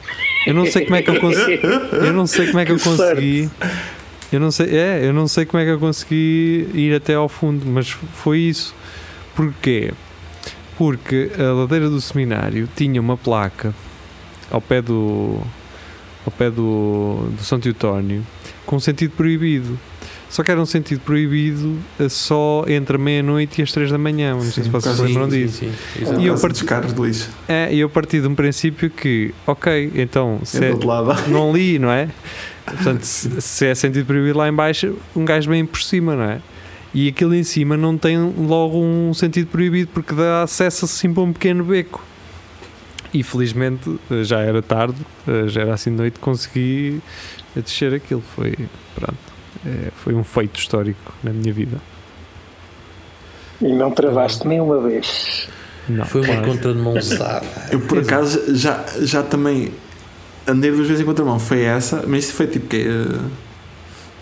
Eu 0.47 0.55
não 0.55 0.64
sei 0.66 0.85
como 0.85 0.97
é 0.97 1.03
que 1.03 1.11
eu 1.11 1.20
consegui. 1.20 1.61
Eu 1.93 2.12
não 2.14 2.26
sei 2.26 2.47
como 2.47 2.59
é 2.61 2.64
que 2.64 2.72
eu 2.72 2.78
consegui. 2.81 3.51
Eu 4.33 4.39
não 4.41 4.51
sei, 4.51 4.76
é, 4.76 5.01
eu 5.05 5.12
não 5.12 5.26
sei 5.26 5.45
como 5.45 5.61
é 5.62 5.64
que 5.66 5.72
eu 5.72 5.78
consegui 5.78 6.68
ir 6.74 6.95
até 6.95 7.14
ao 7.14 7.28
fundo, 7.28 7.66
mas 7.66 7.89
foi 7.91 8.39
isso. 8.39 8.74
Porquê? 9.35 9.93
Porque 10.78 11.31
a 11.39 11.53
ladeira 11.53 11.89
do 11.91 12.01
seminário 12.01 12.68
tinha 12.74 13.01
uma 13.01 13.16
placa 13.16 13.74
ao 14.51 14.61
pé 14.61 14.81
do 14.81 15.39
ao 16.24 16.31
pé 16.33 16.51
do, 16.51 17.28
do 17.37 17.43
São 17.43 17.59
Teutónio 17.59 18.24
com 18.66 18.78
sentido 18.78 19.12
proibido. 19.12 19.78
Só 20.28 20.45
que 20.45 20.51
era 20.53 20.61
um 20.61 20.66
sentido 20.66 21.01
proibido 21.01 21.76
só 22.09 22.64
entre 22.68 22.95
a 22.95 22.99
meia-noite 23.01 23.61
e 23.61 23.64
as 23.64 23.72
três 23.72 23.91
da 23.91 23.99
manhã. 23.99 24.35
Não 24.35 24.43
sei 24.43 24.51
Sim, 24.53 24.62
se 24.62 24.68
vocês 24.68 24.95
se 24.95 25.03
lembram 25.03 25.28
Sim, 25.28 25.45
disso. 25.47 25.59
sim, 25.59 25.72
E 25.99 26.03
exato. 26.03 26.20
E 26.20 26.26
eu 26.26 26.39
parti- 26.39 26.64
carros 26.64 26.95
de 26.95 27.03
lixo. 27.03 27.31
É, 27.49 27.74
eu 27.74 27.89
parti 27.91 28.20
de 28.20 28.28
um 28.28 28.35
princípio 28.37 28.89
que, 28.91 29.35
ok, 29.45 29.91
então 29.97 30.39
É 30.41 30.45
se 30.45 30.64
é- 30.64 30.72
não 31.26 31.53
li, 31.53 31.81
não 31.81 31.91
é? 31.91 32.09
Portanto, 32.75 33.03
se, 33.03 33.41
se 33.41 33.66
é 33.66 33.75
sentido 33.75 34.07
proibido 34.07 34.39
lá 34.39 34.49
em 34.49 34.53
baixo, 34.53 34.97
um 35.14 35.25
gajo 35.25 35.49
vem 35.51 35.66
por 35.66 35.83
cima, 35.83 36.14
não 36.14 36.25
é? 36.25 36.41
E 36.93 37.09
aquilo 37.09 37.35
em 37.35 37.45
cima 37.45 37.77
não 37.77 37.97
tem 37.97 38.18
logo 38.18 38.79
um 38.79 39.14
sentido 39.14 39.49
proibido 39.49 39.91
porque 39.93 40.14
dá 40.14 40.43
acesso 40.43 40.85
assim 40.85 41.12
para 41.12 41.23
um 41.23 41.33
pequeno 41.33 41.64
beco. 41.64 42.03
E 43.12 43.23
felizmente 43.23 43.99
eh, 44.11 44.23
já 44.23 44.41
era 44.41 44.62
tarde, 44.62 44.99
eh, 45.27 45.49
já 45.49 45.62
era 45.62 45.75
assim 45.75 45.91
de 45.91 45.97
noite, 45.97 46.21
consegui 46.21 47.01
eh, 47.57 47.61
descer 47.61 47.93
aquilo. 47.95 48.23
Foi, 48.35 48.57
pronto, 48.95 49.18
eh, 49.66 49.91
foi 49.97 50.14
um 50.14 50.23
feito 50.25 50.59
histórico 50.59 51.12
na 51.23 51.33
minha 51.33 51.53
vida. 51.53 51.79
E 53.61 53.73
não 53.73 53.91
travaste 53.91 54.47
nenhuma 54.47 54.81
vez. 54.81 55.49
Não, 55.89 56.05
Foi 56.05 56.21
uma 56.21 56.35
claro. 56.35 56.47
contra 56.47 56.73
de 56.73 56.79
mãozada. 56.79 57.47
Eu 57.71 57.81
por 57.81 57.99
acaso 57.99 58.55
já, 58.55 58.85
já 59.01 59.23
também 59.23 59.73
andei 60.51 60.70
duas 60.70 60.86
vezes 60.86 61.03
em 61.03 61.05
contramão. 61.07 61.38
Foi 61.38 61.62
essa, 61.62 62.05
mas 62.07 62.24
isso 62.24 62.34
foi 62.34 62.46
tipo 62.46 62.66
que. 62.66 62.86
Uh, 62.86 63.20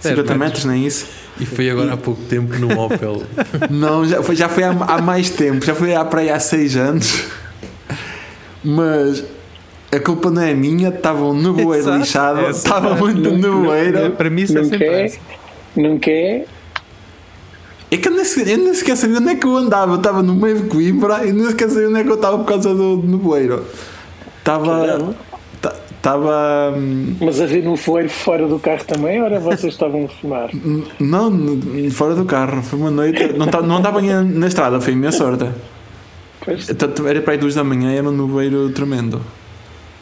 50 0.00 0.22
metros. 0.22 0.38
metros, 0.38 0.64
nem 0.64 0.86
isso. 0.86 1.06
E 1.40 1.46
foi 1.46 1.68
agora 1.70 1.92
há 1.94 1.96
pouco 1.96 2.22
tempo 2.22 2.56
no 2.58 2.80
Opel. 2.80 3.22
Não, 3.70 4.04
já 4.06 4.22
foi, 4.22 4.36
já 4.36 4.48
foi 4.48 4.62
há, 4.64 4.70
há 4.70 5.02
mais 5.02 5.30
tempo, 5.30 5.64
já 5.64 5.74
foi 5.74 5.94
à 5.94 6.04
praia 6.04 6.34
há 6.34 6.40
6 6.40 6.76
anos. 6.76 7.24
Mas 8.62 9.24
a 9.90 9.98
culpa 10.00 10.30
não 10.30 10.42
é 10.42 10.52
minha, 10.52 10.88
estava 10.88 11.24
um 11.24 11.32
nevoeiro 11.34 11.84
Exato, 11.84 11.98
lixado, 11.98 12.50
estava 12.50 12.94
muito 12.96 13.30
não- 13.30 13.38
nevoeiro. 13.38 14.10
Para 14.12 14.28
mim, 14.28 14.42
isso 14.42 14.58
é 14.58 14.64
sempre 14.64 14.84
essa. 14.86 15.18
Não 15.76 15.98
quer? 15.98 16.46
É 17.90 17.96
que 17.96 18.06
eu 18.06 18.12
nem, 18.12 18.24
eu 18.24 18.58
nem 18.58 18.74
sequer 18.74 18.96
sabia 18.96 19.18
onde 19.18 19.30
é 19.30 19.34
que 19.36 19.46
eu 19.46 19.56
andava, 19.56 19.92
eu 19.92 19.96
estava 19.96 20.22
no 20.22 20.34
meio 20.34 20.60
de 20.60 20.68
Coimbra 20.68 21.24
e 21.24 21.32
nem 21.32 21.46
sequer 21.46 21.70
sabia 21.70 21.88
onde 21.88 22.00
é 22.00 22.04
que 22.04 22.10
eu 22.10 22.16
estava 22.16 22.36
por 22.38 22.44
causa 22.44 22.74
do 22.74 22.98
nevoeiro. 22.98 23.64
Estava. 24.38 25.14
Estava. 26.08 26.74
hum, 26.74 27.16
Mas 27.20 27.38
havia 27.38 27.62
no 27.62 27.76
voeiro 27.76 28.08
fora 28.08 28.48
do 28.48 28.58
carro 28.58 28.84
também, 28.84 29.20
ora 29.20 29.38
vocês 29.38 29.74
estavam 29.74 30.06
a 30.06 30.08
fumar? 30.08 30.48
Não, 30.98 31.30
fora 31.90 32.14
do 32.14 32.24
carro, 32.24 32.62
foi 32.62 32.78
uma 32.78 32.90
noite. 32.90 33.32
Não 33.34 33.46
não 33.46 33.76
estava 33.78 34.00
na 34.00 34.46
estrada, 34.46 34.80
foi 34.80 34.94
a 34.94 34.96
minha 34.96 35.12
sorte. 35.12 35.46
Pois, 36.42 36.66
Era 37.06 37.20
para 37.20 37.34
aí 37.34 37.38
duas 37.38 37.54
da 37.54 37.62
manhã 37.62 37.92
e 37.92 37.96
era 37.98 38.08
um 38.08 38.12
nevoeiro 38.12 38.70
tremendo. 38.70 39.20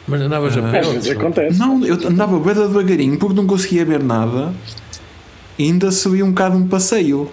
Mas 0.07 0.21
andavas 0.21 0.57
a 0.57 0.61
pé. 0.61 0.79
às 0.79 0.87
vezes 0.87 1.11
acontece. 1.11 1.59
Não, 1.59 1.85
eu 1.85 1.95
andava 2.07 2.39
bem 2.39 2.53
devagarinho 2.53 3.19
porque 3.19 3.35
não 3.35 3.45
conseguia 3.45 3.83
ver 3.83 4.01
nada 4.01 4.53
e 5.59 5.63
ainda 5.65 5.91
subi 5.91 6.23
um 6.23 6.29
bocado 6.29 6.55
um 6.55 6.67
passeio. 6.67 7.29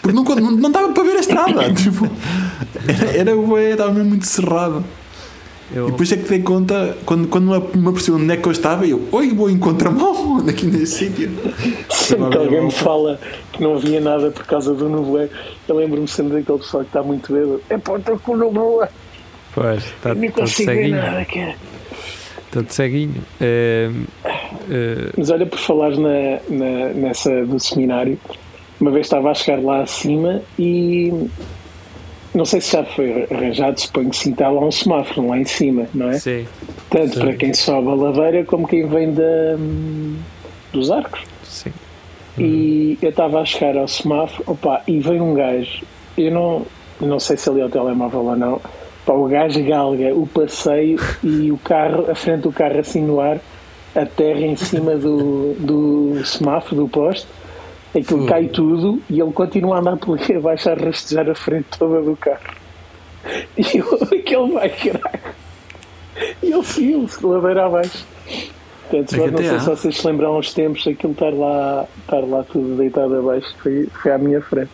Porque 0.00 0.14
não, 0.14 0.22
não, 0.22 0.50
não 0.52 0.70
dava 0.70 0.92
para 0.92 1.02
ver 1.02 1.16
a 1.16 1.20
estrada. 1.20 1.72
tipo, 1.74 2.08
era, 2.86 3.32
era 3.32 3.70
estava 3.72 3.92
mesmo 3.92 4.10
muito 4.10 4.26
cerrado. 4.26 4.84
Eu- 5.74 5.88
E 5.88 5.90
depois 5.90 6.10
é 6.12 6.16
que 6.16 6.28
dei 6.28 6.40
conta, 6.40 6.96
quando, 7.04 7.28
quando 7.28 7.46
me 7.76 7.88
apercebi 7.88 8.16
onde 8.16 8.32
é 8.32 8.36
que 8.38 8.46
eu 8.48 8.52
estava, 8.52 8.86
eu, 8.86 9.02
oi, 9.12 9.28
vou 9.34 9.50
em 9.50 9.58
contramão 9.58 10.38
aqui 10.48 10.64
neste 10.66 10.86
sítio. 11.06 11.30
Sempre 11.90 12.30
que 12.30 12.38
alguém 12.38 12.64
me 12.64 12.70
fala 12.70 13.20
que 13.52 13.62
não 13.62 13.74
havia 13.74 14.00
nada 14.00 14.30
por 14.30 14.46
causa 14.46 14.72
do 14.74 14.88
nevoeiro, 14.88 15.30
eu 15.68 15.76
lembro-me 15.76 16.08
sempre 16.08 16.38
daquele 16.38 16.58
pessoal 16.58 16.82
que 16.84 16.88
está 16.88 17.02
muito 17.02 17.32
bêbado. 17.32 17.62
É 17.68 17.76
pá, 17.76 17.96
estou 17.98 18.18
com 18.18 18.32
o 18.32 18.36
nevoeiro, 18.38 18.88
Pois, 19.54 19.84
está 19.84 20.14
todo 20.14 20.32
consigo 20.32 20.70
ver 20.70 20.76
ceguinho. 20.76 20.96
nada, 20.96 21.24
cara. 21.26 21.54
Todo 22.50 22.70
ceguinho. 22.70 23.14
Eh, 23.40 23.90
eh, 24.70 25.10
Mas 25.18 25.28
olha, 25.30 25.44
por 25.44 25.58
falares 25.58 25.98
na, 25.98 26.38
na- 26.48 26.88
nessa 26.94 27.44
do 27.44 27.60
seminário, 27.60 28.18
uma 28.80 28.90
vez 28.90 29.04
estava 29.06 29.30
a 29.30 29.34
chegar 29.34 29.62
lá 29.62 29.82
acima 29.82 30.40
e 30.58 31.12
não 32.38 32.44
sei 32.44 32.60
se 32.60 32.70
já 32.70 32.84
foi 32.84 33.26
arranjado, 33.28 33.80
suponho 33.80 34.10
que 34.10 34.16
sim, 34.16 34.30
está 34.30 34.48
lá 34.48 34.64
um 34.64 34.70
semáforo 34.70 35.26
lá 35.26 35.38
em 35.38 35.44
cima, 35.44 35.88
não 35.92 36.08
é? 36.08 36.18
sim, 36.20 36.46
Tanto 36.88 37.14
Sim. 37.14 37.20
para 37.20 37.32
quem 37.34 37.52
sobe 37.52 37.88
a 37.88 37.94
ladeira 37.94 38.44
como 38.44 38.68
quem 38.68 38.86
vem 38.86 39.12
da, 39.12 39.56
dos 40.72 40.88
arcos. 40.90 41.20
sim. 41.42 41.72
E 42.38 42.96
eu 43.02 43.10
estava 43.10 43.40
a 43.40 43.44
chegar 43.44 43.76
ao 43.76 43.88
semáforo, 43.88 44.44
opa, 44.46 44.82
e 44.86 45.00
veio 45.00 45.24
um 45.24 45.34
gajo, 45.34 45.82
eu 46.16 46.30
não, 46.30 46.64
não 47.00 47.18
sei 47.18 47.36
se 47.36 47.50
ali 47.50 47.60
é 47.60 47.64
o 47.64 47.68
telemóvel 47.68 48.20
ou 48.20 48.36
não, 48.36 48.60
pá, 49.04 49.14
o 49.14 49.26
gajo 49.26 49.60
galga 49.64 50.14
o 50.14 50.24
passeio 50.24 51.00
e 51.24 51.50
o 51.50 51.58
carro, 51.58 52.08
a 52.08 52.14
frente 52.14 52.42
do 52.42 52.52
carro 52.52 52.78
assim 52.78 53.02
no 53.02 53.20
ar, 53.20 53.40
a 53.96 54.06
terra 54.06 54.42
em 54.42 54.54
cima 54.54 54.94
do, 54.94 55.54
do 55.58 56.24
semáforo, 56.24 56.76
do 56.82 56.88
poste, 56.88 57.26
aquilo 57.90 58.20
Fogo. 58.20 58.26
cai 58.26 58.46
tudo 58.48 59.02
e 59.08 59.20
ele 59.20 59.32
continua 59.32 59.76
a 59.76 59.80
andar 59.80 59.96
por 59.96 60.18
ali 60.18 60.34
abaixo 60.34 60.70
a 60.70 60.74
rastejar 60.74 61.28
a 61.28 61.34
frente 61.34 61.66
toda 61.78 62.02
do 62.02 62.16
carro. 62.16 62.40
E 63.56 63.78
eu, 63.78 63.94
aquele 64.04 64.52
vai 64.52 64.68
caralho. 64.68 65.34
E 66.42 66.52
ele 66.52 66.64
seguiu-se, 66.64 67.24
ladeira 67.24 67.66
abaixo. 67.66 68.06
Portanto, 68.90 69.14
É 69.22 69.30
não 69.30 69.38
sei 69.38 69.48
há. 69.50 69.60
se 69.60 69.66
vocês 69.66 69.96
se 69.98 70.06
lembram 70.06 70.32
aos 70.32 70.52
tempos 70.52 70.86
aquilo 70.86 71.12
estar 71.12 71.32
lá, 71.32 71.86
estar 72.00 72.20
lá 72.20 72.42
tudo 72.42 72.76
deitado 72.76 73.16
abaixo, 73.16 73.54
foi, 73.62 73.86
foi 74.02 74.12
à 74.12 74.18
minha 74.18 74.40
frente. 74.40 74.70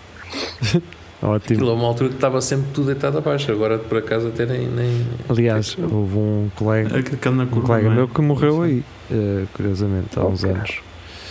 Ótimo. 1.22 1.56
Aquilo 1.56 1.70
é 1.70 1.74
uma 1.74 1.88
altura 1.88 2.08
que 2.10 2.16
estava 2.16 2.40
sempre 2.40 2.66
tudo 2.74 2.88
deitado 2.88 3.16
abaixo. 3.16 3.50
Agora 3.50 3.78
por 3.78 3.98
acaso 3.98 4.28
até 4.28 4.44
nem. 4.44 4.68
nem... 4.68 5.06
Aliás, 5.28 5.76
houve 5.78 6.18
um 6.18 6.50
colega, 6.54 6.90
um 6.96 7.60
colega 7.62 7.88
é? 7.88 7.90
meu 7.90 8.06
que 8.06 8.20
morreu 8.20 8.62
aí, 8.62 8.84
eh, 9.10 9.44
curiosamente, 9.54 10.18
há 10.18 10.24
uns 10.26 10.44
anos. 10.44 10.80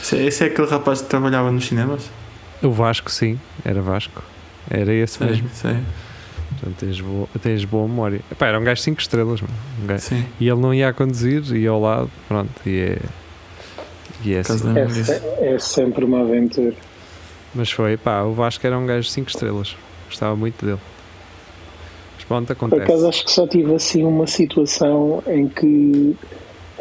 Esse, 0.03 0.17
esse 0.17 0.43
é 0.43 0.47
aquele 0.47 0.67
rapaz 0.67 1.01
que 1.01 1.07
trabalhava 1.07 1.49
nos 1.51 1.65
cinemas? 1.65 2.09
O 2.61 2.69
Vasco, 2.71 3.09
sim, 3.09 3.39
era 3.63 3.81
Vasco. 3.81 4.21
Era 4.69 4.93
esse 4.93 5.17
Sei, 5.17 5.27
mesmo. 5.27 5.49
sei. 5.53 5.77
Portanto, 6.59 6.75
tens 6.79 6.99
boa, 7.01 7.27
tens 7.41 7.65
boa 7.65 7.87
memória. 7.87 8.19
Epá, 8.31 8.47
era 8.47 8.59
um 8.59 8.63
gajo 8.63 8.81
5 8.81 8.99
estrelas, 9.01 9.41
mano. 9.41 9.53
Um 9.81 9.87
gajo- 9.87 10.03
Sim. 10.03 10.25
E 10.39 10.47
ele 10.47 10.59
não 10.59 10.73
ia 10.73 10.89
a 10.89 10.93
conduzir, 10.93 11.41
ia 11.55 11.69
ao 11.69 11.79
lado, 11.81 12.09
pronto, 12.27 12.49
e 12.65 12.79
é. 12.79 12.97
E 14.25 14.33
é 14.33 14.41
Por 14.43 14.51
assim. 14.53 14.73
É, 15.41 15.55
é 15.55 15.59
sempre 15.59 16.05
uma 16.05 16.21
aventura. 16.21 16.73
Mas 17.55 17.71
foi, 17.71 17.97
pá, 17.97 18.23
o 18.23 18.33
Vasco 18.33 18.65
era 18.65 18.77
um 18.77 18.85
gajo 18.85 19.07
5 19.09 19.29
estrelas. 19.29 19.75
Gostava 20.07 20.35
muito 20.35 20.65
dele. 20.65 20.79
Mas 22.15 22.23
pronto, 22.25 22.47
Por 22.47 22.53
acontece. 22.53 22.83
acaso 22.83 23.07
acho 23.09 23.25
que 23.25 23.31
só 23.31 23.47
tive 23.47 23.73
assim 23.75 24.03
uma 24.03 24.27
situação 24.27 25.21
em 25.27 25.47
que 25.49 26.15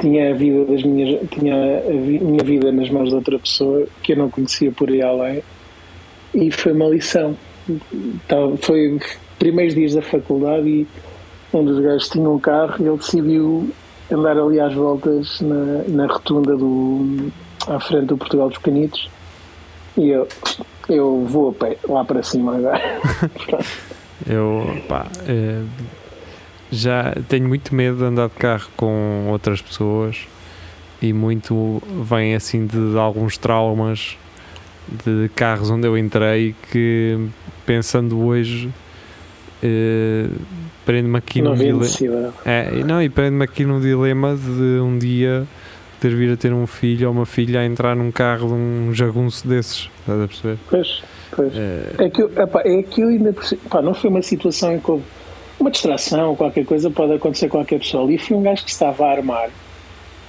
tinha 0.00 0.30
a 0.30 0.34
vida 0.34 0.64
das 0.64 0.82
minhas 0.82 1.20
tinha 1.30 1.54
a 1.54 1.90
minha 1.92 2.42
vida 2.42 2.72
nas 2.72 2.88
mãos 2.90 3.08
de 3.10 3.14
outra 3.14 3.38
pessoa 3.38 3.86
que 4.02 4.12
eu 4.12 4.16
não 4.16 4.30
conhecia 4.30 4.70
por 4.72 4.88
aí 4.88 5.02
além 5.02 5.42
e 6.34 6.50
foi 6.50 6.72
uma 6.72 6.86
lição. 6.86 7.36
Tava- 8.26 8.56
foi 8.56 8.98
primeiros 9.38 9.74
dias 9.74 9.94
da 9.94 10.02
faculdade 10.02 10.66
e 10.68 10.86
um 11.52 11.64
dos 11.64 11.78
gajos 11.80 12.08
tinha 12.08 12.28
um 12.28 12.38
carro 12.38 12.76
e 12.80 12.88
ele 12.88 12.96
decidiu 12.96 13.70
andar 14.10 14.36
ali 14.38 14.58
às 14.60 14.74
voltas 14.74 15.40
na, 15.40 15.84
na 15.88 16.06
rotunda 16.06 16.56
do 16.56 17.30
à 17.68 17.78
frente 17.78 18.06
do 18.06 18.16
Portugal 18.16 18.48
dos 18.48 18.58
Canitos 18.58 19.08
e 19.96 20.08
eu 20.08 20.26
eu 20.88 21.24
vou 21.24 21.50
a 21.50 21.52
pé 21.52 21.76
lá 21.88 22.04
para 22.04 22.22
cima 22.22 22.56
agora. 22.56 22.80
Eu 24.28 24.64
pá, 24.88 25.06
eh, 25.26 25.62
já 26.72 27.14
tenho 27.28 27.46
muito 27.46 27.74
medo 27.74 27.98
de 27.98 28.04
andar 28.04 28.28
de 28.28 28.34
carro 28.34 28.68
com 28.76 29.28
outras 29.30 29.60
pessoas 29.60 30.16
e 31.02 31.12
muito 31.12 31.82
vem 32.08 32.34
assim 32.34 32.66
de, 32.66 32.98
alguns 32.98 33.36
traumas 33.36 34.16
de 35.04 35.28
carros 35.36 35.70
onde 35.70 35.86
eu 35.86 35.96
entrei 35.98 36.54
que 36.70 37.18
pensando 37.66 38.18
hoje 38.24 38.70
eh, 39.62 40.26
prende-me 40.84 41.18
aqui 41.18 41.40
Não 41.42 41.54
num 41.54 41.56
dilema. 41.58 42.34
É, 42.44 42.70
não, 42.84 43.02
e 43.02 43.08
prende-me 43.08 43.44
aqui 43.44 43.64
num 43.64 43.80
dilema 43.80 44.34
de 44.34 44.80
um 44.80 44.98
dia 44.98 45.46
ter 46.00 46.14
vir 46.16 46.32
a 46.32 46.36
ter 46.36 46.52
um 46.52 46.66
filho 46.66 47.08
ou 47.08 47.14
uma 47.14 47.26
filha 47.26 47.60
a 47.60 47.64
entrar 47.66 47.94
num 47.94 48.10
carro 48.10 48.48
de 48.48 48.54
um 48.54 48.90
jagunço 48.94 49.46
desses, 49.46 49.88
estás 50.00 50.20
a 50.20 50.26
perceber? 50.26 50.58
Pois, 50.68 51.02
pois. 51.30 51.52
Eh, 51.54 51.94
É 51.98 52.10
que, 52.10 52.22
eu- 52.22 52.32
epá, 52.36 52.62
é 52.64 52.82
que 52.82 53.02
eu 53.02 53.08
ainda 53.08 53.32
pá, 53.70 53.80
não 53.80 53.94
foi 53.94 54.10
uma 54.10 54.22
situação 54.22 54.72
em 54.74 54.80
que 54.80 54.88
uma 55.62 55.70
distração 55.70 56.36
qualquer 56.36 56.64
coisa, 56.64 56.90
pode 56.90 57.14
acontecer 57.14 57.46
a 57.46 57.50
qualquer 57.50 57.78
pessoa. 57.78 58.04
Ali 58.04 58.18
foi 58.18 58.36
um 58.36 58.42
gajo 58.42 58.64
que 58.64 58.70
estava 58.70 59.06
a 59.06 59.10
armar 59.10 59.50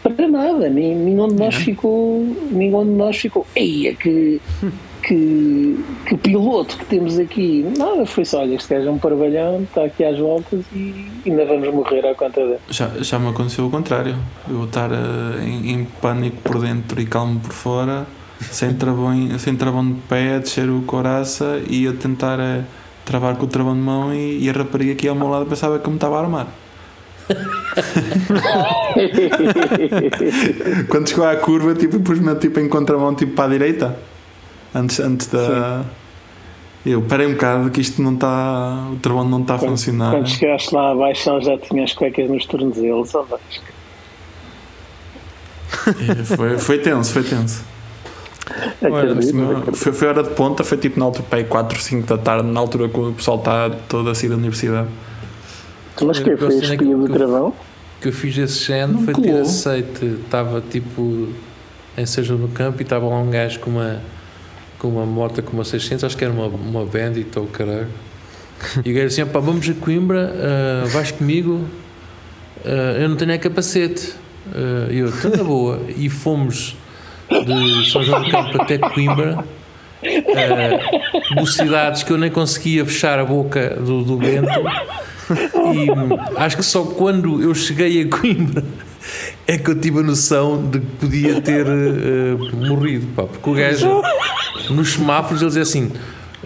para 0.09 0.27
nada, 0.27 0.69
nem, 0.69 0.95
nenhum 0.95 1.29
de 1.29 1.35
nós 1.35 1.55
ficou, 1.55 2.25
nenhum 2.51 2.83
de 2.83 2.91
nós 2.91 3.17
ficou, 3.17 3.47
eia, 3.55 3.95
que, 3.95 4.41
que, 5.01 5.79
que 6.05 6.17
piloto 6.17 6.77
que 6.77 6.85
temos 6.85 7.17
aqui. 7.17 7.65
Nada, 7.77 8.05
foi 8.05 8.25
só, 8.25 8.41
olha, 8.41 8.55
este 8.55 8.73
gajo 8.73 8.87
é 8.87 8.91
um 8.91 8.97
parvalhão, 8.97 9.63
está 9.63 9.85
aqui 9.85 10.03
às 10.03 10.19
voltas 10.19 10.59
e 10.73 11.09
ainda 11.25 11.45
vamos 11.45 11.73
morrer 11.73 12.05
à 12.05 12.13
conta 12.15 12.41
dele. 12.41 12.59
Já, 12.69 12.89
já 12.99 13.17
me 13.17 13.29
aconteceu 13.29 13.65
o 13.65 13.71
contrário. 13.71 14.17
Eu 14.49 14.65
estar 14.65 14.91
eh, 14.91 15.45
em, 15.45 15.71
em 15.71 15.85
pânico 15.85 16.37
por 16.43 16.59
dentro 16.59 16.99
e 16.99 17.05
calmo 17.05 17.39
por 17.39 17.53
fora, 17.53 18.05
sem 18.41 18.73
travão, 18.73 19.39
sem 19.39 19.55
travão 19.55 19.87
de 19.87 19.99
pé, 20.01 20.35
a 20.35 20.39
descer 20.39 20.69
o 20.69 20.81
coraça 20.81 21.61
e 21.69 21.87
a 21.87 21.93
tentar 21.93 22.39
eh, 22.39 22.63
travar 23.05 23.35
com 23.35 23.45
o 23.45 23.47
travão 23.47 23.73
de 23.73 23.81
mão 23.81 24.13
e, 24.13 24.43
e 24.43 24.49
a 24.49 24.53
rapariga 24.53 24.93
aqui 24.93 25.07
ao 25.07 25.15
meu 25.15 25.29
lado 25.29 25.45
pensava 25.45 25.79
que 25.79 25.85
eu 25.85 25.91
me 25.91 25.97
estava 25.97 26.17
a 26.17 26.21
armar. 26.21 26.47
Quando 30.89 31.09
chegou 31.09 31.25
à 31.25 31.35
curva, 31.37 31.73
tipo, 31.73 31.99
pus-me 31.99 32.35
tipo, 32.35 32.59
em 32.59 32.67
contramão 32.67 33.15
tipo, 33.15 33.33
para 33.33 33.45
a 33.45 33.49
direita. 33.49 33.97
Antes, 34.75 34.99
antes 34.99 35.27
da. 35.27 35.83
Eu 36.85 37.01
parei 37.01 37.27
um 37.27 37.33
bocado 37.33 37.69
que 37.71 37.79
isto 37.79 38.01
não 38.01 38.13
está. 38.15 38.87
O 38.91 38.97
travão 38.97 39.23
não 39.23 39.41
está 39.41 39.55
a 39.55 39.59
funcionar. 39.59 40.11
quando 40.11 40.27
chegaste 40.27 40.73
lá 40.75 40.91
abaixo, 40.91 41.41
já 41.41 41.57
tinha 41.57 41.83
as 41.83 41.93
cuecas 41.93 42.29
nos 42.29 42.45
tornozelos. 42.45 43.15
ó, 43.15 43.23
Vasco. 43.23 43.63
É, 45.87 46.23
Foi, 46.35 46.57
foi 46.59 46.77
tenso, 46.79 47.11
foi 47.11 47.23
tenso. 47.23 47.63
Acredito, 48.81 49.19
Assim, 49.19 49.43
acredito. 49.43 49.75
Foi, 49.75 49.93
foi 49.93 50.07
hora 50.07 50.23
de 50.23 50.29
ponta, 50.31 50.63
foi 50.63 50.77
tipo 50.77 50.99
na 50.99 51.05
altura, 51.05 51.25
pai, 51.29 51.43
4, 51.45 51.81
5 51.81 52.07
da 52.07 52.17
tarde, 52.17 52.47
na 52.47 52.59
altura 52.59 52.89
que 52.89 52.99
o 52.99 53.13
pessoal 53.13 53.37
está 53.37 53.69
todo 53.87 54.09
a 54.09 54.15
sair 54.15 54.29
da 54.29 54.35
universidade. 54.35 54.89
Mas 56.01 56.19
que 56.19 56.35
foi 56.35 56.47
a 56.47 56.59
espia 56.59 56.77
do 56.77 57.05
que 57.05 57.11
eu- 57.11 57.15
travão? 57.15 57.53
Que 58.01 58.09
eu 58.09 58.13
fiz 58.13 58.37
esse 58.37 58.65
género 58.65 58.99
foi 58.99 59.13
ter 59.13 59.39
aceite. 59.39 60.05
Estava 60.25 60.61
tipo 60.61 61.29
em 61.97 62.05
Sejam 62.05 62.37
no 62.37 62.49
campo 62.49 62.81
e 62.81 62.83
estava 62.83 63.07
lá 63.07 63.17
um 63.19 63.29
gajo 63.29 63.59
com 63.59 63.69
uma, 63.69 64.01
com 64.77 64.89
uma 64.89 65.05
moto 65.05 65.41
com 65.41 65.53
uma 65.53 65.63
600, 65.63 66.03
acho 66.03 66.17
que 66.17 66.25
era 66.25 66.33
uma, 66.33 66.47
uma 66.47 66.85
Bandit 66.85 67.37
ou 67.39 67.45
caralho. 67.47 67.87
E 68.83 68.91
o 68.91 68.93
gajo 68.93 69.07
assim: 69.07 69.25
pá, 69.25 69.39
vamos 69.39 69.69
a 69.69 69.73
Coimbra, 69.73 70.33
ah, 70.35 70.85
vais 70.87 71.11
comigo, 71.11 71.63
ah, 72.65 72.97
eu 72.99 73.07
não 73.07 73.15
tenho 73.15 73.31
é 73.31 73.37
capacete. 73.37 74.13
E 74.91 74.97
eu, 74.97 75.07
estou 75.07 75.31
na 75.31 75.43
boa. 75.43 75.79
E 75.95 76.09
fomos 76.09 76.75
de 77.29 77.91
São 77.91 78.03
João 78.03 78.23
do 78.23 78.29
Campo 78.29 78.61
até 78.61 78.77
Coimbra. 78.77 79.43
ah, 80.03 81.33
velocidades 81.35 82.03
que 82.03 82.11
eu 82.11 82.17
nem 82.17 82.29
conseguia 82.29 82.85
fechar 82.85 83.19
a 83.19 83.25
boca 83.25 83.75
do, 83.79 84.03
do 84.03 84.17
vento 84.17 84.49
e 85.73 85.87
acho 86.37 86.57
que 86.57 86.63
só 86.63 86.83
quando 86.83 87.41
eu 87.41 87.55
cheguei 87.55 88.01
a 88.01 88.07
Coimbra 88.09 88.63
é 89.47 89.57
que 89.57 89.69
eu 89.69 89.79
tive 89.79 89.99
a 89.99 90.03
noção 90.03 90.61
de 90.69 90.79
que 90.79 90.85
podia 90.99 91.41
ter 91.41 91.65
eh, 91.65 92.35
morrido, 92.67 93.07
pá, 93.15 93.23
porque 93.23 93.49
o 93.49 93.53
gajo 93.53 94.01
nos 94.69 94.93
semáforos 94.93 95.41
ele 95.41 95.49
dizia 95.49 95.63
assim 95.63 95.91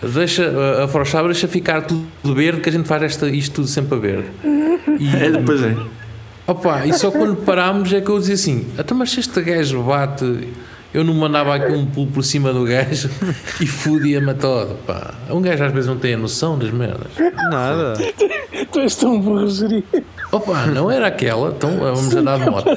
deixa, 0.01 0.51
a 0.79 0.83
afrouxar, 0.83 1.23
deixa 1.25 1.47
ficar 1.47 1.81
tudo 1.81 2.05
verde 2.23 2.61
que 2.61 2.69
a 2.69 2.71
gente 2.71 2.87
faz 2.87 3.01
esta, 3.03 3.27
isto 3.27 3.55
tudo 3.55 3.67
sempre 3.67 3.95
a 3.95 3.99
verde 3.99 4.27
e, 4.99 5.15
É, 5.15 5.31
depois 5.31 5.63
é. 5.63 5.75
Opa, 6.45 6.85
e 6.85 6.93
só 6.93 7.11
quando 7.11 7.35
parámos 7.37 7.91
é 7.91 7.99
que 7.99 8.09
eu 8.09 8.17
dizia 8.17 8.35
assim: 8.35 8.65
então, 8.79 8.97
mas 8.97 9.11
se 9.11 9.19
este 9.19 9.41
gajo 9.41 9.83
bate, 9.83 10.47
eu 10.97 11.03
não 11.03 11.13
mandava 11.13 11.53
aqui 11.53 11.71
um 11.71 11.85
pulo 11.85 12.07
por 12.07 12.23
cima 12.23 12.51
do 12.51 12.65
gajo 12.65 13.07
e 13.61 13.67
fodia-me 13.67 14.33
todo. 14.33 14.75
Pá. 14.83 15.13
Um 15.29 15.39
gajo 15.39 15.63
às 15.63 15.71
vezes 15.71 15.87
não 15.87 15.97
tem 15.97 16.15
a 16.15 16.17
noção 16.17 16.57
das 16.57 16.71
merdas. 16.71 17.11
nada. 17.51 17.93
Tu 18.71 18.79
és 18.79 18.95
tão 18.95 19.21
burro, 19.21 19.47
Jeri. 19.47 19.85
Opa, 20.31 20.65
não 20.65 20.89
era 20.89 21.05
aquela, 21.05 21.49
então 21.55 21.77
vamos 21.77 22.15
andar 22.15 22.39
de 22.39 22.49
moto. 22.49 22.75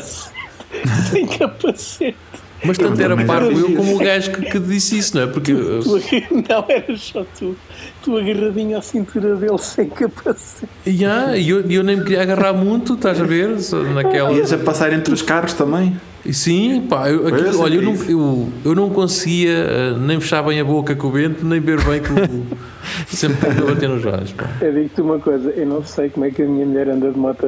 Sem 1.10 1.26
capacete. 1.26 2.16
Mas 2.62 2.76
tanto 2.76 3.00
era 3.00 3.16
parvo 3.24 3.58
eu 3.58 3.74
como 3.74 3.96
o 3.96 3.98
gajo 3.98 4.32
que, 4.32 4.42
que 4.50 4.58
disse 4.58 4.98
isso, 4.98 5.16
não 5.16 5.22
é? 5.22 5.26
Porque 5.26 5.54
Tu 5.54 6.00
Não, 6.46 6.64
era 6.68 6.96
só 6.98 7.24
tu. 7.38 7.56
Tu 8.02 8.18
agarradinho 8.18 8.76
à 8.76 8.82
cintura 8.82 9.34
dele 9.34 9.56
sem 9.56 9.88
capacete. 9.88 10.70
Ya, 10.86 11.34
e 11.38 11.48
eu, 11.48 11.66
e 11.70 11.74
eu 11.74 11.82
nem 11.82 11.96
me 11.96 12.02
queria 12.02 12.20
agarrar 12.20 12.52
muito, 12.52 12.92
estás 12.92 13.18
a 13.18 13.24
ver? 13.24 13.58
Só 13.60 13.82
naquela. 13.82 14.32
Ias 14.32 14.52
a 14.52 14.58
passar 14.58 14.92
entre 14.92 15.14
os 15.14 15.22
carros 15.22 15.54
também. 15.54 15.98
E 16.24 16.34
Sim, 16.34 16.86
pá, 16.88 17.08
eu, 17.08 17.26
aquilo- 17.26 17.44
Pois, 17.44 17.60
olha, 17.60 17.74
eu 17.76 17.82
não, 17.82 17.94
eu, 18.04 18.48
eu 18.66 18.74
não 18.74 18.90
conseguia 18.90 19.50
eh, 19.50 19.94
nem 19.98 20.20
fechar 20.20 20.42
bem 20.42 20.60
a 20.60 20.64
boca 20.64 20.94
com 20.94 21.06
o 21.06 21.10
vento, 21.10 21.44
nem 21.46 21.60
ver 21.60 21.82
bem 21.82 22.00
com 22.00 22.12
o. 22.14 22.46
Sempre 23.08 23.48
a 23.50 23.64
bater 23.64 23.88
nos 23.88 24.04
olhos, 24.04 24.32
pá. 24.32 24.44
Eu 24.60 24.72
digo-te 24.72 25.00
uma 25.00 25.18
coisa, 25.18 25.50
eu 25.50 25.66
não 25.66 25.82
sei 25.82 26.10
como 26.10 26.26
é 26.26 26.30
que 26.30 26.42
a 26.42 26.46
minha 26.46 26.66
mulher 26.66 26.88
anda 26.90 27.10
de 27.10 27.18
moto 27.18 27.46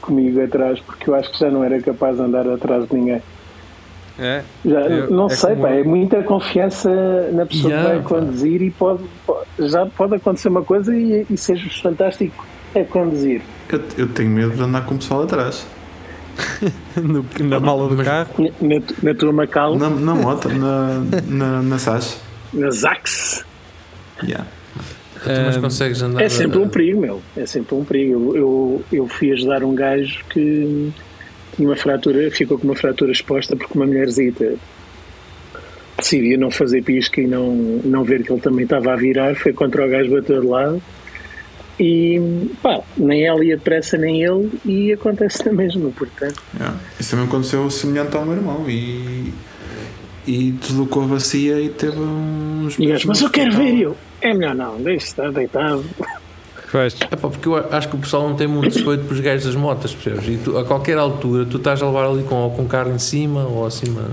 comigo 0.00 0.42
atrás, 0.42 0.80
porque 0.80 1.08
eu 1.08 1.14
acho 1.14 1.30
que 1.32 1.38
já 1.38 1.50
não 1.50 1.62
era 1.62 1.80
capaz 1.80 2.16
de 2.16 2.22
andar 2.22 2.48
atrás 2.48 2.88
de 2.88 2.94
ninguém. 2.96 3.22
É, 4.18 4.42
Já, 4.64 4.80
Eu- 4.80 5.10
não 5.10 5.26
é 5.26 5.30
sei, 5.30 5.56
pá, 5.56 5.70
eu. 5.70 5.80
é 5.80 5.84
muita 5.84 6.22
confiança 6.22 6.90
na 7.32 7.46
pessoa 7.46 7.72
Yeah, 7.72 7.90
que 7.90 7.96
vai 7.96 8.02
pá. 8.02 8.26
conduzir 8.26 8.62
e 8.62 8.70
pode, 8.70 9.02
pode- 9.26 9.46
já 9.70 9.86
pode 9.86 10.14
acontecer 10.16 10.48
uma 10.48 10.62
coisa 10.62 10.94
e, 10.94 11.24
e 11.30 11.36
seja 11.36 11.68
fantástico 11.82 12.44
é 12.74 12.82
conduzir. 12.84 13.40
Eu, 13.70 13.80
eu 13.96 14.08
tenho 14.08 14.28
medo 14.30 14.50
de 14.52 14.62
andar 14.62 14.84
com 14.84 14.94
o 14.96 14.98
pessoal 14.98 15.22
atrás. 15.22 15.64
no- 16.96 17.24
na 17.48 17.60
mala 17.60 17.88
do 17.88 18.02
carro. 18.04 18.52
Na, 18.60 18.82
na 19.02 19.14
tua 19.14 19.32
Macau, 19.32 19.78
Na, 19.78 19.88
na 19.90 20.14
moto, 20.14 20.48
na, 20.48 21.02
na, 21.28 21.62
na 21.62 21.78
SAS. 21.78 22.20
na 22.52 22.70
Zax, 22.70 23.44
Yeah. 24.22 24.46
Tu 25.24 25.28
mas 25.46 25.56
consegues 25.56 26.02
andar. 26.02 26.22
é 26.22 26.28
sempre 26.28 26.58
um 26.58 26.68
perigo, 26.68 27.00
meu. 27.00 27.22
É 27.36 27.46
sempre 27.46 27.74
um 27.74 27.84
perigo. 27.84 28.12
Eu, 28.12 28.36
eu, 28.36 28.84
eu 28.92 29.08
fui 29.08 29.32
ajudar 29.32 29.62
um 29.64 29.74
gajo 29.74 30.24
que 30.30 30.90
tinha 31.56 31.68
uma 31.68 31.76
fratura, 31.76 32.30
ficou 32.30 32.58
com 32.58 32.64
uma 32.68 32.74
fratura 32.76 33.10
exposta 33.12 33.54
porque 33.56 33.74
uma 33.76 33.86
mulherzita 33.86 34.54
decidia 35.98 36.36
não 36.38 36.50
fazer 36.50 36.82
pisca 36.82 37.20
e 37.20 37.26
não, 37.26 37.52
não 37.84 38.02
ver 38.04 38.22
que 38.24 38.32
ele 38.32 38.40
também 38.40 38.64
estava 38.64 38.92
a 38.92 38.96
virar, 38.96 39.34
foi 39.36 39.52
contra 39.52 39.86
o 39.86 39.88
gajo, 39.88 40.10
bateu 40.10 40.40
de 40.40 40.46
lado 40.46 40.82
e 41.78 42.50
pá, 42.62 42.80
nem 42.96 43.24
ela 43.24 43.44
ia 43.44 43.56
depressa 43.56 43.96
nem 43.96 44.22
ele 44.22 44.50
e 44.64 44.92
acontece 44.92 45.44
na 45.46 45.52
mesma, 45.52 45.90
portanto. 45.90 46.42
Yeah. 46.54 46.76
Isso 46.98 47.10
também 47.10 47.26
aconteceu 47.26 47.68
semelhante 47.70 48.16
ao 48.16 48.24
meu 48.24 48.34
irmão 48.34 48.64
e, 48.68 49.32
e 50.26 50.52
deslocou 50.52 51.04
a 51.04 51.06
bacia 51.06 51.60
e 51.60 51.68
teve 51.68 51.98
uns 51.98 52.78
E 52.78 52.92
o 52.92 53.06
mas 53.06 53.20
eu 53.20 53.30
quero 53.30 53.52
ver 53.52 53.78
eu. 53.78 53.96
É 54.20 54.32
melhor 54.32 54.54
não, 54.54 54.80
deixa 54.80 55.06
estar 55.06 55.32
deitado. 55.32 55.84
Pois, 56.70 56.96
É 57.10 57.16
pá, 57.16 57.28
porque 57.28 57.46
eu 57.46 57.56
acho 57.56 57.88
que 57.88 57.96
o 57.96 57.98
pessoal 57.98 58.26
não 58.28 58.34
tem 58.34 58.46
muito 58.46 58.72
respeito 58.72 59.04
pelos 59.04 59.20
gajos 59.20 59.44
das 59.44 59.54
motas, 59.54 59.94
percebes? 59.94 60.26
E 60.26 60.38
tu, 60.42 60.56
a 60.56 60.64
qualquer 60.64 60.96
altura 60.96 61.44
tu 61.44 61.58
estás 61.58 61.82
a 61.82 61.86
levar 61.86 62.06
ali 62.06 62.22
com, 62.22 62.34
ou 62.36 62.50
com 62.50 62.62
o 62.62 62.66
carro 62.66 62.90
em 62.90 62.98
cima 62.98 63.44
ou 63.44 63.66
acima. 63.66 64.10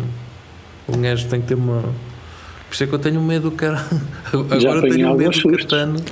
Um 0.86 1.02
gajo 1.02 1.28
tem 1.30 1.40
que 1.40 1.48
ter 1.48 1.56
uma. 1.56 1.82
Por 1.82 2.74
isso 2.74 2.84
é 2.84 2.88
que 2.88 2.94
eu 2.94 3.00
tenho 3.00 3.22
medo 3.22 3.50
do 3.50 3.56
cara. 3.56 3.86
Agora 4.52 4.82
tenho 4.82 5.16
medo 5.16 5.32
do 5.32 5.36
sustos. 5.36 6.04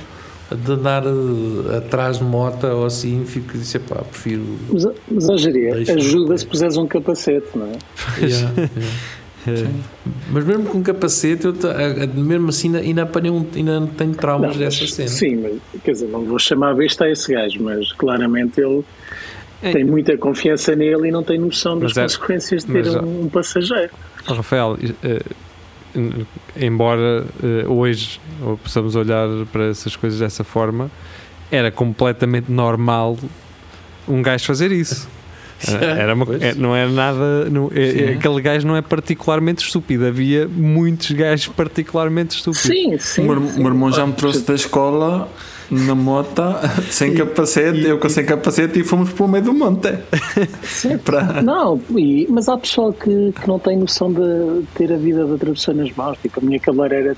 De 0.54 0.72
andar 0.72 1.02
eh, 1.04 1.76
atrás 1.76 2.18
de 2.18 2.24
moto 2.24 2.66
ou 2.66 2.86
assim. 2.86 3.24
Fico 3.26 3.50
a 3.56 3.58
dizer, 3.60 3.80
pá, 3.80 3.96
prefiro. 3.96 4.42
Mas, 4.70 4.84
mas 5.10 5.28
ajuda 5.90 6.36
se 6.38 6.46
puseres 6.46 6.76
um 6.76 6.86
capacete, 6.86 7.46
não 7.54 7.66
é? 7.66 7.72
Yeah, 9.46 9.62
yeah. 9.62 9.70
Mas 10.30 10.44
mesmo 10.44 10.64
com 10.66 10.82
capacete, 10.82 11.46
eu 11.46 11.54
a- 11.70 12.04
a- 12.04 12.06
mesmo 12.06 12.48
assim 12.50 12.74
ainda, 12.76 13.06
um, 13.30 13.46
ainda 13.54 13.88
tenho 13.96 14.14
traumas 14.14 14.52
Não, 14.52 14.58
dessa 14.58 14.80
mas- 14.82 14.92
cena. 14.92 15.08
Sim, 15.08 15.36
mas 15.36 15.82
quer 15.82 15.92
dizer, 15.92 16.08
não 16.08 16.24
vou 16.24 16.38
chamar 16.38 16.74
besta 16.74 17.04
a 17.04 17.10
esse 17.10 17.32
gajo, 17.32 17.62
mas 17.62 17.92
claramente 17.92 18.60
ele 18.60 18.84
É. 19.62 19.72
tem 19.72 19.84
muita 19.84 20.18
confiança 20.18 20.74
nele 20.76 21.08
e 21.08 21.10
não 21.10 21.22
tem 21.22 21.38
noção 21.38 21.78
das 21.78 21.92
Mas 21.92 21.96
é- 21.96 22.02
consequências 22.02 22.64
de 22.64 22.72
ter 22.72 22.84
mas, 22.86 22.94
um, 22.96 23.22
um 23.22 23.28
passageiro. 23.28 23.90
Rafael, 24.26 24.76
eh, 24.82 24.92
eh, 25.04 25.20
embora 26.56 27.26
eh, 27.42 27.64
hoje 27.66 28.20
possamos 28.62 28.94
olhar 28.96 29.28
para 29.52 29.66
essas 29.68 29.96
coisas 29.96 30.18
dessa 30.20 30.44
forma, 30.44 30.90
era 31.50 31.70
completamente 31.70 32.50
normal 32.50 33.16
um 34.06 34.22
gajo 34.22 34.44
fazer 34.44 34.72
isso. 34.72 35.08
Era 35.80 36.14
uma- 36.14 36.26
é, 36.40 36.54
não 36.54 36.74
era 36.76 36.88
nada. 36.88 37.50
Não, 37.50 37.68
é- 37.74 38.12
é- 38.12 38.12
aquele 38.14 38.40
gajo 38.40 38.64
não 38.66 38.76
é 38.76 38.82
particularmente 38.82 39.64
estúpido. 39.64 40.06
Havia 40.06 40.46
muitos 40.46 41.10
gajos 41.10 41.48
particularmente 41.48 42.36
estúpidos. 42.36 42.62
Sim, 42.68 42.96
sim. 42.98 43.22
o, 43.22 43.26
meu, 43.26 43.48
sim. 43.50 43.56
o 43.56 43.62
meu 43.62 43.66
irmão 43.72 43.90
já 43.92 44.06
me 44.06 44.12
trouxe 44.12 44.44
da 44.46 44.54
escola 44.54 45.28
na 45.70 45.94
mota, 45.94 46.60
sem 46.90 47.14
capacete, 47.14 47.84
eu 47.86 47.98
com 47.98 48.08
sem 48.08 48.24
capacete 48.24 48.80
e 48.80 48.84
fomos 48.84 49.12
para 49.12 49.24
o 49.24 49.28
meio 49.28 49.44
do 49.44 49.52
monte. 49.52 49.98
para... 51.04 51.42
Não, 51.42 51.80
e- 51.96 52.26
mas 52.30 52.48
há 52.48 52.56
pessoal 52.56 52.92
que, 52.92 53.32
que 53.32 53.48
não 53.48 53.58
tem 53.58 53.76
noção 53.76 54.12
de 54.12 54.64
ter 54.74 54.92
a 54.92 54.96
vida 54.96 55.24
de 55.24 55.32
outra 55.32 55.50
pessoa 55.50 55.76
nas 55.76 55.94
mãos. 55.94 56.16
Tipo, 56.18 56.40
a 56.40 56.42
minha 56.42 56.58
cabeleireira 56.58 57.16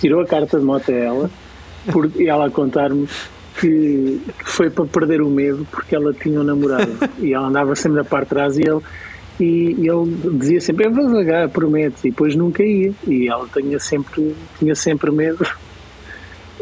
tirou 0.00 0.20
a 0.20 0.26
carta 0.26 0.58
de 0.58 0.64
moto 0.64 0.90
a 0.90 0.94
ela 0.94 1.30
por, 1.92 2.10
e 2.16 2.28
ela 2.28 2.46
a 2.46 2.50
contar-me 2.50 3.08
que, 3.60 4.20
que 4.38 4.50
foi 4.50 4.70
para 4.70 4.84
perder 4.86 5.22
o 5.22 5.30
medo 5.30 5.66
porque 5.70 5.94
ela 5.94 6.12
tinha 6.12 6.40
um 6.40 6.44
namorado 6.44 6.90
e 7.20 7.32
ela 7.32 7.46
andava 7.46 7.76
sempre 7.76 7.98
na 7.98 8.04
parte 8.04 8.24
de 8.24 8.30
trás 8.30 8.58
e 8.58 8.62
ele, 8.62 8.80
e, 9.38 9.76
e 9.78 9.88
ele 9.88 10.38
dizia 10.38 10.60
sempre: 10.60 10.86
Eu 10.86 10.92
vou 10.92 11.06
devagar, 11.06 11.48
prometo, 11.48 11.98
e 12.04 12.10
depois 12.10 12.34
nunca 12.36 12.62
ia. 12.62 12.92
E 13.06 13.28
ela 13.28 13.48
tinha 13.52 13.78
sempre, 13.78 14.34
tinha 14.58 14.74
sempre 14.74 15.10
medo. 15.10 15.44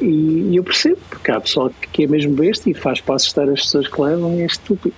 E, 0.02 0.56
eu 0.56 0.64
percebo, 0.64 0.98
porque 1.08 1.30
há 1.30 1.40
pessoal 1.40 1.70
que- 1.92 2.04
é 2.04 2.06
mesmo 2.06 2.34
besta 2.34 2.68
e 2.68 2.74
faz 2.74 3.00
para 3.00 3.14
assustar 3.14 3.48
as 3.48 3.60
pessoas 3.62 3.86
que 3.88 4.00
levam 4.00 4.34
e 4.36 4.42
é 4.42 4.46
estúpido. 4.46 4.94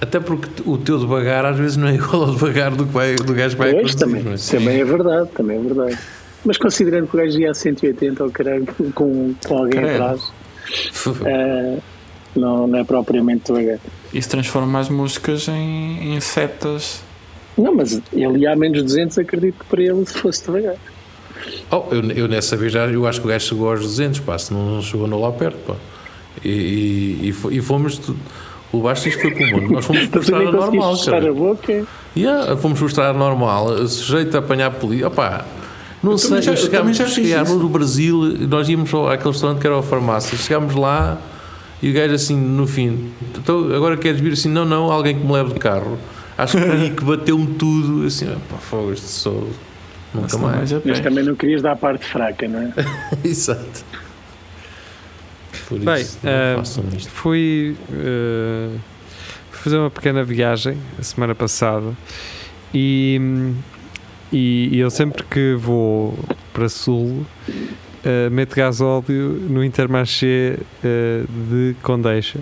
Até 0.00 0.18
porque 0.20 0.48
o 0.66 0.76
teu 0.76 0.98
devagar 0.98 1.44
às 1.46 1.56
vezes 1.56 1.76
não 1.76 1.88
é 1.88 1.94
igual 1.94 2.24
ao 2.24 2.30
devagar 2.32 2.70
do, 2.74 2.84
que 2.86 2.92
vai, 2.92 3.14
do 3.14 3.32
gajo 3.34 3.56
que 3.56 3.62
vai 3.62 3.72
Pois, 3.74 3.94
também, 3.94 4.20
é? 4.20 4.36
também 4.50 4.80
é 4.80 4.84
verdade, 4.84 5.28
também 5.34 5.56
é 5.56 5.60
verdade. 5.60 5.98
Mas 6.44 6.58
considerando 6.58 7.06
que 7.08 7.16
o 7.16 7.18
gajo 7.20 7.38
ia 7.38 7.50
a 7.50 7.54
180 7.54 8.22
ao 8.22 8.30
caralho 8.30 8.66
com, 8.94 9.34
com 9.46 9.56
alguém 9.56 9.80
Credo. 9.80 10.02
atrás, 10.02 10.32
eh, 11.24 11.78
não, 12.36 12.66
não 12.66 12.78
é 12.78 12.84
propriamente 12.84 13.46
devagar. 13.52 13.78
Isso 14.12 14.28
transforma 14.28 14.78
as 14.78 14.88
músicas 14.88 15.48
em, 15.48 16.14
em 16.14 16.20
setas. 16.20 17.02
Não, 17.56 17.74
mas 17.74 18.00
ele 18.12 18.40
ia 18.40 18.52
a 18.52 18.56
menos 18.56 18.82
200, 18.82 19.16
acredito 19.18 19.58
que 19.60 19.64
para 19.66 19.82
ele 19.82 20.04
se 20.04 20.14
fosse 20.18 20.44
devagar. 20.44 20.76
Oh, 21.70 21.84
eu, 21.90 22.02
eu 22.12 22.28
nessa 22.28 22.56
vez 22.56 22.72
já, 22.72 22.86
eu 22.86 23.06
acho 23.06 23.20
que 23.20 23.26
o 23.26 23.30
gajo 23.30 23.46
chegou 23.46 23.70
aos 23.70 23.80
200, 23.80 24.20
pá, 24.20 24.38
se 24.38 24.52
não 24.52 24.80
chegou 24.82 25.06
não 25.06 25.20
lá 25.20 25.30
perto, 25.32 25.58
pá. 25.66 25.74
E, 26.44 26.48
e, 27.22 27.28
e, 27.28 27.32
fo- 27.32 27.50
e 27.50 27.60
fomos, 27.60 27.98
tu- 27.98 28.16
o 28.72 28.80
Bastis 28.80 29.14
foi 29.14 29.30
como 29.30 29.50
mundo, 29.60 29.72
nós 29.72 29.84
fomos 29.84 30.06
por 30.08 30.20
estrada 30.22 30.50
normal, 30.50 30.96
fechar 30.96 31.14
a 31.14 31.20
cara. 31.20 31.32
boca. 31.32 31.86
Yeah, 32.16 32.56
fomos 32.56 32.78
por 32.78 32.86
estrada 32.86 33.16
normal, 33.18 33.86
sujeito 33.88 34.34
a 34.36 34.40
apanhar 34.40 34.70
polícia, 34.72 35.08
opá, 35.08 35.44
não 36.02 36.16
sei, 36.18 36.28
também 36.30 36.42
já- 36.42 36.52
eu 36.52 36.56
chegámos, 36.56 36.96
já 36.96 37.06
chegámos 37.06 37.58
do 37.60 37.68
Brasil, 37.68 38.36
nós 38.48 38.68
íamos 38.68 38.92
àquele 39.10 39.30
restaurante 39.30 39.60
que 39.60 39.66
era 39.66 39.78
a 39.78 39.82
farmácia, 39.82 40.36
chegámos 40.36 40.74
lá 40.74 41.18
e 41.82 41.90
o 41.90 41.94
gajo 41.94 42.14
assim, 42.14 42.36
no 42.36 42.66
fim, 42.66 43.10
então, 43.38 43.74
agora 43.74 43.96
queres 43.96 44.20
vir 44.20 44.32
assim, 44.32 44.48
não, 44.48 44.64
não, 44.64 44.90
alguém 44.90 45.18
que 45.18 45.24
me 45.26 45.32
leve 45.32 45.52
de 45.54 45.58
carro. 45.60 45.98
Acho 46.36 46.56
que 46.56 46.64
foi 46.64 46.72
aí 46.72 46.90
que 46.90 47.04
bateu-me 47.04 47.46
tudo, 47.54 48.06
assim, 48.06 48.26
pá, 48.50 48.56
fogo, 48.58 48.92
isto 48.92 49.06
sou... 49.06 49.48
Nunca 50.14 50.38
mais. 50.38 50.72
pé. 50.72 50.80
Mas 50.84 51.00
também 51.00 51.24
não 51.24 51.34
querias 51.34 51.62
dar 51.62 51.72
a 51.72 51.76
parte 51.76 52.04
fraca, 52.06 52.46
não 52.46 52.60
é? 52.60 52.72
Exato. 53.24 53.84
Por 55.68 55.78
Bem, 55.78 56.02
isso, 56.02 56.18
isto. 56.96 57.10
Fui, 57.10 57.76
eh, 57.92 58.70
fui 59.50 59.60
fazer 59.62 59.78
uma 59.78 59.90
pequena 59.90 60.22
viagem 60.22 60.76
a 60.98 61.02
semana 61.02 61.34
passada 61.34 61.92
e, 62.72 63.18
e, 64.32 64.68
e 64.72 64.78
eu 64.78 64.90
sempre 64.90 65.22
que 65.24 65.54
vou 65.54 66.18
para 66.52 66.68
Sul 66.68 67.24
eh, 68.04 68.28
meto 68.30 68.54
gasóleo 68.54 69.30
no 69.48 69.64
Intermarché 69.64 70.58
eh, 70.84 71.24
de 71.48 71.74
Condeixa. 71.82 72.40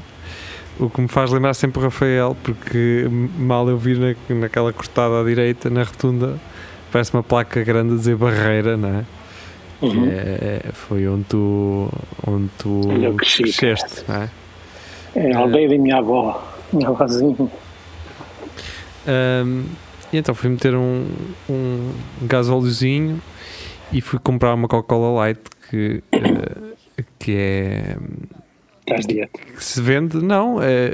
O 0.81 0.91
que 0.91 1.01
me 1.01 1.09
faz 1.09 1.31
lembrar 1.31 1.55
sempre 1.55 1.79
o 1.79 1.83
Rafael, 1.83 2.37
porque 2.43 3.07
mal 3.39 3.68
eu 3.68 3.79
vi 3.79 3.97
na, 3.97 4.14
naquela 4.35 4.73
cortada 4.73 5.20
à 5.20 5.25
direita, 5.25 5.70
na 5.70 5.85
rotunda, 5.85 6.41
parece 6.93 7.12
uma 7.14 7.22
placa 7.22 7.64
grande 7.64 7.95
a 7.95 7.97
dizer 7.97 8.16
barreira, 8.16 8.76
não 8.76 8.88
é? 9.01 9.05
Uhum. 9.80 10.09
É, 10.09 10.70
foi 10.72 11.09
onde 11.09 11.24
tu, 11.24 11.88
onde 12.24 12.49
tu 12.59 12.82
cresci, 13.16 13.43
cresceste, 13.43 14.05
não 14.07 14.22
é? 14.22 14.30
É 15.14 15.32
a 15.34 15.38
aldeia 15.38 15.68
da 15.68 15.76
minha 15.78 15.97
avó, 15.99 16.40
minha 16.72 16.88
avózinha. 16.88 17.36
Ahm, 19.07 19.64
e 20.12 20.18
então 20.18 20.34
fui 20.34 20.51
meter 20.51 20.76
um, 20.76 21.07
um 21.51 21.93
gasóleozinho 22.22 23.20
e 23.93 24.01
fui 24.01 24.18
comprar 24.18 24.55
uma 24.55 24.68
Coca-Cola 24.68 25.20
Light 25.20 25.40
que, 25.68 26.03
eh, 26.12 27.05
que 27.18 27.34
é 27.36 27.97
Estás 28.80 29.07
dieta. 29.07 29.40
que 29.40 29.64
se 29.64 29.80
vende, 29.80 30.18
não, 30.18 30.62
é, 30.62 30.93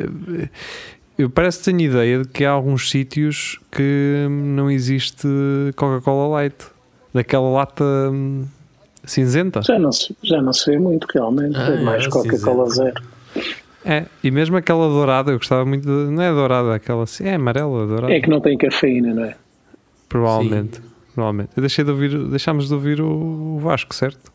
eu 1.19 1.29
parece 1.29 1.59
que 1.59 1.65
tenho 1.65 1.81
ideia 1.81 2.23
de 2.23 2.29
que 2.29 2.45
há 2.45 2.51
alguns 2.51 2.89
sítios 2.91 3.59
que 3.73 4.27
não 4.31 4.71
existe 4.71 5.27
Coca-Cola 5.75 6.29
Light, 6.29 6.55
daquela 7.13 7.51
lata 7.51 7.85
hum, 7.85 8.45
cinzenta. 9.05 9.61
Já 9.63 9.79
não, 9.79 9.91
se, 9.91 10.17
já 10.23 10.41
não 10.41 10.53
se 10.53 10.71
vê 10.71 10.79
muito, 10.79 11.07
realmente. 11.13 11.57
Ah, 11.57 11.71
é 11.71 11.81
mais 11.83 12.05
é, 12.05 12.09
Coca-Cola 12.09 12.71
zero. 12.71 13.03
É, 13.85 14.07
e 14.23 14.31
mesmo 14.31 14.57
aquela 14.57 14.87
dourada, 14.89 15.33
eu 15.33 15.39
gostava 15.39 15.65
muito, 15.65 15.85
de, 15.85 16.11
não 16.11 16.23
é 16.23 16.31
dourada, 16.33 16.75
aquela 16.75 17.03
assim, 17.03 17.25
é 17.25 17.35
amarela, 17.35 17.87
dourada. 17.87 18.13
É 18.13 18.21
que 18.21 18.31
não 18.31 18.41
tem 18.41 18.57
cafeína, 18.57 19.13
não 19.13 19.25
é? 19.25 19.35
Provavelmente. 20.09 20.81
Provavelmente. 21.15 21.51
Eu 21.57 21.61
deixei 21.63 21.85
de 21.85 21.91
ouvir, 21.91 22.17
deixámos 22.29 22.69
de 22.69 22.75
ouvir 22.75 23.01
o 23.01 23.59
Vasco, 23.59 23.93
certo? 23.95 24.31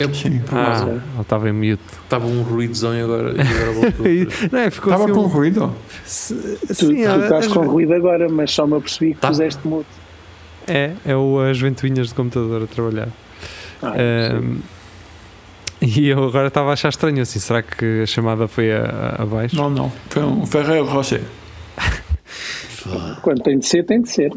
É, 0.00 0.12
Sim. 0.12 0.40
Ah, 0.52 0.84
ele 0.88 1.00
estava 1.20 1.48
em 1.48 1.52
mute. 1.52 1.82
Estava 2.04 2.26
um 2.26 2.42
ruídozão 2.42 2.94
e 2.96 3.00
agora, 3.02 3.30
e 3.36 3.40
agora 3.40 3.72
voltou. 3.92 4.06
Não 4.52 4.58
é, 4.60 4.70
ficou 4.70 4.92
Estava 4.92 5.04
assim 5.10 5.12
com 5.14 5.20
um- 5.26 5.26
ruído. 5.28 5.74
Se- 6.04 6.34
Tu, 6.68 6.74
sim, 6.74 6.86
tu 6.86 6.92
é, 7.08 7.18
estás 7.24 7.46
as- 7.46 7.52
com 7.52 7.66
ruído 7.66 7.92
agora, 7.94 8.28
mas 8.28 8.52
só 8.52 8.66
me 8.66 8.76
apercebi 8.76 9.14
que 9.14 9.20
Tá. 9.20 9.28
puseste 9.28 9.66
mudo. 9.66 9.86
é, 10.68 10.92
é 11.04 11.16
o, 11.16 11.40
as 11.40 11.58
ventoinhas 11.58 12.08
de 12.08 12.14
computador 12.14 12.62
a 12.62 12.66
trabalhar. 12.66 13.08
Ah, 13.82 13.92
Ahm, 14.36 14.58
e 15.80 16.08
eu 16.08 16.24
agora 16.24 16.48
estava 16.48 16.70
a 16.70 16.72
achar 16.74 16.88
estranho 16.90 17.22
assim, 17.22 17.38
será 17.38 17.62
que 17.62 18.02
a 18.02 18.06
chamada 18.06 18.46
foi 18.46 18.72
a, 18.72 18.82
a- 19.18 19.22
abaixo? 19.22 19.56
Não, 19.56 19.68
não. 19.70 19.92
Foi 20.10 20.22
um 20.22 20.44
Ferreiro 20.46 20.84
Rocher. 20.86 21.22
Quando 23.22 23.42
tem 23.42 23.58
de 23.58 23.66
ser, 23.66 23.84
tem 23.84 24.00
de 24.02 24.10
ser. 24.10 24.32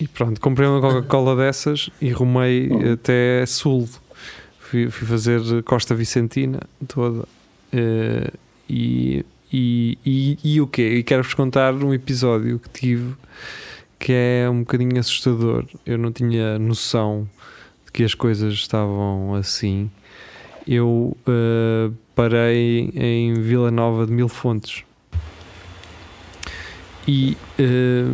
E 0.00 0.08
pronto, 0.08 0.40
comprei 0.40 0.66
uma 0.68 0.80
Coca-Cola 0.80 1.36
dessas 1.36 1.90
e 2.00 2.10
rumei 2.10 2.68
Uhum. 2.68 2.92
até 2.94 3.44
Sul. 3.46 3.88
Fui, 4.70 4.88
fui 4.88 5.04
fazer 5.04 5.40
Costa 5.64 5.96
Vicentina 5.96 6.60
toda. 6.86 7.26
Eh, 7.72 8.30
e, 8.68 9.26
e, 9.52 9.98
e, 10.06 10.38
e 10.44 10.60
o 10.60 10.68
quê? 10.68 10.94
E 10.94 11.02
quero-vos 11.02 11.34
contar 11.34 11.74
um 11.74 11.92
episódio 11.92 12.60
que 12.60 12.68
tive 12.68 13.16
que 13.98 14.12
é 14.12 14.48
um 14.48 14.60
bocadinho 14.60 14.96
assustador. 15.00 15.64
Eu 15.84 15.98
não 15.98 16.12
tinha 16.12 16.56
noção 16.56 17.28
de 17.84 17.90
que 17.90 18.04
as 18.04 18.14
coisas 18.14 18.54
estavam 18.54 19.34
assim. 19.34 19.90
Eu 20.64 21.16
eh, 21.26 21.90
parei 22.14 22.92
em 22.94 23.34
Vila 23.42 23.72
Nova 23.72 24.06
de 24.06 24.12
Mil 24.12 24.28
Fontes. 24.28 24.84
E, 27.08 27.36
eh, 27.58 28.04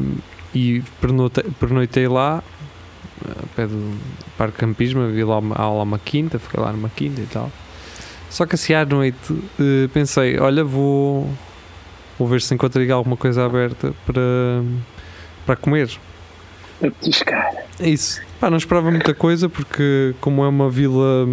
e 0.55 0.83
pernoitei, 1.03 1.45
pernoitei 1.61 2.09
lá, 2.09 2.43
a 3.25 3.47
pé 3.55 3.67
do 3.67 3.97
Parque 4.37 4.59
Campismo, 4.59 5.09
vi 5.09 5.25
lá 5.25 5.39
uma, 5.39 5.55
há 5.57 5.71
lá 5.71 5.83
uma 5.83 5.99
quinta, 5.99 6.39
fiquei 6.39 6.61
lá 6.61 6.73
numa 6.73 6.89
quinta 6.89 7.21
e 7.21 7.27
tal. 7.27 7.51
Só 8.29 8.45
que 8.45 8.55
assim 8.55 8.75
à 8.75 8.85
noite 8.85 9.35
eh, 9.59 9.89
pensei, 9.93 10.39
olha, 10.39 10.65
vou, 10.65 11.31
vou 12.19 12.29
ver 12.29 12.41
se 12.41 12.53
encontro 12.55 12.81
aí 12.81 12.91
alguma 12.91 13.17
coisa 13.17 13.45
aberta 13.45 13.95
para, 14.05 14.63
para 15.47 15.57
comer. 15.57 15.91
A 16.83 16.91
petiscar. 16.91 17.53
É 17.81 17.89
isso. 17.89 18.21
Pá, 18.39 18.51
não 18.51 18.59
esperava 18.59 18.91
muita 18.91 19.15
coisa 19.15 19.49
porque 19.49 20.15
como 20.21 20.45
é 20.45 20.49
uma 20.49 20.69
vila 20.69 21.27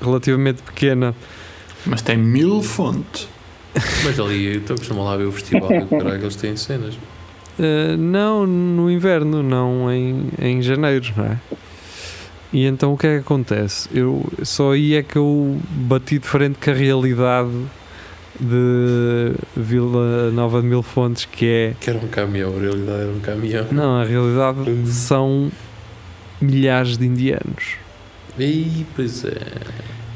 relativamente 0.00 0.62
pequena, 0.62 1.14
Mas 1.86 2.02
tem 2.02 2.16
mil 2.16 2.62
fontes. 2.62 3.28
Mas 4.04 4.18
ali, 4.20 4.56
então 4.56 4.76
costumam 4.76 5.04
lá 5.04 5.16
ver 5.16 5.24
o 5.24 5.32
festival 5.32 5.72
e 5.72 5.78
o 5.78 5.86
caralho, 5.86 6.22
eles 6.22 6.36
têm 6.36 6.56
cenas. 6.56 6.98
Uh, 7.58 7.96
não 7.98 8.46
no 8.46 8.90
inverno, 8.90 9.42
não 9.42 9.92
em, 9.92 10.28
em 10.40 10.62
janeiro, 10.62 11.12
não 11.16 11.24
é? 11.26 11.38
E 12.52 12.66
então 12.66 12.92
o 12.92 12.98
que 12.98 13.06
é 13.06 13.14
que 13.14 13.20
acontece? 13.20 13.88
Eu 13.94 14.24
só 14.42 14.72
aí 14.72 14.94
é 14.94 15.02
que 15.02 15.16
eu 15.16 15.58
bati 15.70 16.18
de 16.18 16.26
frente 16.26 16.58
com 16.62 16.70
a 16.70 16.74
realidade 16.74 17.50
de 18.40 19.32
Vila 19.56 20.30
Nova 20.30 20.60
de 20.60 20.66
Mil 20.66 20.82
Fontes, 20.82 21.24
que 21.26 21.46
é 21.46 21.74
Que 21.80 21.90
era 21.90 21.98
um 21.98 22.08
caminhão, 22.08 22.54
a 22.56 22.60
realidade 22.60 23.00
era 23.02 23.10
um 23.10 23.20
caminhão. 23.20 23.66
não, 23.70 23.96
a 24.00 24.04
realidade 24.04 24.68
Hum. 24.70 24.84
são 24.86 25.52
milhares 26.40 26.96
de 26.98 27.06
indianos. 27.06 27.76
E 28.38 28.84
pois 28.96 29.24
é. 29.24 29.36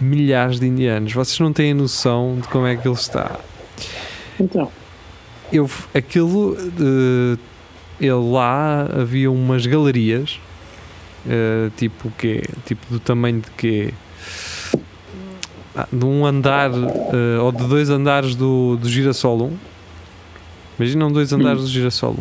Milhares 0.00 0.58
de 0.60 0.66
indianos. 0.66 1.12
Vocês 1.12 1.38
não 1.40 1.52
têm 1.52 1.72
noção 1.74 2.38
de 2.40 2.48
como 2.48 2.66
é 2.66 2.76
que 2.76 2.86
ele 2.86 2.94
está. 2.94 3.38
Então, 4.40 4.70
eu 5.52 5.70
aquilo 5.94 6.56
eh, 6.58 7.38
ele 8.00 8.32
lá 8.32 8.88
havia 9.00 9.30
umas 9.30 9.66
galerias 9.66 10.38
eh, 11.26 11.70
tipo 11.76 12.08
o 12.08 12.10
quê? 12.12 12.42
Tipo 12.64 12.86
do 12.90 13.00
tamanho 13.00 13.40
de 13.40 13.50
quê? 13.52 13.94
Ah, 15.74 15.86
de 15.92 16.04
um 16.04 16.24
andar 16.24 16.70
eh, 16.72 17.38
ou 17.40 17.52
de 17.52 17.66
dois 17.66 17.90
andares 17.90 18.34
do, 18.34 18.76
do 18.76 18.88
Girassol 18.88 19.42
1 19.42 19.56
Imaginam 20.78 21.10
dois 21.10 21.32
andares 21.32 21.62
do 21.62 21.68
Girassol 21.68 22.16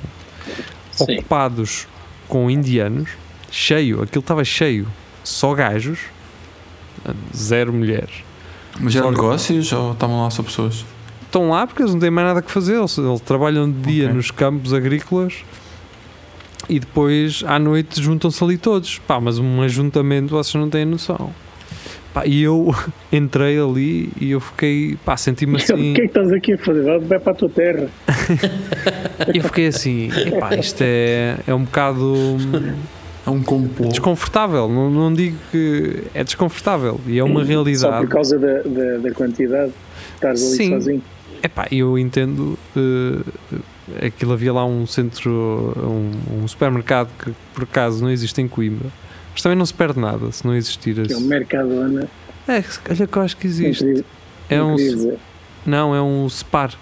1 0.98 1.06
Sim. 1.06 1.18
ocupados 1.20 1.88
com 2.28 2.50
indianos, 2.50 3.10
cheio, 3.52 4.02
aquilo 4.02 4.22
estava 4.22 4.44
cheio, 4.44 4.88
só 5.24 5.54
gajos, 5.54 6.00
zero 7.36 7.74
mulheres. 7.74 8.24
Mas 8.80 8.96
eram 8.96 9.12
negócios 9.12 9.72
ou 9.72 9.94
estavam 9.94 10.24
lá 10.24 10.30
só 10.30 10.42
pessoas? 10.42 10.86
Estão 11.36 11.50
lá 11.50 11.68
porque 11.68 11.82
eles 11.82 11.94
não 11.94 12.00
têm 12.00 12.10
mais 12.10 12.30
nada 12.30 12.42
que 12.42 12.50
fazer, 12.50 12.78
eles, 12.78 12.98
eles 12.98 13.20
trabalham 13.20 13.70
de 13.70 13.78
dia 13.82 14.06
Ok. 14.06 14.16
nos 14.16 14.32
campos 14.32 14.74
agrícolas 14.74 15.44
e 16.70 16.80
depois 16.80 17.44
à 17.46 17.60
noite 17.60 18.02
juntam-se 18.02 18.42
ali 18.42 18.58
todos. 18.58 19.00
Pá, 19.00 19.20
mas 19.20 19.38
um 19.38 19.62
ajuntamento 19.62 20.30
vocês 20.30 20.56
não 20.56 20.70
têm 20.70 20.86
noção. 20.86 21.32
Pá, 22.14 22.26
e 22.26 22.42
eu 22.42 22.74
entrei 23.12 23.60
ali 23.60 24.10
e 24.18 24.32
eu 24.32 24.40
fiquei, 24.40 24.98
pá, 25.04 25.18
senti-me 25.18 25.56
O 25.56 25.58
que 25.58 25.74
assim. 25.74 25.92
é 25.92 25.96
que 25.96 26.02
estás 26.04 26.32
aqui 26.32 26.54
a 26.54 26.58
fazer? 26.58 27.00
Vai 27.02 27.20
para 27.20 27.34
a 27.34 27.36
tua 27.36 27.50
terra. 27.50 27.90
Eu 29.34 29.44
fiquei 29.44 29.68
assim, 29.68 30.10
epá, 30.28 30.56
isto 30.56 30.82
é, 30.82 31.38
é 31.46 31.54
um 31.54 31.66
bocado 31.66 32.16
É 33.28 33.30
um 33.30 33.44
complô. 33.44 33.90
desconfortável. 33.90 34.70
Não, 34.70 34.90
não 34.90 35.14
digo 35.14 35.36
que 35.52 36.04
é 36.14 36.24
desconfortável 36.24 36.98
e 37.06 37.20
é 37.20 37.24
uma 37.26 37.42
Só 37.42 37.46
realidade. 37.48 38.06
por 38.06 38.10
causa 38.14 38.40
da, 38.40 38.62
da, 38.62 38.98
da 39.00 39.12
quantidade. 39.12 39.74
Estás 40.16 40.42
ali 40.42 40.56
Sim. 40.56 40.70
sozinho. 40.70 41.02
Epá, 41.46 41.68
eu 41.72 41.98
entendo. 41.98 42.58
eh, 42.76 44.06
aquilo 44.08 44.34
havia 44.34 44.52
lá 44.52 44.66
um 44.66 44.86
centro, 44.88 45.74
um, 45.78 46.44
um 46.44 46.48
supermercado 46.48 47.10
que 47.24 47.32
por 47.54 47.64
acaso 47.64 48.02
não 48.04 48.10
existe 48.10 48.42
em 48.42 48.48
Coimbra, 48.48 48.90
mas 49.32 49.42
também 49.44 49.58
não 49.58 49.66
se 49.66 49.74
perde 49.74 50.00
nada 50.00 50.32
se 50.32 50.46
não 50.46 50.56
existir 50.56 50.98
É 51.12 51.16
um. 51.16 51.22
Mercadona. 51.22 52.10
É, 52.48 52.62
se 52.62 52.80
calhar 52.80 53.08
que 53.08 53.18
eu 53.18 53.22
acho 53.22 53.38
que 53.38 53.46
existe. 53.48 53.84
queria- 53.84 54.06
É 54.50 54.58
não 54.58 54.76
um, 54.76 55.18
não, 55.66 55.96
é 55.96 56.02
um 56.02 56.28
Spar. 56.30 56.74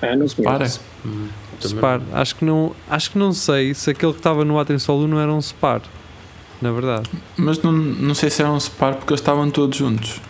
Ah, 0.00 0.16
não 0.16 0.26
Para. 0.28 0.56
conheço. 0.58 0.80
Hum, 1.06 1.28
Spar. 1.60 2.00
Acho 2.12 2.36
que 2.36 2.44
não, 2.44 2.74
acho 2.90 3.10
que 3.12 3.18
não 3.18 3.32
sei 3.32 3.72
se 3.74 3.90
aquele 3.90 4.12
que 4.12 4.18
estava 4.18 4.44
no 4.44 4.58
Atenção 4.58 5.06
não 5.06 5.18
era 5.20 5.32
um 5.32 5.40
Spar. 5.40 5.80
Na 6.60 6.70
verdade. 6.72 7.08
Mas 7.36 7.60
não, 7.62 7.72
não 7.72 8.14
sei 8.14 8.30
se 8.30 8.40
eram 8.42 8.54
um 8.56 8.60
separ 8.60 8.94
porque 8.94 9.12
eles 9.12 9.20
estavam 9.20 9.50
todos 9.50 9.76
juntos. 9.76 10.20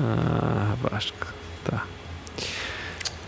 Ah, 0.00 0.74
acho 0.92 1.12
que 1.12 1.26
tá. 1.64 1.84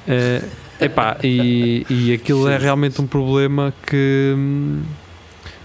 Eh, 0.08 0.42
epá, 0.80 1.18
e, 1.22 1.86
e 1.88 2.12
aquilo 2.12 2.48
é 2.48 2.56
realmente 2.56 3.00
um 3.00 3.06
problema 3.06 3.72
que, 3.86 4.34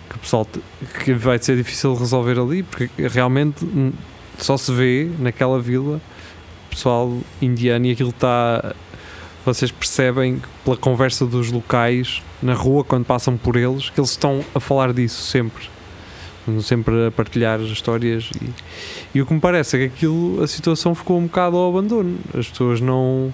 que 0.10 0.20
pessoal 0.20 0.48
que 1.04 1.14
vai 1.14 1.40
ser 1.40 1.56
difícil 1.56 1.94
de 1.94 2.00
resolver 2.00 2.40
ali, 2.40 2.64
porque 2.64 2.90
realmente 3.08 3.64
hum, 3.64 3.94
só 4.38 4.58
se 4.58 4.72
vê 4.72 5.10
naquela 5.18 5.60
vila 5.60 6.02
pessoal 6.70 7.18
indiano 7.42 7.88
e 7.88 7.92
aquilo 7.92 8.10
está. 8.10 8.76
Vocês 9.46 9.72
percebem 9.72 10.42
pela 10.64 10.76
conversa 10.76 11.26
dos 11.26 11.50
locais 11.52 12.22
na 12.42 12.54
rua 12.54 12.84
quando 12.84 13.06
passam 13.06 13.38
por 13.38 13.56
eles 13.56 13.90
que 13.90 14.00
eles 14.00 14.12
estão 14.12 14.44
a 14.54 14.60
falar 14.60 14.94
disso 14.94 15.24
sempre. 15.24 15.70
Estão 16.48 16.62
Sempre 16.62 17.08
a 17.08 17.12
partilhar 17.12 17.60
as 17.60 17.68
histórias 17.68 18.30
e, 18.42 19.18
e 19.18 19.22
o 19.22 19.26
que 19.26 19.34
me 19.34 19.40
parece 19.40 19.76
é 19.76 19.80
que 19.80 19.86
aquilo, 19.94 20.42
a 20.42 20.48
situação 20.48 20.96
ficou 20.96 21.18
um 21.20 21.24
bocado 21.24 21.58
ao 21.58 21.70
abandono. 21.70 22.18
As 22.38 22.48
pessoas 22.48 22.80
não, 22.80 23.34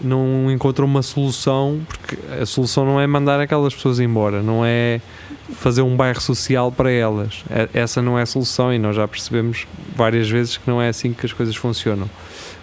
não 0.00 0.48
encontram 0.52 0.86
uma 0.86 1.02
solução, 1.02 1.80
porque 1.88 2.16
a 2.40 2.46
solução 2.46 2.84
não 2.84 3.00
é 3.00 3.06
mandar 3.08 3.40
aquelas 3.40 3.74
pessoas 3.74 3.98
embora, 3.98 4.40
não 4.40 4.64
é 4.64 5.00
fazer 5.54 5.82
um 5.82 5.96
bairro 5.96 6.20
social 6.20 6.70
para 6.70 6.90
elas. 6.92 7.42
É- 7.50 7.68
Essa 7.74 8.00
não 8.00 8.16
é 8.16 8.22
a 8.22 8.26
solução 8.26 8.72
e 8.72 8.78
nós 8.78 8.94
já 8.94 9.06
percebemos 9.08 9.66
várias 9.96 10.30
vezes 10.30 10.56
que 10.56 10.68
não 10.70 10.80
é 10.80 10.88
assim 10.88 11.12
que 11.12 11.26
as 11.26 11.32
coisas 11.32 11.56
funcionam. 11.56 12.08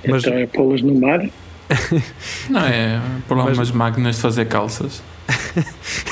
Mas- 0.08 0.24
Então 0.24 0.38
é 0.39 0.46
pô-las 0.48 0.82
no 0.82 0.96
mar. 1.00 1.20
Não 2.50 2.60
é? 2.66 3.00
Por 3.30 3.38
lá 3.38 3.46
Mas- 3.46 3.58
umas 3.58 3.72
máquinas 3.72 4.16
de 4.18 4.22
fazer 4.22 4.46
calças. 4.46 5.02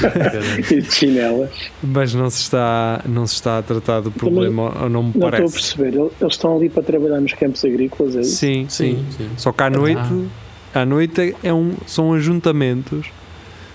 E 0.70 0.80
de 0.80 0.92
chinelas. 0.94 1.50
Mas 1.82 2.14
não 2.14 2.28
se 2.30 2.42
está, 2.42 3.02
não 3.06 3.26
se 3.26 3.34
está 3.34 3.58
a 3.58 3.62
tratar 3.62 4.00
do 4.00 4.10
problema, 4.10 4.72
ou 4.82 4.88
não 4.88 5.02
me 5.02 5.08
Não 5.14 5.14
estou 5.14 5.28
a 5.28 5.30
parece. 5.30 5.52
perceber. 5.52 5.94
Eles 5.98 6.12
estão 6.34 6.56
ali 6.56 6.68
para 6.68 6.82
trabalhar 6.82 7.20
nos 7.20 7.32
campos 7.34 7.64
agrícolas, 7.64 8.16
é 8.16 8.20
isso? 8.20 8.36
Sim, 8.36 8.66
sim. 8.68 8.96
Sim, 8.96 9.06
sim. 9.16 9.28
Só 9.36 9.52
que 9.52 9.62
à 9.62 9.70
noite, 9.70 10.28
à 10.74 10.84
noite 10.84 11.34
é 11.42 11.52
um, 11.52 11.74
são 11.86 12.12
ajuntamentos 12.12 13.06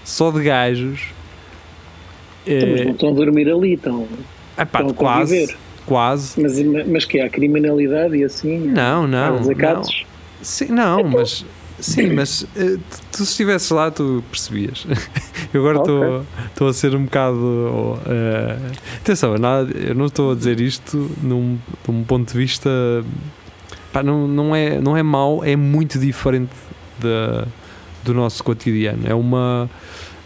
só 0.04 0.32
de 0.32 0.44
gajos. 0.44 1.02
Então, 2.46 2.70
mas 2.70 2.82
não 2.82 2.88
É, 2.88 2.92
estão 2.92 3.10
a 3.10 3.14
dormir 3.14 3.50
ali, 3.52 3.74
estão, 3.74 4.08
epá, 4.58 4.80
estão 4.80 4.90
a 4.90 4.94
quase, 4.94 5.34
conviver. 5.36 5.58
quase. 5.86 6.42
Mas, 6.42 6.62
mas 6.88 7.06
que 7.06 7.20
há 7.20 7.30
criminalidade 7.30 8.16
e 8.16 8.24
assim? 8.24 8.60
Não, 8.60 9.08
não, 9.08 9.18
Há 9.18 9.32
não. 9.32 9.40
desacatos? 9.40 10.06
Sim, 10.44 10.66
não, 10.68 11.04
mas 11.04 11.44
sim, 11.86 12.14
mas 12.14 12.46
eh, 12.56 12.78
tu, 13.12 13.18
se 13.18 13.24
estivesse 13.24 13.74
lá 13.74 13.90
tu 13.92 14.24
percebias. 14.32 14.86
Eu 15.54 15.62
agora 15.62 15.80
estou 15.80 16.04
Ok. 16.20 16.26
estou 16.48 16.68
a 16.68 16.74
ser 16.74 16.96
um 16.96 17.06
bocado 17.06 18.00
eh, 18.08 18.58
atenção, 18.98 19.38
nada, 19.38 19.72
eu 19.78 19.96
não 19.96 20.08
estou 20.08 20.32
a 20.32 20.36
dizer 20.36 20.60
isto 20.60 21.10
num, 21.22 21.58
num 21.88 22.04
ponto 22.04 22.32
de 22.34 22.38
vista 22.38 22.70
pá, 23.94 24.04
não, 24.04 24.28
não, 24.28 24.54
é, 24.56 24.82
não 24.82 24.98
é 24.98 25.04
mau, 25.04 25.44
é 25.44 25.56
muito 25.56 25.98
diferente 25.98 26.52
da, 27.00 27.48
do 28.04 28.14
nosso 28.14 28.44
cotidiano. 28.44 29.04
É 29.08 29.14
uma 29.14 29.70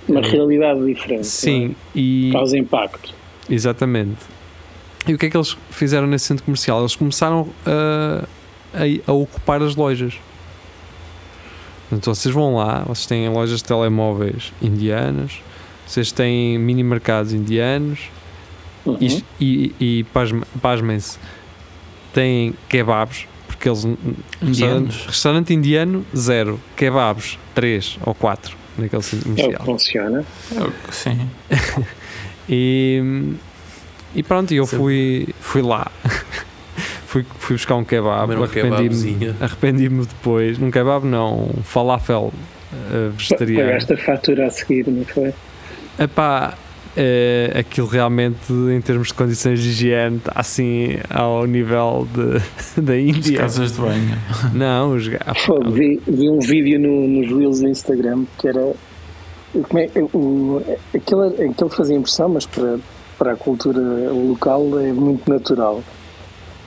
Uma 0.08 0.22
realidade 0.22 0.84
diferente. 0.86 1.28
sim, 1.28 1.68
não 1.70 1.76
e 1.96 2.30
é? 2.30 2.34
Causa 2.34 2.58
impacto. 2.58 3.14
Exatamente. 3.50 4.18
E 5.08 5.14
o 5.14 5.18
que 5.18 5.28
é 5.28 5.30
que 5.30 5.38
eles 5.38 5.56
fizeram 5.70 6.08
nesse 6.08 6.26
centro 6.26 6.44
comercial? 6.44 6.80
Eles 6.80 6.96
começaram 6.96 7.48
a, 7.66 8.26
a, 8.74 9.12
a 9.12 9.14
ocupar 9.14 9.62
as 9.62 9.76
lojas. 9.76 10.16
Portanto, 11.90 12.14
vocês 12.14 12.34
vão 12.34 12.56
lá, 12.56 12.84
vocês 12.86 13.06
têm 13.08 13.28
lojas 13.30 13.58
de 13.60 13.64
telemóveis 13.66 14.54
indianas, 14.62 15.42
vocês 15.88 16.12
têm 16.12 16.58
mini 16.60 16.84
mercados 16.84 17.34
indianos 17.34 18.00
Uhum. 18.86 18.98
e, 19.02 19.24
e, 19.42 19.76
e 20.00 20.04
pasme- 20.06 20.44
pasmem-se, 20.62 21.18
têm 22.14 22.54
kebabs, 22.70 23.28
porque 23.48 23.68
eles. 23.68 23.84
Restaurante, 23.84 24.26
Indianos. 24.42 25.06
restaurante 25.08 25.54
indiano, 25.54 26.06
zero. 26.16 26.60
Kebabs, 26.76 27.38
três 27.54 27.98
ou 28.06 28.14
quatro 28.16 28.56
naquele 28.78 29.02
É 29.38 29.48
o 29.48 29.52
que 29.60 29.66
funciona. 29.66 30.26
É 30.56 30.62
o 30.64 30.72
que- 30.72 30.96
Sim. 30.96 31.30
E, 32.52 33.34
e 34.16 34.24
pronto, 34.24 34.52
eu 34.54 34.66
fui, 34.66 35.28
fui 35.40 35.62
lá. 35.62 35.92
Fui, 37.10 37.26
fui 37.40 37.56
buscar 37.56 37.76
um 37.76 37.84
kebab, 37.84 38.36
um 38.36 38.44
arrependi-me 38.44 39.36
arrependi 39.42 39.90
depois. 39.90 40.60
Num 40.60 40.70
kebab 40.70 41.06
não, 41.06 41.50
um 41.58 41.64
falafel 41.64 42.32
uh, 42.72 43.10
vegetariano. 43.12 43.68
Pagaste 43.68 43.94
a 43.94 43.98
fatura 43.98 44.46
a 44.46 44.50
seguir, 44.52 44.88
não 44.88 45.04
foi? 45.06 45.34
Epá, 45.98 46.56
eh, 46.96 47.52
aquilo 47.60 47.88
realmente 47.88 48.54
em 48.54 48.80
termos 48.80 49.08
de 49.08 49.14
condições 49.16 49.60
de 49.60 49.70
higiene 49.70 50.18
está 50.18 50.34
assim 50.36 50.98
ao 51.10 51.46
nível 51.46 52.08
de, 52.14 52.40
da 52.82 52.94
As 52.94 53.00
Índia. 53.00 53.40
casas 53.40 53.72
de 53.74 53.82
banho. 53.82 54.18
Não, 54.54 54.96
os 54.96 55.10
Pô, 55.46 55.60
vi, 55.72 56.00
vi 56.08 56.30
um 56.30 56.40
vídeo 56.40 56.80
no, 56.80 57.08
nos 57.08 57.28
Reels 57.28 57.60
do 57.60 57.68
Instagram 57.68 58.26
que 58.38 58.48
era. 58.48 58.72
Como 59.68 59.80
é, 59.80 59.90
o, 60.14 60.62
aquilo, 60.96 61.24
aquilo 61.24 61.70
fazia 61.72 61.98
impressão, 61.98 62.30
mas 62.30 62.46
para, 62.46 62.78
para 63.18 63.34
a 63.34 63.36
cultura 63.36 63.82
local 64.12 64.80
é 64.80 64.94
muito 64.94 65.28
natural. 65.28 65.84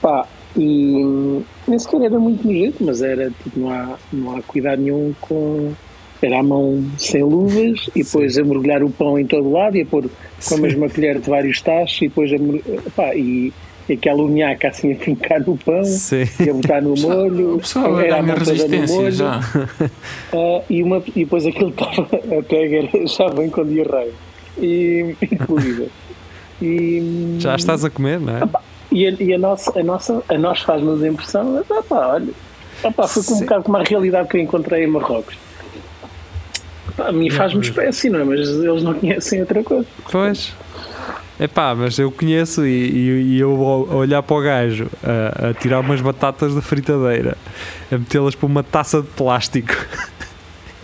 Pá, 0.01 0.27
e 0.55 1.43
nem 1.67 1.79
sequer 1.79 2.01
era 2.01 2.19
muito 2.19 2.45
nojento, 2.45 2.83
mas 2.83 3.01
era 3.01 3.31
tipo, 3.43 3.59
não 3.59 3.69
há, 3.69 3.97
não 4.11 4.37
há 4.37 4.41
cuidado 4.41 4.81
nenhum 4.81 5.13
com. 5.21 5.73
Era 6.21 6.39
a 6.39 6.43
mão 6.43 6.81
sem 6.97 7.21
luvas 7.21 7.89
e 7.93 8.01
depois 8.01 8.37
a 8.37 8.43
mergulhar 8.45 8.81
o 8.81 8.89
pão 8.89 9.19
em 9.19 9.25
todo 9.25 9.51
lado 9.51 9.75
e 9.75 9.81
a 9.81 9.85
pôr 9.85 10.09
com 10.47 10.55
a 10.55 10.57
mesma 10.57 10.89
colher 10.89 11.19
de 11.19 11.29
vários 11.29 11.59
tachos 11.59 12.01
e 12.01 12.07
depois 12.07 12.31
a, 12.31 12.91
pá, 12.91 13.13
e, 13.13 13.51
aquela 13.91 14.23
unhaca 14.23 14.69
assim 14.69 14.93
a 14.93 14.95
fincar 14.95 15.41
no 15.45 15.57
pão 15.57 15.83
Sim. 15.83 16.23
e 16.39 16.49
a 16.49 16.53
botar 16.53 16.81
no 16.81 16.95
molho. 17.01 17.55
O 17.55 17.59
pessoal 17.59 17.99
era 17.99 18.19
a 18.19 18.21
resistência 18.21 18.95
molho. 18.95 19.11
já. 19.11 19.39
Ah, 20.31 20.61
e, 20.69 20.81
uma, 20.81 21.03
e 21.07 21.25
depois 21.25 21.45
aquilo 21.45 21.69
estava 21.71 22.03
a 22.03 22.43
pega 22.43 22.89
já 23.05 23.27
vem 23.27 23.49
com 23.49 23.65
diarreia 23.65 24.13
e 24.57 25.15
incluída. 25.29 25.87
E, 26.61 27.35
Já 27.39 27.55
estás 27.55 27.83
a 27.83 27.89
comer, 27.89 28.19
não 28.19 28.37
é? 28.37 28.41
E, 28.93 29.07
a, 29.07 29.11
e 29.19 29.33
a 29.33 29.37
nossa, 29.39 29.79
a 29.79 29.83
nossa, 29.83 30.23
a 30.29 30.37
nós 30.37 30.61
faz-nos 30.61 31.01
a 31.01 31.07
impressão, 31.07 31.63
ah, 31.69 31.83
pá, 31.83 32.07
olha, 32.13 32.33
ah, 32.83 32.91
pá, 32.91 33.07
foi 33.07 33.23
um 33.35 33.39
bocado 33.39 33.63
como 33.63 33.77
a 33.77 33.83
realidade 33.83 34.27
que 34.29 34.37
eu 34.37 34.41
encontrei 34.41 34.83
em 34.83 34.87
Marrocos. 34.87 35.35
Pá, 36.95 37.07
a 37.07 37.11
mim 37.11 37.29
faz-me 37.29 37.61
espécie, 37.61 38.09
não 38.09 38.19
é? 38.19 38.23
Mas 38.23 38.47
eles 38.47 38.83
não 38.83 38.93
conhecem 38.93 39.41
outra 39.41 39.63
coisa. 39.63 39.87
Pois. 40.11 40.53
Epá, 41.39 41.73
mas 41.73 41.97
eu 41.97 42.11
conheço 42.11 42.65
e, 42.65 42.69
e, 42.69 43.21
e 43.33 43.39
eu 43.39 43.51
a 43.91 43.95
olhar 43.95 44.21
para 44.21 44.35
o 44.35 44.41
gajo 44.41 44.87
a, 45.03 45.49
a 45.49 45.53
tirar 45.55 45.79
umas 45.79 45.99
batatas 45.99 46.53
da 46.53 46.61
fritadeira, 46.61 47.35
a 47.91 47.97
metê-las 47.97 48.35
para 48.35 48.45
uma 48.45 48.63
taça 48.63 49.01
de 49.01 49.07
plástico, 49.07 49.73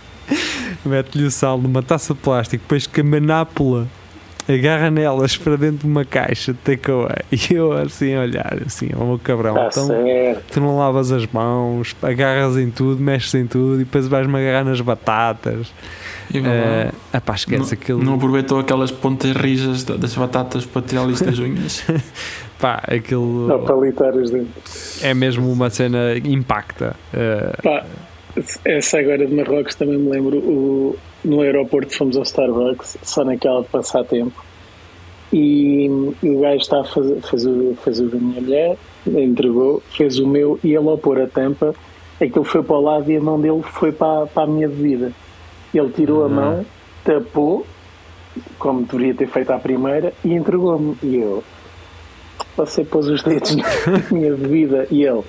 mete-lhe 0.84 1.26
o 1.26 1.32
sal 1.32 1.60
numa 1.60 1.84
taça 1.84 2.16
de 2.16 2.20
plástico, 2.20 2.64
depois 2.64 2.88
com 2.88 3.00
a 3.00 3.04
manápula 3.04 3.88
agarra 4.52 4.90
nelas 4.90 5.38
para 5.38 5.56
dentro 5.56 5.80
de 5.80 5.88
uma 5.88 6.04
caixa 6.04 6.52
de 6.54 6.60
takeaway. 6.60 7.16
E 7.32 7.54
eu 7.54 7.72
assim 7.74 8.16
a 8.16 8.22
olhar, 8.22 8.58
assim, 8.66 8.90
ó 8.96 9.06
meu 9.06 9.20
cabrão, 9.20 9.56
Está 9.68 9.82
então 9.84 10.42
tu 10.52 10.60
não 10.60 10.78
lavas 10.78 11.12
as 11.12 11.26
mãos, 11.28 11.96
agarras 12.02 12.58
em 12.58 12.70
tudo, 12.70 13.02
mexes 13.02 13.34
em 13.36 13.46
tudo 13.46 13.76
e 13.76 13.86
depois 13.86 14.08
vais-me 14.08 14.38
agarrar 14.40 14.64
nas 14.66 14.82
batatas. 14.82 15.72
E 16.34 16.38
É, 16.40 16.92
lá. 17.12 17.18
epá, 17.18 17.34
esquece 17.36 17.60
não, 17.60 17.68
aquilo. 17.82 18.04
não 18.04 18.14
aproveitou 18.16 18.60
aquelas 18.60 18.92
pontas 18.92 19.32
rijas 19.32 19.84
da- 19.84 19.96
das 19.96 20.14
batatas 20.16 20.66
para 20.66 20.82
tirar 20.84 21.02
a 21.04 21.06
lista 21.06 21.26
das 21.26 21.40
unhas? 21.40 21.84
Pá, 22.60 22.84
aquilo 22.88 23.48
Não, 23.48 23.64
palitar 23.64 24.14
os 24.16 24.30
dentes. 24.30 25.02
é 25.04 25.14
mesmo 25.14 25.50
uma 25.52 25.70
cena 25.70 26.18
impacta. 26.24 26.96
É, 27.14 27.54
Pá, 27.64 27.86
essa 28.66 29.00
agora 29.00 29.26
de 29.26 29.34
Marrocos 29.34 29.76
também 29.76 29.98
me 29.98 30.10
lembro. 30.12 30.38
O, 30.38 30.96
no 31.24 31.42
aeroporto 31.42 31.96
fomos 31.96 32.18
ao 32.18 32.24
Starbucks, 32.24 32.98
só 33.04 33.24
naquela 33.24 33.62
de 33.62 33.68
passar 33.70 34.04
tempo. 34.04 34.44
E 35.32 35.88
o 36.24 36.40
gajo 36.40 36.58
está 36.58 36.82
a 36.82 36.84
fazer, 36.84 37.22
fez, 37.22 37.46
o, 37.46 37.76
fez 37.84 38.00
o 38.00 38.08
da 38.08 38.18
minha 38.18 38.42
mulher, 38.42 38.78
entregou, 39.06 39.84
fez 39.92 40.18
o 40.18 40.28
meu 40.28 40.60
e 40.64 40.74
ele 40.74 40.90
ao 40.90 40.98
pôr 40.98 41.22
a 41.22 41.28
tampa, 41.28 41.76
aquilo 42.20 42.44
foi 42.44 42.64
para 42.64 42.76
o 42.76 42.82
lado 42.82 43.12
e 43.12 43.18
a 43.18 43.22
mão 43.22 43.40
dele 43.40 43.62
foi 43.62 43.92
para, 43.92 44.26
para 44.26 44.44
a 44.44 44.48
minha 44.48 44.68
bebida. 44.68 45.12
Ele 45.74 45.90
tirou 45.90 46.26
a 46.26 46.30
mão, 46.30 46.66
tapou, 47.04 47.66
como 48.58 48.82
deveria 48.84 49.14
ter 49.14 49.28
feito 49.28 49.52
à 49.52 49.60
primeira, 49.60 50.14
e 50.26 50.34
entregou-me. 50.34 50.98
E 51.04 51.18
eu, 51.18 51.44
você 52.58 52.84
pôs 52.84 53.08
os 53.08 53.22
dedos 53.22 53.56
na 53.56 53.64
minha 54.12 54.34
bebida 54.34 54.88
e 54.90 55.04
ele, 55.04 55.24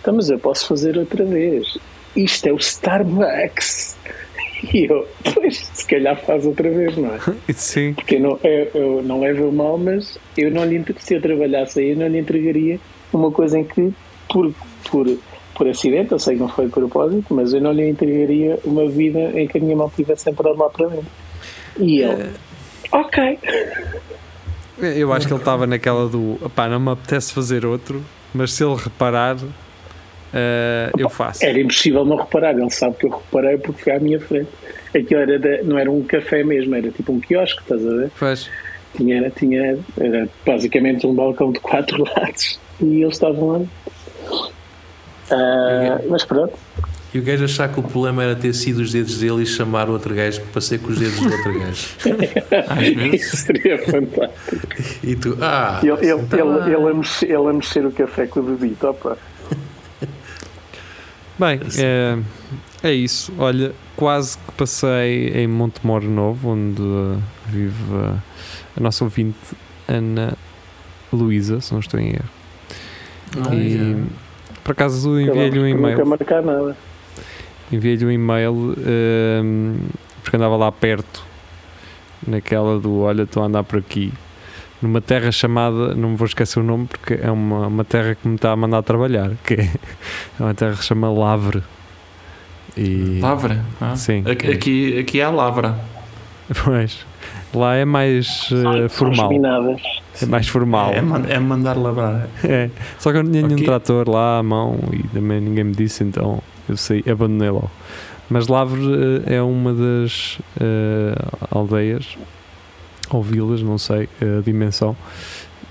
então, 0.00 0.14
mas 0.14 0.30
eu 0.30 0.38
posso 0.38 0.68
fazer 0.68 0.96
outra 0.96 1.24
vez. 1.24 1.76
Isto 2.14 2.48
é 2.48 2.52
o 2.52 2.56
Starbucks. 2.56 3.96
E 4.74 4.86
eu, 4.86 5.06
pois, 5.34 5.70
se 5.72 5.86
calhar 5.86 6.16
faz 6.16 6.44
outra 6.44 6.68
vez, 6.70 6.96
não 6.96 7.14
é? 7.14 7.18
sim, 7.54 7.94
Porque 7.94 8.16
eu 8.16 8.20
não, 8.20 8.40
eu, 8.42 8.70
eu 8.74 9.02
não 9.02 9.20
levo 9.20 9.52
mal, 9.52 9.78
mas 9.78 10.18
eu 10.36 10.50
não 10.50 10.64
lhe, 10.64 10.84
se 10.98 11.14
eu 11.14 11.22
trabalhasse 11.22 11.80
aí, 11.80 11.90
eu 11.90 11.96
não 11.96 12.08
lhe 12.08 12.18
entregaria 12.18 12.80
uma 13.12 13.30
coisa 13.30 13.58
em 13.58 13.64
que, 13.64 13.92
por, 14.28 14.52
por, 14.90 15.06
por 15.54 15.68
acidente, 15.68 16.12
eu 16.12 16.18
sei 16.18 16.34
que 16.34 16.40
não 16.40 16.48
foi 16.48 16.68
propósito, 16.68 17.32
mas 17.32 17.52
eu 17.52 17.60
não 17.60 17.72
lhe 17.72 17.88
entregaria 17.88 18.58
uma 18.64 18.88
vida 18.88 19.18
em 19.40 19.46
que 19.46 19.58
a 19.58 19.60
minha 19.60 19.76
mão 19.76 19.90
tivesse 19.94 20.28
entrado 20.28 20.58
lá 20.58 20.68
para 20.68 20.88
dentro. 20.88 21.06
E 21.78 22.02
ele, 22.02 22.30
ok. 22.92 23.38
eu 24.78 25.12
acho 25.12 25.26
que 25.26 25.32
ele 25.32 25.40
estava 25.40 25.66
naquela 25.66 26.08
do 26.08 26.38
pá, 26.54 26.68
não 26.68 26.80
me 26.80 26.90
apetece 26.90 27.32
fazer 27.32 27.64
outro, 27.64 28.02
mas 28.34 28.52
se 28.52 28.64
ele 28.64 28.74
reparar, 28.74 29.36
é, 30.32 30.90
eu 30.98 31.08
faço. 31.08 31.44
Era 31.44 31.58
impossível 31.60 32.04
não 32.04 32.16
reparar, 32.16 32.52
ele 32.58 32.70
sabe 32.70 32.96
que 32.96 33.06
eu 33.06 33.10
reparei 33.10 33.56
porque 33.58 33.82
foi 33.82 33.92
à 33.94 34.00
minha 34.00 34.20
frente. 34.20 34.48
Aquilo 34.94 35.20
era 35.20 35.38
da- 35.38 35.62
não 35.62 35.78
era 35.78 35.90
um 35.90 36.02
café 36.02 36.42
mesmo, 36.44 36.74
era 36.74 36.90
tipo 36.90 37.12
um 37.12 37.20
quiosque, 37.20 37.60
estás 37.62 37.86
a 37.86 37.90
ver? 37.90 38.10
Pois. 38.18 38.50
Tinha, 38.96 39.30
tinha, 39.30 39.78
era 40.00 40.28
basicamente 40.46 41.06
um 41.06 41.14
balcão 41.14 41.52
de 41.52 41.60
quatro 41.60 42.04
lados 42.16 42.58
e 42.80 43.02
eles 43.02 43.14
estavam 43.14 43.48
lá. 43.48 43.60
Ah, 45.30 46.00
mas 46.08 46.24
pronto, 46.24 46.54
E 47.12 47.18
o 47.18 47.22
gajo 47.22 47.44
achar 47.44 47.68
que 47.72 47.78
o 47.80 47.82
problema 47.82 48.22
era 48.22 48.34
ter 48.36 48.54
sido 48.54 48.78
os 48.78 48.92
dedos 48.92 49.18
dele 49.18 49.42
e 49.42 49.46
chamar 49.46 49.88
o 49.88 49.92
outro 49.92 50.14
gajo 50.14 50.40
para 50.52 50.60
ser 50.60 50.78
com 50.78 50.88
os 50.90 50.98
dedos 50.98 51.18
do 51.20 51.30
outro 51.30 51.58
gajo. 51.60 51.88
Às 52.68 53.12
isso 53.14 53.36
seria 53.36 53.78
fantástico. 53.78 54.66
E 55.02 55.16
tu, 55.16 55.36
ah, 55.40 55.80
Ele, 55.82 55.92
ele, 55.92 56.12
então, 56.22 56.64
ele, 56.66 56.74
ele, 56.74 56.90
a 56.90 56.94
mexer, 56.94 57.26
ele 57.26 57.48
a 57.48 57.52
mexer 57.52 57.84
o 57.86 57.92
café 57.92 58.26
com 58.26 58.40
o 58.40 58.56
dedito, 58.56 58.88
opa. 58.88 59.18
Bem, 61.38 61.60
é, 61.78 62.18
é 62.82 62.92
isso. 62.92 63.32
Olha, 63.38 63.72
quase 63.96 64.36
que 64.38 64.52
passei 64.52 65.28
em 65.28 65.46
Montemor 65.46 66.02
Novo, 66.02 66.50
onde 66.50 66.82
uh, 66.82 67.22
vive 67.46 67.92
uh, 67.92 68.18
a 68.76 68.80
nossa 68.80 69.04
ouvinte 69.04 69.38
Ana 69.86 70.36
Luísa, 71.12 71.60
se 71.60 71.72
não 71.72 71.80
estou 71.80 72.00
em 72.00 72.08
erro. 72.08 72.30
Ah, 73.48 73.54
e 73.54 73.78
já. 73.78 74.04
por 74.64 74.72
acaso 74.72 75.20
enviei-lhe 75.20 75.58
um 75.58 75.68
Nunca 75.68 75.90
e-mail. 75.90 76.06
marcar 76.06 76.42
nada. 76.42 76.76
Enviei-lhe 77.70 78.04
um 78.04 78.10
e-mail 78.10 78.52
um, 78.52 79.78
porque 80.22 80.36
andava 80.36 80.56
lá 80.56 80.72
perto, 80.72 81.24
naquela 82.26 82.78
do 82.80 83.00
olha, 83.00 83.22
estou 83.22 83.42
a 83.42 83.46
andar 83.46 83.62
por 83.62 83.78
aqui, 83.78 84.12
numa 84.80 85.00
terra 85.00 85.30
chamada, 85.32 85.94
não 85.94 86.10
me 86.10 86.16
vou 86.16 86.26
esquecer 86.26 86.60
o 86.60 86.62
nome 86.62 86.86
porque 86.86 87.18
é 87.22 87.30
uma, 87.30 87.66
uma 87.66 87.84
terra 87.84 88.14
que 88.14 88.26
me 88.28 88.36
está 88.36 88.52
a 88.52 88.56
mandar 88.56 88.82
trabalhar, 88.82 89.32
que 89.44 89.54
é 89.54 89.70
uma 90.38 90.54
terra 90.54 90.72
que 90.72 90.78
se 90.82 90.86
chama 90.88 91.10
Lavre. 91.10 91.62
E, 92.76 93.18
Lavra? 93.20 93.64
Ah. 93.80 93.96
Sim. 93.96 94.22
Aqui, 94.30 94.98
aqui, 95.00 95.20
é 95.20 95.24
a 95.24 95.30
lavra. 95.30 95.74
Pois, 96.64 97.04
lá 97.52 97.74
é 97.74 97.84
mais 97.84 98.48
uh, 98.52 98.88
formal. 98.88 99.30
É 100.22 100.26
mais 100.26 100.48
formal. 100.48 100.92
É, 100.92 101.00
man- 101.02 101.26
é 101.28 101.38
mandar 101.38 101.76
lavrar. 101.76 102.28
É, 102.44 102.70
Só 102.98 103.10
que 103.10 103.18
eu 103.18 103.24
não 103.24 103.30
tinha 103.30 103.42
nenhum 103.42 103.54
Ok. 103.56 103.66
trator 103.66 104.08
lá 104.08 104.38
à 104.38 104.42
mão 104.42 104.78
e 104.92 105.02
também 105.08 105.40
ninguém 105.40 105.64
me 105.64 105.74
disse, 105.74 106.04
então 106.04 106.40
eu 106.68 106.76
sei, 106.76 107.02
abandonei 107.10 107.50
logo. 107.50 107.70
Mas 108.30 108.46
Lavre 108.46 108.80
eh, 109.26 109.36
é 109.36 109.42
uma 109.42 109.72
das 109.72 110.38
eh, 110.60 111.14
aldeias 111.50 112.16
ou 113.10 113.22
vilas, 113.22 113.62
não 113.62 113.78
sei 113.78 114.08
a 114.20 114.40
dimensão. 114.42 114.96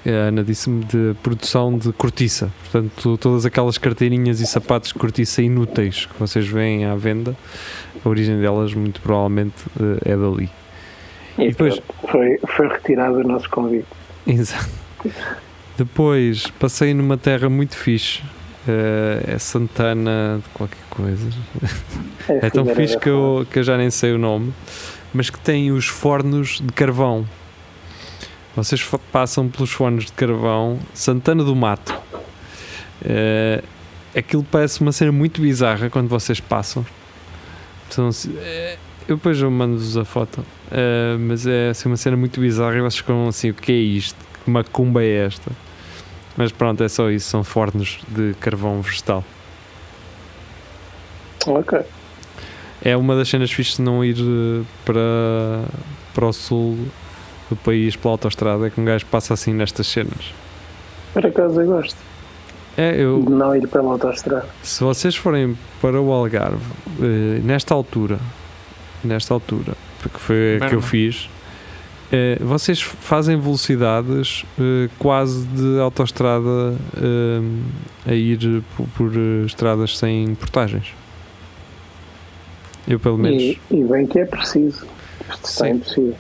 A 0.06 0.10
Ana 0.30 0.44
disse-me 0.44 0.86
de 0.86 1.16
produção 1.22 1.78
de 1.78 1.92
cortiça, 1.92 2.50
portanto, 2.64 3.18
todas 3.18 3.46
aquelas 3.46 3.78
carteirinhas 3.78 4.40
e 4.40 4.48
sapatos 4.48 4.90
de 4.94 4.96
cortiça 5.00 5.42
inúteis 5.42 6.06
que 6.06 6.18
vocês 6.20 6.48
veem 6.48 6.86
à 6.86 6.96
venda, 6.96 7.36
a 8.06 8.08
origem 8.10 8.40
delas, 8.40 8.74
muito 8.74 9.02
provavelmente, 9.02 9.56
eh, 10.06 10.12
é 10.14 10.16
dali. 10.16 10.50
E, 11.38 11.44
E 11.44 11.50
depois- 11.50 11.82
foi, 12.10 12.40
foi 12.56 12.68
retirado 12.70 13.18
o 13.18 13.24
nosso 13.24 13.50
convite. 13.50 13.88
Exato. 14.26 14.70
Depois 15.78 16.48
passei 16.60 16.94
numa 16.94 17.18
terra 17.18 17.50
muito 17.50 17.76
fixe. 17.76 18.22
eh, 18.68 19.24
é 19.36 19.38
Santana 19.40 20.40
de 20.44 20.50
qualquer 20.54 20.78
coisa. 20.90 21.28
É 22.28 22.50
tão 22.50 22.66
Figueira 22.66 22.76
fixe 22.76 22.94
da 22.96 23.00
que 23.02 23.10
eu, 23.10 23.48
que 23.52 23.60
eu 23.60 23.64
já 23.64 23.78
nem 23.78 23.90
sei 23.90 24.14
o 24.14 24.18
nome. 24.18 24.54
Mas 25.14 25.30
que 25.30 25.40
tem 25.40 25.72
os 25.72 25.88
fornos 25.88 26.60
de 26.62 26.72
carvão. 26.74 27.28
Vocês 28.56 28.84
passam 29.12 29.48
pelos 29.48 29.72
fornos 29.72 30.06
de 30.06 30.12
carvão. 30.12 30.80
Santana 30.94 31.44
do 31.44 31.56
Mato. 31.56 31.94
Eh, 33.04 33.64
aquilo 34.16 34.44
parece 34.44 34.82
uma 34.82 34.92
cena 34.92 35.12
muito 35.12 35.42
bizarra 35.42 35.90
quando 35.90 36.08
vocês 36.08 36.40
passam. 36.40 36.86
São 37.90 38.08
assim- 38.08 38.36
eh, 38.40 38.78
eu 39.08 39.16
depois 39.16 39.42
mando-vos 39.42 39.96
a 39.98 40.04
foto. 40.04 40.44
Eh, 40.72 41.16
mas 41.20 41.46
é 41.48 41.70
assim, 41.70 41.88
uma 41.88 41.98
cena 41.98 42.18
muito 42.18 42.40
bizarra 42.42 42.76
e 42.76 42.82
vocês 42.82 42.98
ficam 42.98 43.28
assim: 43.28 43.52
o 43.52 43.54
que 43.54 43.72
é 43.72 43.76
isto? 43.76 44.18
Que 44.44 44.50
macumba 44.52 45.04
é 45.04 45.26
esta? 45.26 45.52
Mas 46.36 46.52
pronto, 46.52 46.84
é 46.84 46.90
só 46.90 47.10
isso. 47.10 47.30
São 47.30 47.44
fornos 47.44 48.00
de 48.10 48.34
carvão 48.40 48.82
vegetal. 48.82 49.24
Ok. 51.46 51.80
É 52.82 52.96
uma 52.96 53.16
das 53.16 53.30
cenas 53.30 53.52
fixes 53.52 53.78
de 53.78 53.82
não 53.82 54.04
ir 54.04 54.18
eh, 54.20 54.64
para, 54.86 55.66
para 56.14 56.26
o 56.26 56.34
sul 56.34 56.78
do 57.50 57.56
país 57.56 57.96
pela 57.96 58.14
autostrada, 58.14 58.68
é 58.68 58.70
que 58.70 58.80
um 58.80 58.86
gajo 58.86 59.06
passa 59.08 59.34
assim 59.34 59.54
nestas 59.54 59.88
cenas. 59.88 60.34
Por 61.14 61.26
acaso 61.26 61.62
eu 61.62 61.68
gosto 61.68 61.98
É, 62.76 63.02
eu, 63.02 63.24
de 63.24 63.32
não 63.32 63.56
ir 63.56 63.68
pela 63.68 63.92
autostrada. 63.92 64.48
se 64.62 64.84
vocês 64.84 65.16
forem 65.16 65.58
para 65.82 66.00
o 66.00 66.12
Algarve, 66.12 66.64
eh, 67.02 67.42
nesta 67.44 67.74
altura, 67.74 68.20
nesta 69.04 69.34
altura, 69.34 69.74
porque 70.02 70.18
foi 70.20 70.58
a 70.62 70.70
que 70.70 70.76
eu 70.76 70.82
fiz, 70.82 71.30
eh, 72.12 72.38
vocês 72.40 72.82
fazem 72.82 73.40
velocidades 73.40 74.46
quase 75.00 75.46
de 75.48 75.80
autostrada 75.80 76.76
a 78.06 78.14
ir 78.14 78.62
por, 78.76 78.88
por, 78.96 79.18
estradas 79.46 79.98
sem 79.98 80.36
portagens. 80.36 80.94
Eu 82.88 83.00
pelo 83.00 83.18
menos. 83.18 83.42
E, 83.42 83.60
e 83.72 83.84
bem 83.84 84.08
que 84.08 84.20
é 84.20 84.26
preciso. 84.26 84.86
Isto 85.30 85.46
está 85.46 85.66
Sim. 85.66 85.72
impossível. 85.72 86.16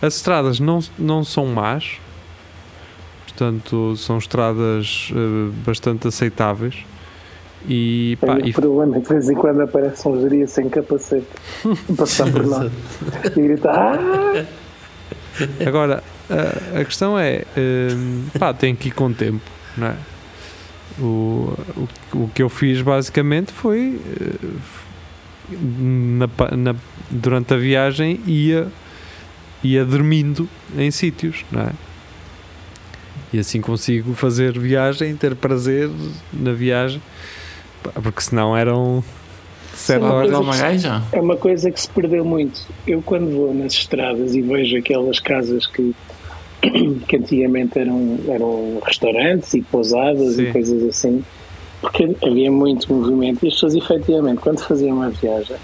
As 0.00 0.16
estradas 0.16 0.60
não, 0.60 0.80
não 0.98 1.24
são 1.24 1.46
más, 1.46 2.00
portanto, 3.24 3.96
são 3.96 4.18
estradas 4.18 5.10
eh, 5.12 5.52
bastante 5.64 6.08
aceitáveis. 6.08 6.84
E, 7.68 8.18
pá, 8.20 8.38
e 8.42 8.50
o 8.50 8.54
problema 8.54 8.96
é 8.96 9.00
que 9.00 9.06
de 9.06 9.12
vez 9.12 9.30
em 9.30 9.34
quando 9.34 9.60
aparece 9.60 10.08
um 10.08 10.20
geria 10.20 10.48
sem 10.48 10.68
capacete 10.68 11.28
passar 11.96 12.28
por 12.28 12.44
nós 12.44 12.72
e 13.36 13.40
grita 13.40 13.70
ah! 13.70 14.44
agora 15.64 16.02
a, 16.28 16.80
a 16.80 16.84
questão 16.84 17.16
é: 17.16 17.44
hum, 17.56 18.24
pá, 18.36 18.52
tem 18.52 18.74
que 18.74 18.88
ir 18.88 18.90
com 18.90 19.06
o 19.06 19.14
tempo, 19.14 19.44
não 19.76 19.86
é? 19.86 19.96
O, 20.98 21.56
o, 21.76 21.88
o 22.24 22.28
que 22.34 22.42
eu 22.42 22.48
fiz 22.48 22.82
basicamente 22.82 23.52
foi 23.52 24.00
eh, 24.20 24.46
na 25.60 26.28
na- 26.56 26.76
durante 27.10 27.54
a 27.54 27.56
viagem 27.56 28.20
ia, 28.26 28.68
ia 29.62 29.84
dormindo 29.84 30.48
em 30.76 30.90
sítios, 30.90 31.44
não 31.50 31.62
é? 31.62 31.70
E 33.32 33.38
assim 33.38 33.60
consigo 33.60 34.12
fazer 34.14 34.58
viagem, 34.58 35.16
ter 35.16 35.34
prazer 35.34 35.88
na 36.32 36.52
viagem, 36.52 37.00
porque 38.02 38.20
senão 38.20 38.56
eram 38.56 39.02
sete 39.74 40.02
horas. 40.04 40.30
Dá 40.30 40.40
uma 40.40 40.56
gaja? 40.56 41.02
É 41.12 41.20
uma 41.20 41.36
coisa 41.36 41.70
que 41.70 41.80
se 41.80 41.88
perdeu 41.88 42.24
muito. 42.24 42.60
Eu, 42.86 43.00
quando 43.00 43.30
vou 43.34 43.54
nas 43.54 43.72
estradas 43.72 44.34
e 44.34 44.42
vejo 44.42 44.76
aquelas 44.76 45.18
casas 45.18 45.66
que 45.66 45.94
que 47.08 47.16
antigamente 47.16 47.78
eram, 47.78 48.18
eram 48.28 48.80
restaurantes 48.84 49.52
e 49.54 49.62
pousadas 49.62 50.34
Sim. 50.34 50.42
e 50.42 50.52
coisas 50.52 50.82
assim, 50.84 51.24
porque 51.82 52.16
havia 52.24 52.50
muito 52.50 52.90
movimento 52.90 53.44
e 53.44 53.48
as 53.48 53.54
pessoas 53.54 53.74
efetivamente 53.74 54.38
quando 54.40 54.60
faziam 54.60 54.96
uma 54.96 55.10
viagem 55.10 55.56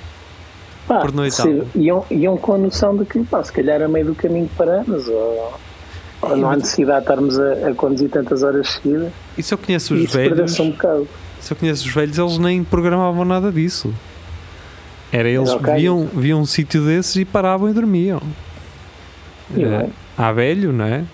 pá, 0.87 1.03
se- 1.31 1.63
iam, 1.77 2.05
iam 2.11 2.37
com 2.37 2.53
a 2.55 2.59
noção 2.59 2.95
de 2.97 3.05
que 3.07 3.23
pá, 3.25 3.43
se 3.43 3.53
calhar 3.53 3.81
a 3.81 3.89
meio 3.89 4.07
do 4.07 4.15
caminho 4.15 4.51
paramos 4.59 5.09
ou, 5.09 5.55
ou 6.21 6.37
não 6.37 6.51
há 6.51 6.57
necessidade 6.57 6.99
de 6.99 7.11
estarmos 7.11 7.39
a, 7.39 7.69
a 7.71 7.75
conduzir 7.75 8.11
tantas 8.11 8.43
horas 8.43 8.69
seguidas 8.69 9.11
E 9.39 9.43
se 9.43 9.55
eu 9.55 9.59
conheço 9.59 9.95
os 9.95 10.13
velhos, 10.13 10.59
um 10.61 10.75
se 11.41 11.53
eu 11.53 11.57
conheço 11.57 11.87
os 11.87 11.95
velhos, 11.95 12.19
eles 12.19 12.37
nem 12.39 12.65
programavam 12.65 13.25
nada 13.25 13.51
disso. 13.53 13.95
Era 15.13 15.29
eles 15.29 15.51
ok. 15.51 15.75
viam, 15.77 16.05
viam 16.13 16.41
um 16.41 16.45
sítio 16.45 16.85
desses 16.85 17.15
e 17.17 17.25
paravam 17.25 17.71
e 17.71 17.73
dormiam. 17.73 18.21
Bem. 19.51 19.91
há 20.19 20.33
velho, 20.33 20.73
não 20.73 20.85
é? 20.85 21.05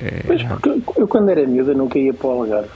É- 0.00 0.22
Pois, 0.26 0.42
porque 0.44 0.80
eu 0.96 1.08
quando 1.08 1.28
era 1.28 1.46
miúda 1.46 1.74
nunca 1.74 1.98
ia 1.98 2.14
para 2.14 2.28
o 2.28 2.30
Algarve. 2.30 2.68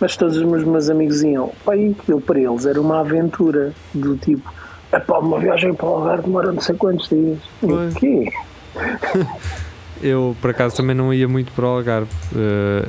Mas 0.00 0.16
todos 0.16 0.36
os 0.36 0.42
meus, 0.42 0.64
meus 0.64 0.90
amigos 0.90 1.22
iam. 1.22 1.52
Pá, 1.64 1.76
e 1.76 1.90
aquilo 1.92 2.20
para 2.20 2.40
eles 2.40 2.66
era 2.66 2.80
uma 2.80 3.00
aventura. 3.00 3.72
Do 3.92 4.16
tipo, 4.16 4.52
é 4.92 4.98
pá, 4.98 5.18
uma 5.18 5.38
viagem 5.38 5.72
para 5.74 5.86
o 5.86 5.94
Algarve 5.94 6.24
demora 6.24 6.52
não 6.52 6.60
sei 6.60 6.74
quantos 6.74 7.08
dias. 7.08 7.38
O 7.62 7.94
quê? 7.94 8.32
Eu, 10.02 10.36
por 10.40 10.50
acaso, 10.50 10.76
também 10.76 10.94
não 10.94 11.14
ia 11.14 11.26
muito 11.28 11.50
para 11.52 11.64
o 11.64 11.68
Algarve. 11.68 12.10
eh, 12.36 12.86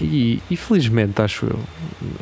e, 0.00 0.42
e 0.50 0.56
felizmente, 0.56 1.20
acho 1.22 1.46
eu. 1.46 1.58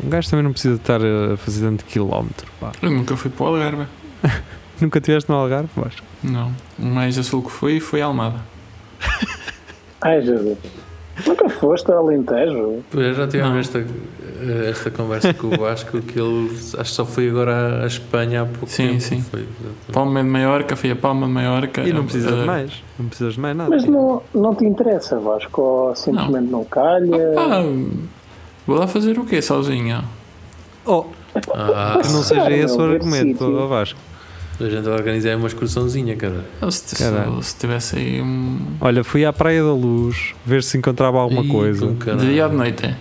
Um 0.04 0.08
gajo 0.08 0.30
também 0.30 0.44
não 0.44 0.52
precisa 0.52 0.76
estar 0.76 1.00
a 1.02 1.36
fazer 1.36 1.66
tanto 1.66 1.84
quilómetro. 1.84 2.46
pá. 2.60 2.70
Eu 2.80 2.90
nunca 2.90 3.16
fui 3.16 3.30
para 3.30 3.44
o 3.44 3.48
Algarve. 3.48 3.86
Nunca 4.80 4.98
estiveste 4.98 5.30
no 5.30 5.36
Algarve, 5.36 5.68
Vasco? 5.76 6.02
Não. 6.24 6.52
O 6.78 6.84
mais 6.84 7.16
a 7.16 7.22
sul 7.22 7.42
que 7.42 7.50
fui 7.50 7.78
foi 7.78 8.00
Almada. 8.02 8.40
Ai, 10.00 10.20
Jesus. 10.22 10.58
Nunca 11.26 11.48
foste 11.50 11.90
ao 11.90 11.98
Alentejo? 12.06 12.82
Eu 12.94 13.14
já 13.14 13.26
tivemos 13.28 13.52
Não. 13.52 13.58
esta, 13.60 13.78
eh, 13.80 14.70
esta 14.70 14.90
conversa 14.90 15.34
com 15.34 15.48
o 15.48 15.58
Vasco 15.58 16.00
que 16.00 16.18
ele 16.18 16.48
acho 16.50 16.76
que 16.76 16.86
só 16.88 17.04
foi 17.04 17.28
agora 17.28 17.82
à 17.84 17.86
Espanha 17.86 18.42
há 18.42 18.46
pouco 18.46 18.66
Sim, 18.68 18.88
tempo. 18.88 19.00
sim. 19.00 19.20
Foi, 19.22 19.46
Palma 19.92 20.22
de 20.22 20.28
Maiorca, 20.28 20.74
fui 20.74 20.90
a 20.90 20.96
Palma 20.96 21.26
de 21.26 21.32
Maiorca. 21.32 21.82
E 21.82 21.92
não 21.92 22.04
precisas 22.04 22.34
de 22.34 22.40
eh, 22.42 22.44
mais. 22.46 22.82
Não 22.98 23.06
precisas 23.08 23.34
de 23.34 23.40
mais 23.40 23.56
nada. 23.56 23.70
Mas 23.70 23.84
não, 23.84 24.22
não 24.34 24.54
te 24.54 24.64
interessa, 24.64 25.18
Vasco? 25.20 25.60
Ou 25.60 25.94
simplesmente 25.94 26.50
não, 26.50 26.64
calha? 26.64 27.34
Ah, 27.38 27.62
vou 28.66 28.78
lá 28.78 28.86
fazer 28.86 29.18
o 29.18 29.24
quê 29.24 29.42
sozinho? 29.42 30.02
Oh, 30.86 31.04
Ah, 31.54 31.98
que 32.02 32.08
não 32.12 32.22
seja 32.22 32.50
esse 32.50 32.76
o 32.76 32.82
argumento, 32.82 33.68
Vasco. 33.68 33.98
A 34.66 34.70
gente 34.70 34.84
vai 34.84 34.94
organizar 34.94 35.36
uma 35.36 35.46
excursãozinha, 35.46 36.16
cara. 36.16 36.44
Eu, 36.60 36.70
Se, 36.70 36.82
se, 36.94 36.96
Caralho. 36.96 37.42
se 37.42 37.56
tivesse 37.56 37.96
aí 37.96 38.20
um. 38.22 38.58
Olha, 38.80 39.02
fui 39.04 39.24
à 39.24 39.32
Praia 39.32 39.62
da 39.62 39.72
Luz 39.72 40.34
ver 40.44 40.62
se 40.62 40.76
encontrava 40.78 41.18
alguma 41.18 41.42
Ih, 41.42 41.48
coisa. 41.48 41.86
De 41.86 42.26
dia 42.26 42.44
ou 42.44 42.50
de 42.50 42.56
noite? 42.56 42.84
é? 42.86 42.96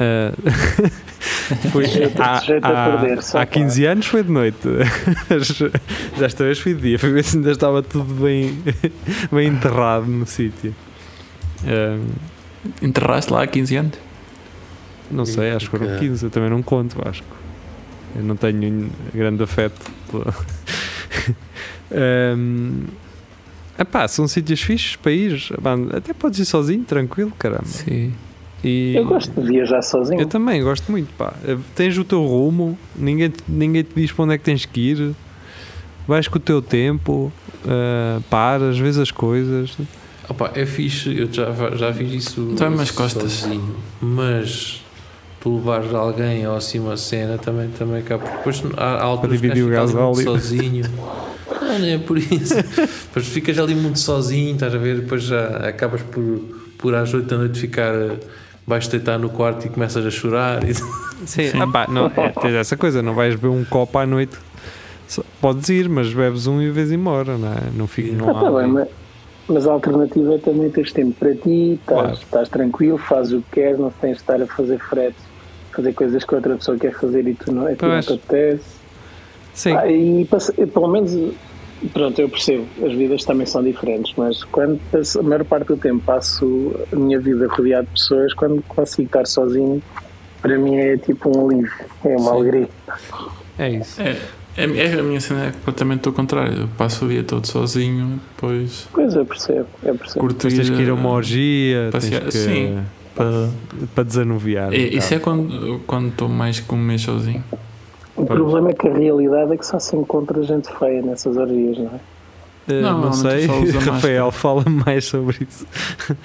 Ah, 0.00 0.32
fui, 1.70 1.86
Sujeito- 1.86 2.20
há, 2.20 2.38
há- 2.38 2.98
perder, 2.98 3.18
há 3.34 3.46
15 3.46 3.84
anos 3.86 4.06
foi 4.06 4.22
de 4.22 4.30
noite. 4.30 4.58
Desta 6.18 6.44
vez 6.44 6.58
foi 6.58 6.74
de 6.74 6.80
dia. 6.82 6.98
Fui 6.98 7.10
ver 7.10 7.24
se 7.24 7.36
ainda 7.36 7.50
estava 7.50 7.82
tudo 7.82 8.12
bem, 8.14 8.58
bem 9.30 9.48
enterrado 9.48 10.06
no 10.06 10.26
sítio. 10.26 10.74
Ah, 11.66 11.98
Enterraste 12.80 13.32
lá 13.32 13.42
há 13.42 13.46
15 13.46 13.76
anos? 13.76 13.98
não 15.10 15.26
sei, 15.26 15.50
acho 15.50 15.68
que 15.68 15.76
foram 15.76 15.92
Ok. 15.94 16.08
15. 16.08 16.24
Eu 16.24 16.30
também 16.30 16.48
não 16.48 16.62
conto, 16.62 16.96
acho. 17.06 17.22
Eu 18.16 18.22
não 18.22 18.34
tenho 18.36 18.90
grande 19.14 19.42
afeto. 19.42 19.78
pela- 20.10 20.34
Ahm, 21.94 22.84
epá, 23.78 24.06
são 24.08 24.26
sítios 24.28 24.60
fixos 24.60 24.96
para 24.96 25.12
ir. 25.12 25.40
Pá, 25.62 25.74
Até 25.96 26.12
podes 26.12 26.38
ir 26.38 26.44
sozinho, 26.44 26.84
tranquilo, 26.84 27.32
caramba. 27.38 27.64
Sim. 27.66 28.12
E 28.64 28.94
Eu 28.96 29.04
gosto 29.06 29.40
de 29.40 29.46
viajar 29.48 29.82
sozinho. 29.82 30.20
eu 30.20 30.26
também 30.26 30.62
gosto 30.62 30.90
muito. 30.92 31.12
Pá. 31.14 31.34
Tens 31.74 31.98
o 31.98 32.04
teu 32.04 32.24
rumo, 32.24 32.78
ninguém, 32.94 33.30
te- 33.30 33.42
ninguém 33.48 33.82
te 33.82 33.90
diz 33.94 34.12
para 34.12 34.24
onde 34.24 34.34
é 34.34 34.38
que 34.38 34.44
tens 34.44 34.64
que 34.64 34.80
ir. 34.80 35.14
Vais 36.06 36.26
com 36.28 36.36
o 36.36 36.40
teu 36.40 36.60
tempo, 36.62 37.32
ah, 37.66 38.20
paras, 38.30 38.78
vês 38.78 38.98
as 38.98 39.10
coisas. 39.10 39.76
Opa, 40.28 40.52
é 40.54 40.64
fixe, 40.64 41.16
eu 41.18 41.32
já, 41.32 41.50
já 41.76 41.92
fiz 41.92 42.12
isso 42.12 42.50
Então 42.52 42.68
é 42.68 42.70
umas 42.70 42.90
costas. 42.92 43.32
sozinho, 43.32 43.74
mas 44.00 44.80
tu 45.40 45.56
levares 45.56 45.92
alguém 45.92 46.46
ou 46.46 46.54
assim 46.54 46.78
uma 46.78 46.96
cena 46.96 47.36
também, 47.38 47.68
também 47.70 47.98
acaba. 48.00 48.24
Depois 48.24 48.62
há, 48.76 48.84
há 48.84 49.02
alturas 49.02 49.40
que 49.40 50.22
sozinho. 50.22 50.84
Não, 51.60 51.78
não 51.78 51.86
é 51.86 51.98
por 51.98 52.18
isso. 52.18 52.54
Depois 52.56 53.26
ficas 53.28 53.58
ali 53.58 53.74
muito 53.74 53.98
sozinho, 53.98 54.54
estás 54.54 54.74
a 54.74 54.78
ver? 54.78 55.00
Depois 55.00 55.22
já 55.24 55.48
acabas 55.68 56.02
por, 56.02 56.40
por 56.78 56.94
às 56.94 57.12
8 57.12 57.26
da 57.26 57.38
noite 57.38 57.58
ficar. 57.60 57.94
eh, 57.94 58.16
Vais 58.64 58.86
deitar 58.86 59.18
no 59.18 59.28
quarto 59.28 59.66
e 59.66 59.70
começas 59.70 60.06
a 60.06 60.10
chorar. 60.10 60.62
E... 60.62 60.72
Sim, 61.26 61.50
ah 61.60 61.66
pá, 61.66 61.86
não, 61.88 62.06
é, 62.06 62.28
tens 62.40 62.54
essa 62.54 62.76
coisa, 62.76 63.02
não 63.02 63.12
vais 63.12 63.34
beber 63.34 63.48
um 63.48 63.64
copo 63.64 63.98
à 63.98 64.06
noite. 64.06 64.36
Só- 65.08 65.24
Podes 65.40 65.68
ir, 65.68 65.88
mas 65.88 66.14
bebes 66.14 66.46
um 66.46 66.62
e 66.62 66.70
vez 66.70 66.92
embora, 66.92 67.36
não 67.36 67.48
é? 67.52 67.56
Não, 67.74 67.86
fica, 67.88 68.12
não 68.12 68.30
Ah, 68.30 68.40
tá 68.44 68.50
bem, 68.52 68.68
mas, 68.68 68.88
mas 69.48 69.66
a 69.66 69.72
alternativa 69.72 70.34
é 70.36 70.38
também 70.38 70.70
teres 70.70 70.92
tempo 70.92 71.12
para 71.18 71.34
ti, 71.34 71.72
estás, 71.80 72.00
Claro. 72.00 72.12
estás 72.14 72.48
tranquilo, 72.48 72.98
fazes 72.98 73.32
o 73.32 73.38
que 73.42 73.50
queres, 73.60 73.80
não 73.80 73.90
tens 73.90 74.12
de 74.12 74.22
estar 74.22 74.40
a 74.40 74.46
fazer 74.46 74.78
fretes, 74.78 75.20
fazer 75.74 75.92
coisas 75.92 76.24
que 76.24 76.32
outra 76.34 76.54
pessoa 76.56 76.78
quer 76.78 76.94
fazer 76.94 77.26
e 77.26 77.34
tu 77.34 77.50
não, 77.52 77.68
e 77.68 77.74
tu 77.74 77.84
não 77.86 78.00
te 78.00 78.12
apetece. 78.12 78.62
Sim, 79.54 79.76
Ah, 79.76 79.86
e 79.90 80.24
passe- 80.24 80.52
pelo 80.66 80.88
menos, 80.88 81.12
pronto, 81.92 82.18
eu 82.20 82.28
percebo, 82.28 82.66
as 82.84 82.92
vidas 82.94 83.24
também 83.24 83.46
são 83.46 83.62
diferentes, 83.62 84.12
mas 84.16 84.42
quando 84.44 84.80
passo- 84.90 85.20
a 85.20 85.22
maior 85.22 85.44
parte 85.44 85.66
do 85.68 85.76
tempo 85.76 86.02
passo 86.04 86.74
a 86.92 86.96
minha 86.96 87.18
vida 87.20 87.46
rodeado 87.48 87.86
de 87.86 87.92
pessoas, 87.92 88.32
quando 88.34 88.62
consigo 88.62 89.06
estar 89.06 89.26
sozinho, 89.26 89.82
para 90.40 90.58
mim 90.58 90.76
é 90.76 90.96
tipo 90.96 91.36
um 91.36 91.46
alívio, 91.48 91.72
é 92.04 92.16
uma 92.16 92.18
Sim. 92.20 92.28
alegria. 92.36 92.68
é 93.58 93.70
isso. 93.70 94.00
É, 94.00 94.16
é, 94.56 94.64
é 94.64 94.98
a 94.98 95.02
minha 95.02 95.20
cena 95.20 95.46
é 95.46 95.50
completamente 95.52 96.08
o 96.08 96.12
contrário. 96.12 96.62
Eu 96.62 96.68
passo 96.76 97.04
o 97.04 97.08
dia 97.08 97.22
todo 97.22 97.46
sozinho, 97.46 98.20
depois 98.34 98.88
Pois 98.92 99.14
eu 99.14 99.24
percebo, 99.24 99.66
eu 99.82 99.94
percebo. 99.94 100.20
curto 100.20 100.36
Depois 100.48 100.54
tens 100.54 100.70
que 100.70 100.82
ir 100.82 100.90
a 100.90 100.94
uma 100.94 101.10
orgia, 101.10 101.88
tens 101.92 102.04
passear- 102.04 102.22
que. 102.24 102.32
sim. 102.32 102.78
para. 103.14 103.48
para 103.94 104.04
desanuviar. 104.04 104.72
É, 104.72 104.76
um 104.76 104.80
isso 104.80 105.14
é 105.14 105.18
quando 105.18 105.80
quando 105.86 106.08
estou 106.08 106.28
mais 106.28 106.58
que 106.60 106.74
um 106.74 106.78
mês 106.78 107.02
sozinho. 107.02 107.44
O 108.16 108.26
Pois. 108.26 108.38
problema 108.40 108.70
é 108.70 108.72
que 108.74 108.88
a 108.88 108.92
realidade 108.92 109.52
é 109.52 109.56
que 109.56 109.64
só 109.66 109.78
se 109.78 109.96
encontra 109.96 110.42
gente 110.42 110.68
feia 110.78 111.00
nessas 111.02 111.36
orgias, 111.36 111.78
não 111.78 111.86
é? 111.86 112.00
Eh, 112.68 112.80
Não, 112.80 112.92
não, 112.92 113.00
não, 113.06 113.12
sei, 113.12 113.46
Rafael, 113.86 114.30
fala 114.30 114.62
mais 114.68 115.04
sobre 115.06 115.36
isso. 115.48 115.66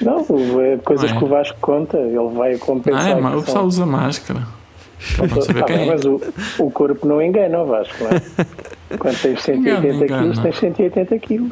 Não, 0.02 0.20
é 0.62 0.78
coisas 0.78 1.10
Não 1.10 1.16
é? 1.18 1.20
que 1.20 1.26
o 1.26 1.28
Vasco 1.30 1.58
conta, 1.62 1.98
ele 1.98 2.18
vai 2.36 2.52
Não 2.54 2.60
compensar. 2.60 3.10
é, 3.12 3.16
que 3.16 3.22
mas 3.22 3.32
o 3.34 3.36
são- 3.38 3.44
pessoal 3.46 3.66
usa 3.66 3.86
máscara. 3.86 4.40
Não 5.20 5.28
Tá 5.28 5.64
quem 5.64 5.78
bem, 5.78 5.90
é. 5.90 5.92
mas 5.94 6.06
o, 6.06 6.22
o 6.60 6.72
corpo 6.72 7.08
não 7.08 7.22
engana, 7.22 7.60
o 7.62 7.66
Vasco, 7.68 8.04
não 8.04 8.12
é? 8.12 8.22
Quando 8.98 9.22
tens 9.22 9.42
180 9.42 9.88
Engana, 9.88 10.06
engana. 10.06 10.22
quilos, 10.22 10.40
tens 10.40 10.58
180 10.60 11.20
quilos. 11.20 11.52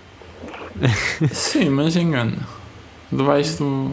Sim, 1.31 1.69
mas 1.69 1.95
engano. 1.95 2.37
Debaixo 3.11 3.57
do, 3.63 3.91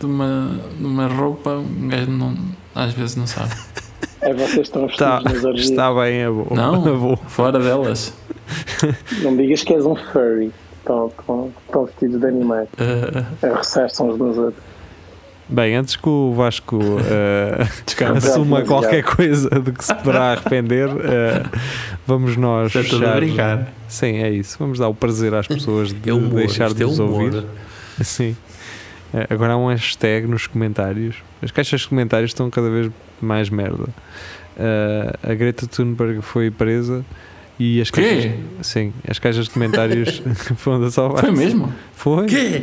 de, 0.00 0.06
uma, 0.06 0.60
de 0.78 0.84
uma 0.84 1.06
roupa, 1.06 1.50
um 1.50 1.88
gajo 1.88 2.10
não, 2.10 2.34
às 2.74 2.92
vezes 2.94 3.16
não 3.16 3.26
sabe. 3.26 3.52
É 4.24 4.32
vocês 4.32 4.66
estão 4.66 4.86
Está, 4.86 5.16
vestidos 5.16 5.34
nas 5.34 5.44
orgias. 5.44 5.70
está 5.70 5.94
bem, 5.94 6.20
é 6.22 6.28
bom. 6.30 6.46
Não. 6.54 6.86
É 6.88 6.92
bom. 6.96 7.16
Fora 7.28 7.58
delas. 7.58 8.14
Não 9.22 9.36
digas 9.36 9.62
que 9.62 9.72
és 9.74 9.84
um 9.84 9.94
furry. 9.96 10.50
Estão, 10.80 11.06
estão, 11.18 11.52
estão 11.66 11.84
vestidos 11.86 12.20
de 12.20 12.26
animais. 12.26 12.68
Uh, 12.74 13.46
A 13.46 13.56
roçar-se 13.56 14.02
uns 14.02 14.18
nos 14.18 14.36
outros. 14.38 14.62
Bem, 15.48 15.76
antes 15.76 15.94
que 15.96 16.08
o 16.08 16.32
Vasco 16.34 16.78
descansa. 17.84 18.28
assuma 18.30 18.62
qualquer 18.62 19.02
coisa 19.02 19.48
de 19.50 19.72
que 19.72 19.84
se 19.84 19.94
poderá 19.94 20.32
arrepender, 20.32 20.88
eh, 20.88 21.42
vamos 22.06 22.34
nós 22.38 22.72
Já 22.72 22.80
estou 22.80 22.98
a 22.98 23.02
fechar. 23.02 23.16
brincar. 23.16 23.68
Sim, 23.86 24.22
é 24.22 24.30
isso. 24.30 24.56
Vamos 24.58 24.78
dar 24.78 24.88
o 24.88 24.94
prazer 24.94 25.34
às 25.34 25.46
pessoas 25.46 25.92
de 25.92 26.08
É 26.08 26.14
humor, 26.14 26.36
deixar 26.36 26.72
de 26.72 26.82
é 26.82 26.86
nos 26.86 26.98
humor. 26.98 27.24
ouvir. 27.24 27.44
Sim. 28.02 28.34
Eh, 29.12 29.26
agora 29.28 29.52
há 29.52 29.56
um 29.58 29.66
hashtag 29.68 30.26
nos 30.26 30.46
comentários. 30.46 31.16
As 31.42 31.50
caixas 31.50 31.82
de 31.82 31.88
comentários 31.88 32.30
estão 32.30 32.48
cada 32.48 32.70
vez 32.70 32.90
mais 33.24 33.50
merda. 33.50 33.86
Eh, 34.56 35.18
a 35.22 35.34
Greta 35.34 35.66
Thunberg 35.66 36.22
foi 36.22 36.50
presa 36.50 37.04
e 37.58 37.80
as 37.80 37.90
caixas. 37.90 38.32
Sim, 38.62 38.92
as 39.08 39.18
caixas 39.18 39.46
de 39.46 39.50
comentários 39.50 40.22
foram 40.56 40.90
só 40.90 41.16
Foi 41.16 41.30
mesmo? 41.30 41.72
Foi. 41.94 42.26
Quê? 42.26 42.62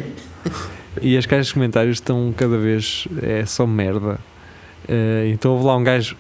E 1.02 1.18
as 1.18 1.26
caixas 1.26 1.48
de 1.48 1.54
comentários 1.54 1.98
estão 1.98 2.34
cada 2.36 2.58
vez 2.58 3.08
é 3.22 3.46
só 3.46 3.66
merda. 3.66 4.20
Eh, 4.88 5.32
então 5.34 5.52
houve 5.52 5.66
lá 5.66 5.76
um 5.76 5.84
gajo 5.84 6.16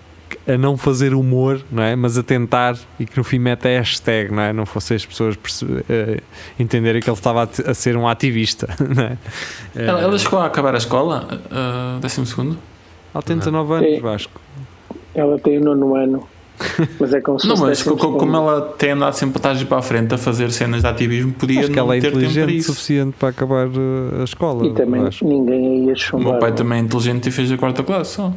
a 0.47 0.57
não 0.57 0.77
fazer 0.77 1.13
humor, 1.13 1.61
não 1.71 1.83
é? 1.83 1.95
Mas 1.95 2.17
a 2.17 2.23
tentar 2.23 2.77
e 2.99 3.05
que 3.05 3.17
no 3.17 3.23
fim 3.23 3.39
mete 3.39 3.67
a 3.67 3.79
hashtag, 3.79 4.33
não 4.33 4.41
é? 4.41 4.53
Não 4.53 4.65
fosse 4.65 4.93
as 4.93 5.05
pessoas 5.05 5.37
eh, 5.89 6.21
entenderem 6.59 7.01
que 7.01 7.09
ele 7.09 7.17
estava 7.17 7.43
a, 7.43 7.71
a 7.71 7.73
ser 7.73 7.97
um 7.97 8.07
ativista, 8.07 8.67
não 8.79 9.03
é? 9.03 9.17
Eh, 9.75 9.85
Ela, 9.85 10.01
ela 10.01 10.17
chegou 10.17 10.39
a 10.39 10.45
acabar 10.45 10.73
a 10.73 10.77
escola, 10.77 11.27
uh, 11.31 11.99
décimo 11.99 12.25
segundo. 12.25 12.57
Ela 13.13 13.21
tem 13.23 13.37
19 13.37 13.73
anos, 13.73 13.89
Sim. 13.95 13.99
Vasco. 14.01 14.41
Ela 15.13 15.39
tem 15.39 15.57
o 15.57 15.61
nono 15.63 15.95
ano. 15.95 16.27
Mas 16.99 17.11
é 17.13 17.19
como 17.21 17.39
se 17.39 17.47
Não, 17.47 17.57
mas 17.57 17.81
co- 17.81 17.97
co- 17.97 18.11
10% 18.13 18.17
como 18.19 18.35
ela 18.37 18.61
tem 18.77 18.91
andado 18.91 19.13
sempre 19.13 19.33
para 19.33 19.41
trás 19.41 19.61
e 19.61 19.65
para 19.65 19.79
a 19.79 19.81
frente 19.81 20.13
a 20.13 20.17
fazer 20.17 20.51
cenas 20.51 20.81
de 20.81 20.87
ativismo, 20.87 21.33
podia 21.33 21.61
Acho 21.61 21.69
que 21.69 21.75
não 21.75 21.85
ela 21.85 21.97
é 21.97 21.99
ter 21.99 22.07
tempo 22.11 22.19
para 22.19 22.27
inteligente 22.27 22.53
o 22.55 22.57
isso. 22.59 22.73
suficiente 22.73 23.15
para 23.19 23.29
acabar 23.29 23.67
uh, 23.67 24.21
a 24.21 24.23
escola. 24.23 24.67
E 24.67 24.73
também 24.75 25.01
acho. 25.07 25.25
ninguém 25.25 25.65
aí 25.67 25.85
ia 25.87 25.93
O 25.93 25.97
chumbar. 25.97 26.31
meu 26.33 26.39
pai 26.39 26.49
é? 26.49 26.53
também 26.53 26.77
é 26.77 26.81
inteligente 26.83 27.27
e 27.29 27.31
fez 27.31 27.51
a 27.51 27.57
quarta 27.57 27.81
classe 27.81 28.11
só. 28.13 28.31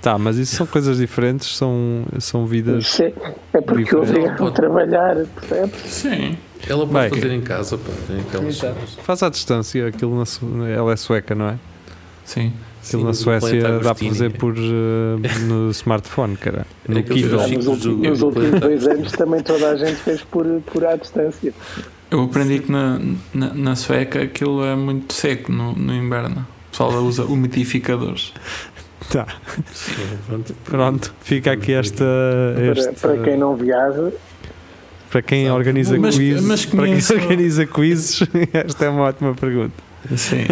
Tá, 0.00 0.18
mas 0.18 0.36
isso 0.38 0.56
são 0.56 0.66
coisas 0.66 0.98
diferentes, 0.98 1.56
são, 1.56 2.02
são 2.18 2.44
vidas. 2.46 2.98
É, 2.98 3.12
é 3.52 3.60
porque 3.60 3.94
obrigaram 3.94 4.48
a 4.48 4.50
trabalhar, 4.50 5.14
percebes? 5.36 5.80
Sim. 5.86 6.36
Ela 6.68 6.84
pode 6.86 6.92
Bem, 6.92 7.08
fazer 7.10 7.28
que- 7.28 7.34
em 7.36 7.40
casa, 7.42 7.78
pá. 7.78 7.92
Aquelas. 8.28 8.58
Faz 9.04 9.22
à 9.22 9.28
distância, 9.28 9.86
aquilo 9.86 10.16
na 10.56 10.68
ela 10.68 10.92
é 10.92 10.96
sueca, 10.96 11.32
não 11.36 11.48
é? 11.48 11.54
Sim. 12.24 12.52
Aquilo 12.84 13.04
na 13.04 13.14
Suécia 13.14 13.62
dá 13.80 13.94
para 13.94 14.08
fazer 14.08 14.30
por, 14.32 14.54
uh, 14.56 15.18
no 15.46 15.70
smartphone, 15.72 16.36
cara. 16.36 16.66
No 16.88 16.98
É 16.98 17.02
Kindle. 17.02 17.48
Nos, 17.48 17.66
últimos, 17.66 18.08
nos 18.08 18.22
últimos 18.22 18.60
dois 18.60 18.86
anos 18.86 19.12
também 19.12 19.40
toda 19.40 19.70
a 19.70 19.76
gente 19.76 19.96
fez 19.96 20.22
por, 20.22 20.44
por 20.66 20.84
à 20.84 20.96
distância. 20.96 21.52
Eu 22.10 22.22
aprendi 22.24 22.58
que 22.58 22.70
na, 22.70 23.00
na, 23.32 23.54
na 23.54 23.76
sueca 23.76 24.22
aquilo 24.22 24.64
é 24.64 24.74
muito 24.76 25.12
seco 25.14 25.50
no, 25.52 25.72
no 25.74 25.94
inverno. 25.94 26.46
O 26.68 26.70
pessoal 26.70 26.92
usa 27.04 27.24
umidificadores. 27.24 28.32
Tá, 29.10 29.26
pronto. 30.26 30.54
pronto, 30.64 31.14
fica 31.22 31.52
aqui 31.52 31.72
esta. 31.72 32.04
Para, 32.54 32.72
Este, 32.72 32.92
para 33.00 33.18
quem 33.18 33.36
não 33.36 33.56
viaja, 33.56 34.12
para 35.10 35.20
quem 35.20 35.50
organiza 35.50 35.98
Mas- 35.98 36.16
quizzes, 36.16 36.42
mas 36.42 36.64
para 36.64 36.86
quem 36.86 37.18
organiza 37.20 37.66
quizzes, 37.66 38.20
esta 38.54 38.84
é 38.86 38.88
uma 38.88 39.02
ótima 39.02 39.34
pergunta. 39.34 39.74
Sim. 40.16 40.44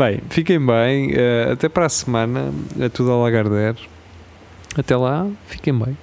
Bem, 0.00 0.18
fiquem 0.30 0.58
bem, 0.58 1.12
eh, 1.12 1.50
até 1.52 1.68
para 1.68 1.84
a 1.84 1.88
semana, 1.90 2.54
é 2.80 2.88
tudo 2.88 3.12
a 3.12 3.16
Lagardère. 3.16 3.76
Até 4.74 4.96
lá, 4.96 5.28
fiquem 5.46 5.78
bem. 5.78 5.94